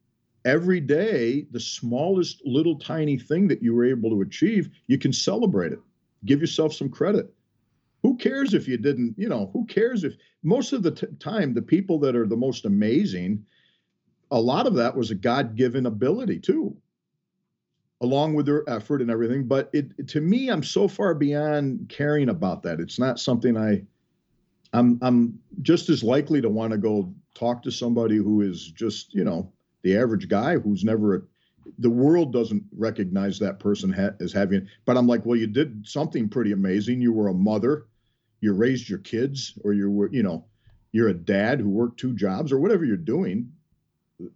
Every 0.45 0.79
day, 0.79 1.45
the 1.51 1.59
smallest 1.59 2.41
little 2.45 2.79
tiny 2.79 3.19
thing 3.19 3.47
that 3.49 3.61
you 3.61 3.75
were 3.75 3.85
able 3.85 4.09
to 4.09 4.21
achieve, 4.21 4.69
you 4.87 4.97
can 4.97 5.13
celebrate 5.13 5.73
it. 5.73 5.79
Give 6.25 6.39
yourself 6.39 6.73
some 6.73 6.89
credit. 6.89 7.31
Who 8.03 8.15
cares 8.17 8.53
if 8.53 8.67
you 8.67 8.77
didn't, 8.77 9.15
you 9.17 9.27
know, 9.27 9.49
who 9.53 9.65
cares 9.65 10.03
if 10.03 10.15
most 10.43 10.73
of 10.73 10.83
the 10.83 10.91
t- 10.91 11.07
time 11.19 11.53
the 11.53 11.61
people 11.61 11.99
that 11.99 12.15
are 12.15 12.27
the 12.27 12.37
most 12.37 12.65
amazing, 12.65 13.45
a 14.31 14.39
lot 14.39 14.67
of 14.67 14.75
that 14.75 14.95
was 14.95 15.11
a 15.11 15.15
God-given 15.15 15.85
ability 15.85 16.39
too 16.39 16.77
along 18.01 18.33
with 18.33 18.45
their 18.45 18.67
effort 18.69 19.01
and 19.01 19.11
everything. 19.11 19.45
But 19.45 19.69
it 19.73 20.07
to 20.09 20.21
me, 20.21 20.49
I'm 20.49 20.63
so 20.63 20.87
far 20.87 21.13
beyond 21.13 21.89
caring 21.89 22.29
about 22.29 22.63
that. 22.63 22.79
It's 22.79 22.99
not 22.99 23.19
something 23.19 23.57
I 23.57 23.83
I'm 24.73 24.99
I'm 25.01 25.39
just 25.61 25.89
as 25.89 26.03
likely 26.03 26.41
to 26.41 26.49
want 26.49 26.71
to 26.71 26.77
go 26.77 27.13
talk 27.33 27.63
to 27.63 27.71
somebody 27.71 28.17
who 28.17 28.41
is 28.41 28.71
just, 28.71 29.13
you 29.13 29.23
know, 29.23 29.51
the 29.83 29.97
average 29.97 30.27
guy 30.27 30.57
who's 30.57 30.83
never 30.83 31.27
the 31.77 31.89
world 31.89 32.33
doesn't 32.33 32.63
recognize 32.75 33.37
that 33.39 33.59
person 33.59 33.91
ha- 33.91 34.15
as 34.19 34.33
having 34.33 34.67
but 34.85 34.97
i'm 34.97 35.05
like 35.05 35.23
well 35.23 35.37
you 35.37 35.45
did 35.45 35.85
something 35.87 36.27
pretty 36.27 36.51
amazing 36.51 36.99
you 36.99 37.13
were 37.13 37.27
a 37.27 37.33
mother 37.33 37.85
you 38.41 38.53
raised 38.53 38.89
your 38.89 38.99
kids 38.99 39.53
or 39.63 39.73
you 39.73 39.89
were 39.89 40.09
you 40.11 40.23
know 40.23 40.45
you're 40.91 41.09
a 41.09 41.13
dad 41.13 41.59
who 41.59 41.69
worked 41.69 41.99
two 41.99 42.13
jobs 42.13 42.51
or 42.51 42.59
whatever 42.59 42.85
you're 42.85 42.97
doing 42.97 43.51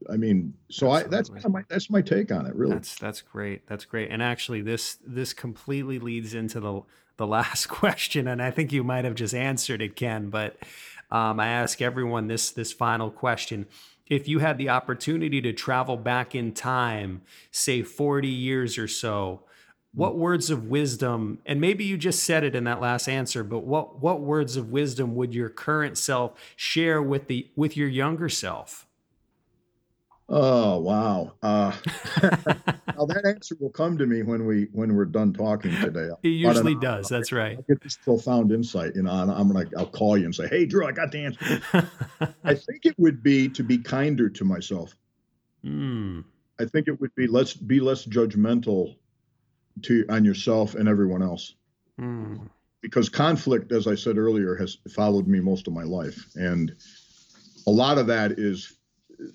I 0.09 0.17
mean, 0.17 0.53
so 0.69 0.87
Absolutely. 0.87 1.05
I 1.05 1.17
that's 1.17 1.29
kind 1.29 1.45
of 1.45 1.51
my 1.51 1.63
that's 1.67 1.89
my 1.89 2.01
take 2.01 2.31
on 2.31 2.45
it. 2.45 2.55
Really, 2.55 2.73
that's 2.73 2.95
that's 2.95 3.21
great. 3.21 3.67
That's 3.67 3.85
great. 3.85 4.09
And 4.11 4.21
actually, 4.21 4.61
this 4.61 4.97
this 5.05 5.33
completely 5.33 5.99
leads 5.99 6.33
into 6.33 6.59
the 6.59 6.81
the 7.17 7.27
last 7.37 7.67
question, 7.67 8.27
and 8.27 8.41
I 8.41 8.51
think 8.51 8.71
you 8.71 8.83
might 8.83 9.05
have 9.05 9.15
just 9.15 9.33
answered 9.33 9.81
it, 9.81 9.95
Ken. 9.95 10.29
But 10.29 10.57
um, 11.11 11.39
I 11.39 11.47
ask 11.47 11.81
everyone 11.81 12.27
this 12.27 12.51
this 12.51 12.71
final 12.71 13.11
question: 13.11 13.67
If 14.07 14.27
you 14.27 14.39
had 14.39 14.57
the 14.57 14.69
opportunity 14.69 15.41
to 15.41 15.51
travel 15.51 15.97
back 15.97 16.33
in 16.33 16.53
time, 16.53 17.21
say 17.51 17.83
forty 17.83 18.29
years 18.29 18.77
or 18.77 18.87
so, 18.87 19.43
what 19.93 20.17
words 20.17 20.49
of 20.49 20.65
wisdom 20.65 21.39
and 21.45 21.61
maybe 21.61 21.83
you 21.83 21.97
just 21.97 22.23
said 22.23 22.43
it 22.43 22.55
in 22.55 22.63
that 22.63 22.81
last 22.81 23.07
answer 23.07 23.43
but 23.43 23.59
what 23.59 24.01
what 24.01 24.21
words 24.21 24.57
of 24.57 24.71
wisdom 24.71 25.15
would 25.15 25.33
your 25.33 25.49
current 25.49 25.97
self 25.97 26.33
share 26.55 27.01
with 27.01 27.27
the 27.27 27.49
with 27.55 27.77
your 27.77 27.87
younger 27.87 28.29
self 28.29 28.87
Oh 30.29 30.79
wow! 30.79 31.33
Uh, 31.43 31.73
now 32.23 33.05
that 33.05 33.23
answer 33.25 33.55
will 33.59 33.69
come 33.69 33.97
to 33.97 34.05
me 34.05 34.23
when 34.23 34.45
we 34.45 34.67
when 34.71 34.95
we're 34.95 35.05
done 35.05 35.33
talking 35.33 35.71
today. 35.79 36.09
It 36.23 36.29
usually 36.29 36.75
does. 36.75 37.09
That's 37.09 37.33
right. 37.33 37.57
I'll 37.57 37.63
get 37.63 37.83
this 37.83 37.97
profound 37.97 38.51
insight, 38.51 38.95
you 38.95 39.03
know. 39.03 39.11
And 39.11 39.29
I'm 39.29 39.51
gonna 39.51 39.69
I'll 39.77 39.85
call 39.85 40.17
you 40.17 40.25
and 40.25 40.33
say, 40.33 40.47
"Hey, 40.47 40.65
Drew, 40.65 40.87
I 40.87 40.93
got 40.93 41.11
the 41.11 41.25
answer." 41.25 41.61
I 42.43 42.55
think 42.55 42.85
it 42.85 42.97
would 42.97 43.21
be 43.21 43.49
to 43.49 43.63
be 43.63 43.77
kinder 43.77 44.29
to 44.29 44.45
myself. 44.45 44.95
Mm. 45.65 46.23
I 46.59 46.65
think 46.65 46.87
it 46.87 46.99
would 47.01 47.13
be 47.15 47.27
let's 47.27 47.53
be 47.53 47.81
less 47.81 48.05
judgmental 48.05 48.95
to 49.82 50.05
on 50.09 50.24
yourself 50.24 50.76
and 50.76 50.88
everyone 50.88 51.21
else. 51.21 51.55
Mm. 51.99 52.49
Because 52.82 53.09
conflict, 53.09 53.71
as 53.71 53.88
I 53.88 53.95
said 53.95 54.17
earlier, 54.17 54.55
has 54.55 54.78
followed 54.93 55.28
me 55.28 55.39
most 55.39 55.67
of 55.67 55.74
my 55.74 55.84
life, 55.84 56.28
and 56.36 56.74
a 57.65 57.71
lot 57.71 57.97
of 57.97 58.07
that 58.07 58.34
is 58.34 58.78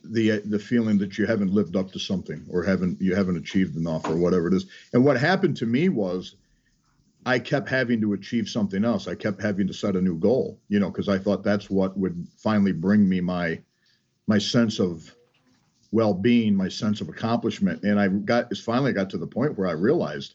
the 0.05 0.41
the 0.45 0.59
feeling 0.59 0.99
that 0.99 1.19
you 1.19 1.27
haven't 1.27 1.53
lived 1.53 1.77
up 1.77 1.91
to 1.93 1.99
something 1.99 2.45
or 2.51 2.63
haven't 2.63 3.01
you 3.01 3.15
haven't 3.15 3.37
achieved 3.37 3.77
enough 3.77 4.07
or 4.07 4.17
whatever 4.17 4.49
it 4.49 4.55
is. 4.55 4.67
And 4.93 5.05
what 5.05 5.19
happened 5.19 5.57
to 5.59 5.67
me 5.67 5.89
was 5.89 6.37
I 7.25 7.39
kept 7.39 7.69
having 7.69 8.01
to 8.03 8.13
achieve 8.13 8.49
something 8.49 8.85
else. 8.85 9.09
I 9.09 9.15
kept 9.15 9.43
having 9.43 9.67
to 9.67 9.75
set 9.75 9.97
a 9.97 10.01
new 10.01 10.19
goal, 10.19 10.59
you 10.69 10.81
know, 10.81 10.91
because 10.91 11.09
I 11.09 11.19
thought 11.19 11.43
that's 11.43 11.71
what 11.71 11.97
would 11.99 12.27
finally 12.37 12.73
bring 12.73 13.09
me 13.09 13.21
my 13.21 13.61
my 14.27 14.39
sense 14.39 14.79
of 14.79 15.15
well-being, 15.91 16.55
my 16.55 16.69
sense 16.69 17.01
of 17.01 17.09
accomplishment. 17.09 17.83
And 17.83 17.99
I 17.99 18.09
got 18.09 18.55
finally 18.57 18.93
got 18.93 19.11
to 19.11 19.19
the 19.19 19.27
point 19.27 19.57
where 19.57 19.69
I 19.69 19.73
realized 19.73 20.35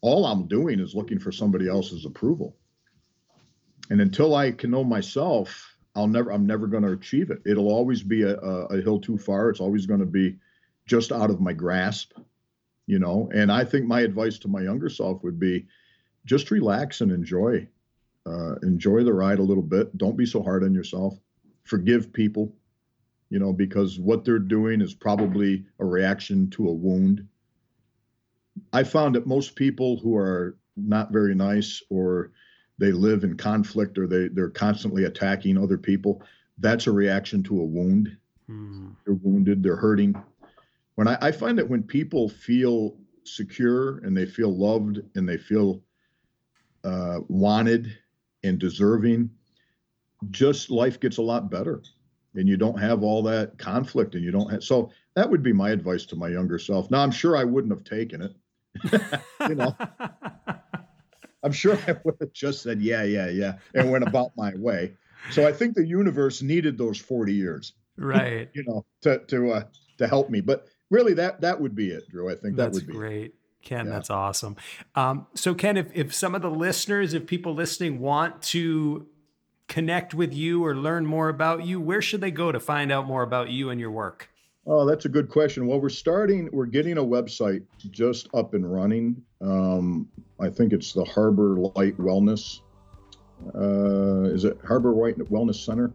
all 0.00 0.24
I'm 0.26 0.46
doing 0.46 0.80
is 0.80 0.94
looking 0.94 1.18
for 1.18 1.30
somebody 1.30 1.68
else's 1.68 2.06
approval. 2.06 2.56
And 3.90 4.00
until 4.00 4.34
I 4.34 4.50
can 4.50 4.70
know 4.70 4.84
myself, 4.84 5.76
I'll 5.94 6.06
never, 6.06 6.32
I'm 6.32 6.46
never 6.46 6.66
going 6.66 6.84
to 6.84 6.92
achieve 6.92 7.30
it. 7.30 7.42
It'll 7.44 7.68
always 7.68 8.02
be 8.02 8.22
a, 8.22 8.36
a, 8.38 8.64
a 8.66 8.82
hill 8.82 8.98
too 8.98 9.18
far. 9.18 9.50
It's 9.50 9.60
always 9.60 9.86
going 9.86 10.00
to 10.00 10.06
be 10.06 10.38
just 10.86 11.12
out 11.12 11.30
of 11.30 11.40
my 11.40 11.52
grasp, 11.52 12.12
you 12.86 12.98
know. 12.98 13.30
And 13.34 13.52
I 13.52 13.64
think 13.64 13.86
my 13.86 14.00
advice 14.00 14.38
to 14.38 14.48
my 14.48 14.62
younger 14.62 14.88
self 14.88 15.22
would 15.22 15.38
be, 15.38 15.66
just 16.24 16.52
relax 16.52 17.00
and 17.00 17.10
enjoy, 17.10 17.66
uh, 18.26 18.54
enjoy 18.62 19.02
the 19.02 19.12
ride 19.12 19.40
a 19.40 19.42
little 19.42 19.62
bit. 19.62 19.98
Don't 19.98 20.16
be 20.16 20.24
so 20.24 20.40
hard 20.40 20.62
on 20.62 20.72
yourself. 20.72 21.18
Forgive 21.64 22.12
people, 22.12 22.54
you 23.32 23.38
know, 23.38 23.50
because 23.50 23.98
what 23.98 24.26
they're 24.26 24.38
doing 24.38 24.82
is 24.82 24.92
probably 24.92 25.64
a 25.78 25.86
reaction 25.86 26.50
to 26.50 26.68
a 26.68 26.72
wound. 26.72 27.26
I 28.74 28.84
found 28.84 29.14
that 29.14 29.26
most 29.26 29.56
people 29.56 29.96
who 29.96 30.14
are 30.18 30.58
not 30.76 31.12
very 31.12 31.34
nice 31.34 31.82
or 31.88 32.32
they 32.76 32.92
live 32.92 33.24
in 33.24 33.38
conflict 33.38 33.96
or 33.96 34.06
they 34.06 34.28
they're 34.28 34.50
constantly 34.50 35.04
attacking 35.04 35.56
other 35.56 35.78
people 35.78 36.22
that's 36.58 36.86
a 36.86 36.92
reaction 36.92 37.42
to 37.42 37.60
a 37.60 37.64
wound 37.64 38.16
mm. 38.50 38.94
they're 39.04 39.14
wounded 39.14 39.62
they're 39.62 39.76
hurting 39.76 40.14
when 40.94 41.06
I, 41.06 41.18
I 41.20 41.32
find 41.32 41.58
that 41.58 41.68
when 41.68 41.82
people 41.82 42.28
feel 42.28 42.96
secure 43.24 43.98
and 43.98 44.16
they 44.16 44.24
feel 44.24 44.56
loved 44.56 45.00
and 45.14 45.28
they 45.28 45.36
feel 45.36 45.82
uh, 46.84 47.20
wanted 47.28 47.96
and 48.42 48.58
deserving 48.58 49.30
just 50.30 50.70
life 50.70 50.98
gets 50.98 51.18
a 51.18 51.22
lot 51.22 51.50
better 51.50 51.82
and 52.34 52.48
you 52.48 52.56
don't 52.56 52.78
have 52.78 53.02
all 53.02 53.22
that 53.22 53.58
conflict 53.58 54.14
and 54.14 54.24
you 54.24 54.30
don't 54.30 54.50
have 54.50 54.62
so 54.62 54.90
that 55.14 55.28
would 55.28 55.42
be 55.42 55.52
my 55.52 55.70
advice 55.70 56.06
to 56.06 56.16
my 56.16 56.28
younger 56.28 56.58
self 56.58 56.90
now 56.90 57.02
i'm 57.02 57.10
sure 57.10 57.36
i 57.36 57.44
wouldn't 57.44 57.72
have 57.72 57.84
taken 57.84 58.22
it 58.22 58.34
you 59.48 59.54
know 59.54 59.74
I'm 61.42 61.52
sure 61.52 61.76
I 61.88 61.96
would 62.04 62.16
have 62.20 62.32
just 62.32 62.62
said, 62.62 62.80
yeah, 62.80 63.02
yeah, 63.02 63.28
yeah, 63.28 63.54
and 63.74 63.90
went 63.90 64.04
about 64.06 64.30
my 64.36 64.54
way. 64.54 64.94
So 65.30 65.46
I 65.46 65.52
think 65.52 65.74
the 65.74 65.86
universe 65.86 66.42
needed 66.42 66.78
those 66.78 66.98
40 66.98 67.34
years. 67.34 67.72
Right. 67.96 68.48
you 68.54 68.64
know, 68.66 68.84
to 69.02 69.18
to 69.26 69.52
uh 69.52 69.64
to 69.98 70.08
help 70.08 70.30
me. 70.30 70.40
But 70.40 70.66
really 70.90 71.14
that 71.14 71.40
that 71.40 71.60
would 71.60 71.74
be 71.74 71.90
it, 71.90 72.08
Drew. 72.08 72.30
I 72.30 72.34
think 72.34 72.56
that 72.56 72.72
that's 72.72 72.74
would 72.74 72.86
be 72.86 72.92
great. 72.92 73.34
Ken, 73.62 73.86
yeah. 73.86 73.92
that's 73.92 74.10
awesome. 74.10 74.56
Um, 74.96 75.26
so 75.34 75.54
Ken, 75.54 75.76
if, 75.76 75.86
if 75.94 76.12
some 76.12 76.34
of 76.34 76.42
the 76.42 76.50
listeners, 76.50 77.14
if 77.14 77.26
people 77.26 77.54
listening 77.54 78.00
want 78.00 78.42
to 78.42 79.06
connect 79.72 80.12
with 80.12 80.34
you 80.34 80.62
or 80.64 80.76
learn 80.76 81.06
more 81.06 81.30
about 81.30 81.64
you, 81.64 81.80
where 81.80 82.02
should 82.02 82.20
they 82.20 82.30
go 82.30 82.52
to 82.52 82.60
find 82.60 82.92
out 82.92 83.06
more 83.06 83.22
about 83.22 83.48
you 83.48 83.70
and 83.70 83.80
your 83.80 83.90
work? 83.90 84.28
Oh, 84.66 84.84
that's 84.86 85.06
a 85.06 85.08
good 85.08 85.30
question. 85.30 85.66
Well, 85.66 85.80
we're 85.80 85.88
starting, 85.88 86.50
we're 86.52 86.66
getting 86.66 86.98
a 86.98 87.02
website 87.02 87.62
just 87.90 88.28
up 88.34 88.52
and 88.52 88.70
running. 88.70 89.22
Um, 89.40 90.08
I 90.38 90.50
think 90.50 90.74
it's 90.74 90.92
the 90.92 91.04
Harbor 91.04 91.56
Light 91.74 91.96
Wellness. 91.96 92.60
Uh, 93.54 94.30
is 94.32 94.44
it 94.44 94.58
Harbor 94.64 94.92
White 94.92 95.16
Wellness 95.18 95.64
Center? 95.64 95.90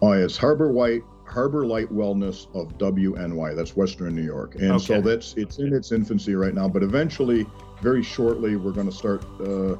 Oh, 0.00 0.12
yes, 0.14 0.36
Harbor 0.38 0.72
White 0.72 1.02
Harbor 1.32 1.64
Light 1.64 1.88
Wellness 1.90 2.46
of 2.54 2.76
WNY. 2.78 3.54
That's 3.54 3.76
Western 3.76 4.14
New 4.14 4.24
York, 4.24 4.56
and 4.56 4.72
okay. 4.72 4.84
so 4.84 5.00
that's 5.00 5.34
it's 5.34 5.58
in 5.58 5.72
its 5.72 5.92
infancy 5.92 6.34
right 6.34 6.54
now. 6.54 6.68
But 6.68 6.82
eventually, 6.82 7.46
very 7.80 8.02
shortly, 8.02 8.56
we're 8.56 8.72
going 8.72 8.90
to 8.90 8.96
start, 8.96 9.24
uh, 9.40 9.76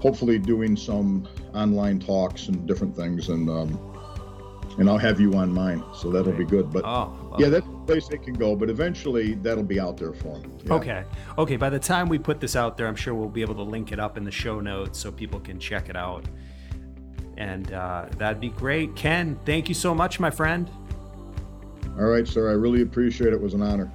hopefully, 0.00 0.38
doing 0.38 0.76
some 0.76 1.28
online 1.54 1.98
talks 1.98 2.48
and 2.48 2.66
different 2.66 2.94
things, 2.94 3.28
and 3.28 3.48
um, 3.48 3.78
and 4.78 4.88
I'll 4.88 4.98
have 4.98 5.20
you 5.20 5.34
on 5.34 5.52
mine, 5.52 5.82
so 5.94 6.10
that'll 6.10 6.32
be 6.32 6.44
good. 6.44 6.70
But 6.70 6.84
oh, 6.84 7.34
yeah, 7.38 7.48
that's 7.48 7.66
the 7.66 7.78
place 7.86 8.06
they 8.08 8.18
can 8.18 8.34
go. 8.34 8.54
But 8.54 8.70
eventually, 8.70 9.34
that'll 9.34 9.64
be 9.64 9.80
out 9.80 9.96
there 9.96 10.12
for 10.12 10.38
them. 10.38 10.56
Yeah. 10.64 10.72
Okay, 10.74 11.04
okay. 11.36 11.56
By 11.56 11.70
the 11.70 11.78
time 11.78 12.08
we 12.08 12.18
put 12.18 12.40
this 12.40 12.54
out 12.54 12.76
there, 12.76 12.86
I'm 12.86 12.96
sure 12.96 13.14
we'll 13.14 13.28
be 13.28 13.42
able 13.42 13.56
to 13.56 13.62
link 13.62 13.92
it 13.92 13.98
up 13.98 14.16
in 14.16 14.24
the 14.24 14.30
show 14.30 14.60
notes 14.60 14.98
so 14.98 15.10
people 15.10 15.40
can 15.40 15.58
check 15.58 15.88
it 15.88 15.96
out. 15.96 16.24
And 17.36 17.72
uh, 17.72 18.06
that'd 18.16 18.40
be 18.40 18.50
great. 18.50 18.96
Ken, 18.96 19.38
thank 19.44 19.68
you 19.68 19.74
so 19.74 19.94
much, 19.94 20.18
my 20.18 20.30
friend. 20.30 20.70
All 21.98 22.06
right, 22.06 22.26
sir. 22.26 22.48
I 22.48 22.52
really 22.52 22.82
appreciate 22.82 23.28
it. 23.28 23.34
It 23.34 23.40
was 23.40 23.54
an 23.54 23.62
honor. 23.62 23.90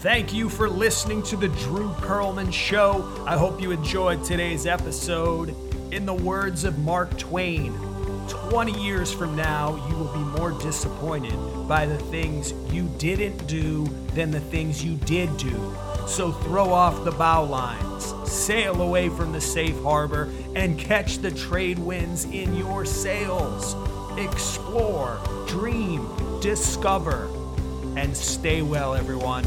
Thank 0.00 0.34
you 0.34 0.50
for 0.50 0.68
listening 0.68 1.22
to 1.24 1.38
the 1.38 1.48
Drew 1.48 1.88
Perlman 1.94 2.52
Show. 2.52 3.24
I 3.26 3.38
hope 3.38 3.62
you 3.62 3.70
enjoyed 3.70 4.22
today's 4.22 4.66
episode. 4.66 5.56
In 5.90 6.04
the 6.04 6.12
words 6.12 6.64
of 6.64 6.78
Mark 6.78 7.16
Twain, 7.16 7.72
20 8.28 8.78
years 8.84 9.10
from 9.10 9.34
now, 9.34 9.74
you 9.88 9.96
will 9.96 10.12
be 10.12 10.38
more 10.38 10.50
disappointed 10.60 11.34
by 11.66 11.86
the 11.86 11.96
things 11.96 12.52
you 12.70 12.90
didn't 12.98 13.46
do 13.46 13.86
than 14.12 14.30
the 14.30 14.38
things 14.38 14.84
you 14.84 14.96
did 14.96 15.34
do. 15.38 15.74
So 16.06 16.30
throw 16.30 16.74
off 16.74 17.02
the 17.04 17.12
bow 17.12 17.44
lines, 17.44 18.12
sail 18.30 18.82
away 18.82 19.08
from 19.08 19.32
the 19.32 19.40
safe 19.40 19.80
harbor, 19.82 20.30
and 20.54 20.78
catch 20.78 21.18
the 21.18 21.30
trade 21.30 21.78
winds 21.78 22.26
in 22.26 22.54
your 22.54 22.84
sails. 22.84 23.74
Explore, 24.18 25.18
dream, 25.48 26.06
discover, 26.40 27.30
and 27.96 28.14
stay 28.14 28.60
well, 28.60 28.94
everyone. 28.94 29.46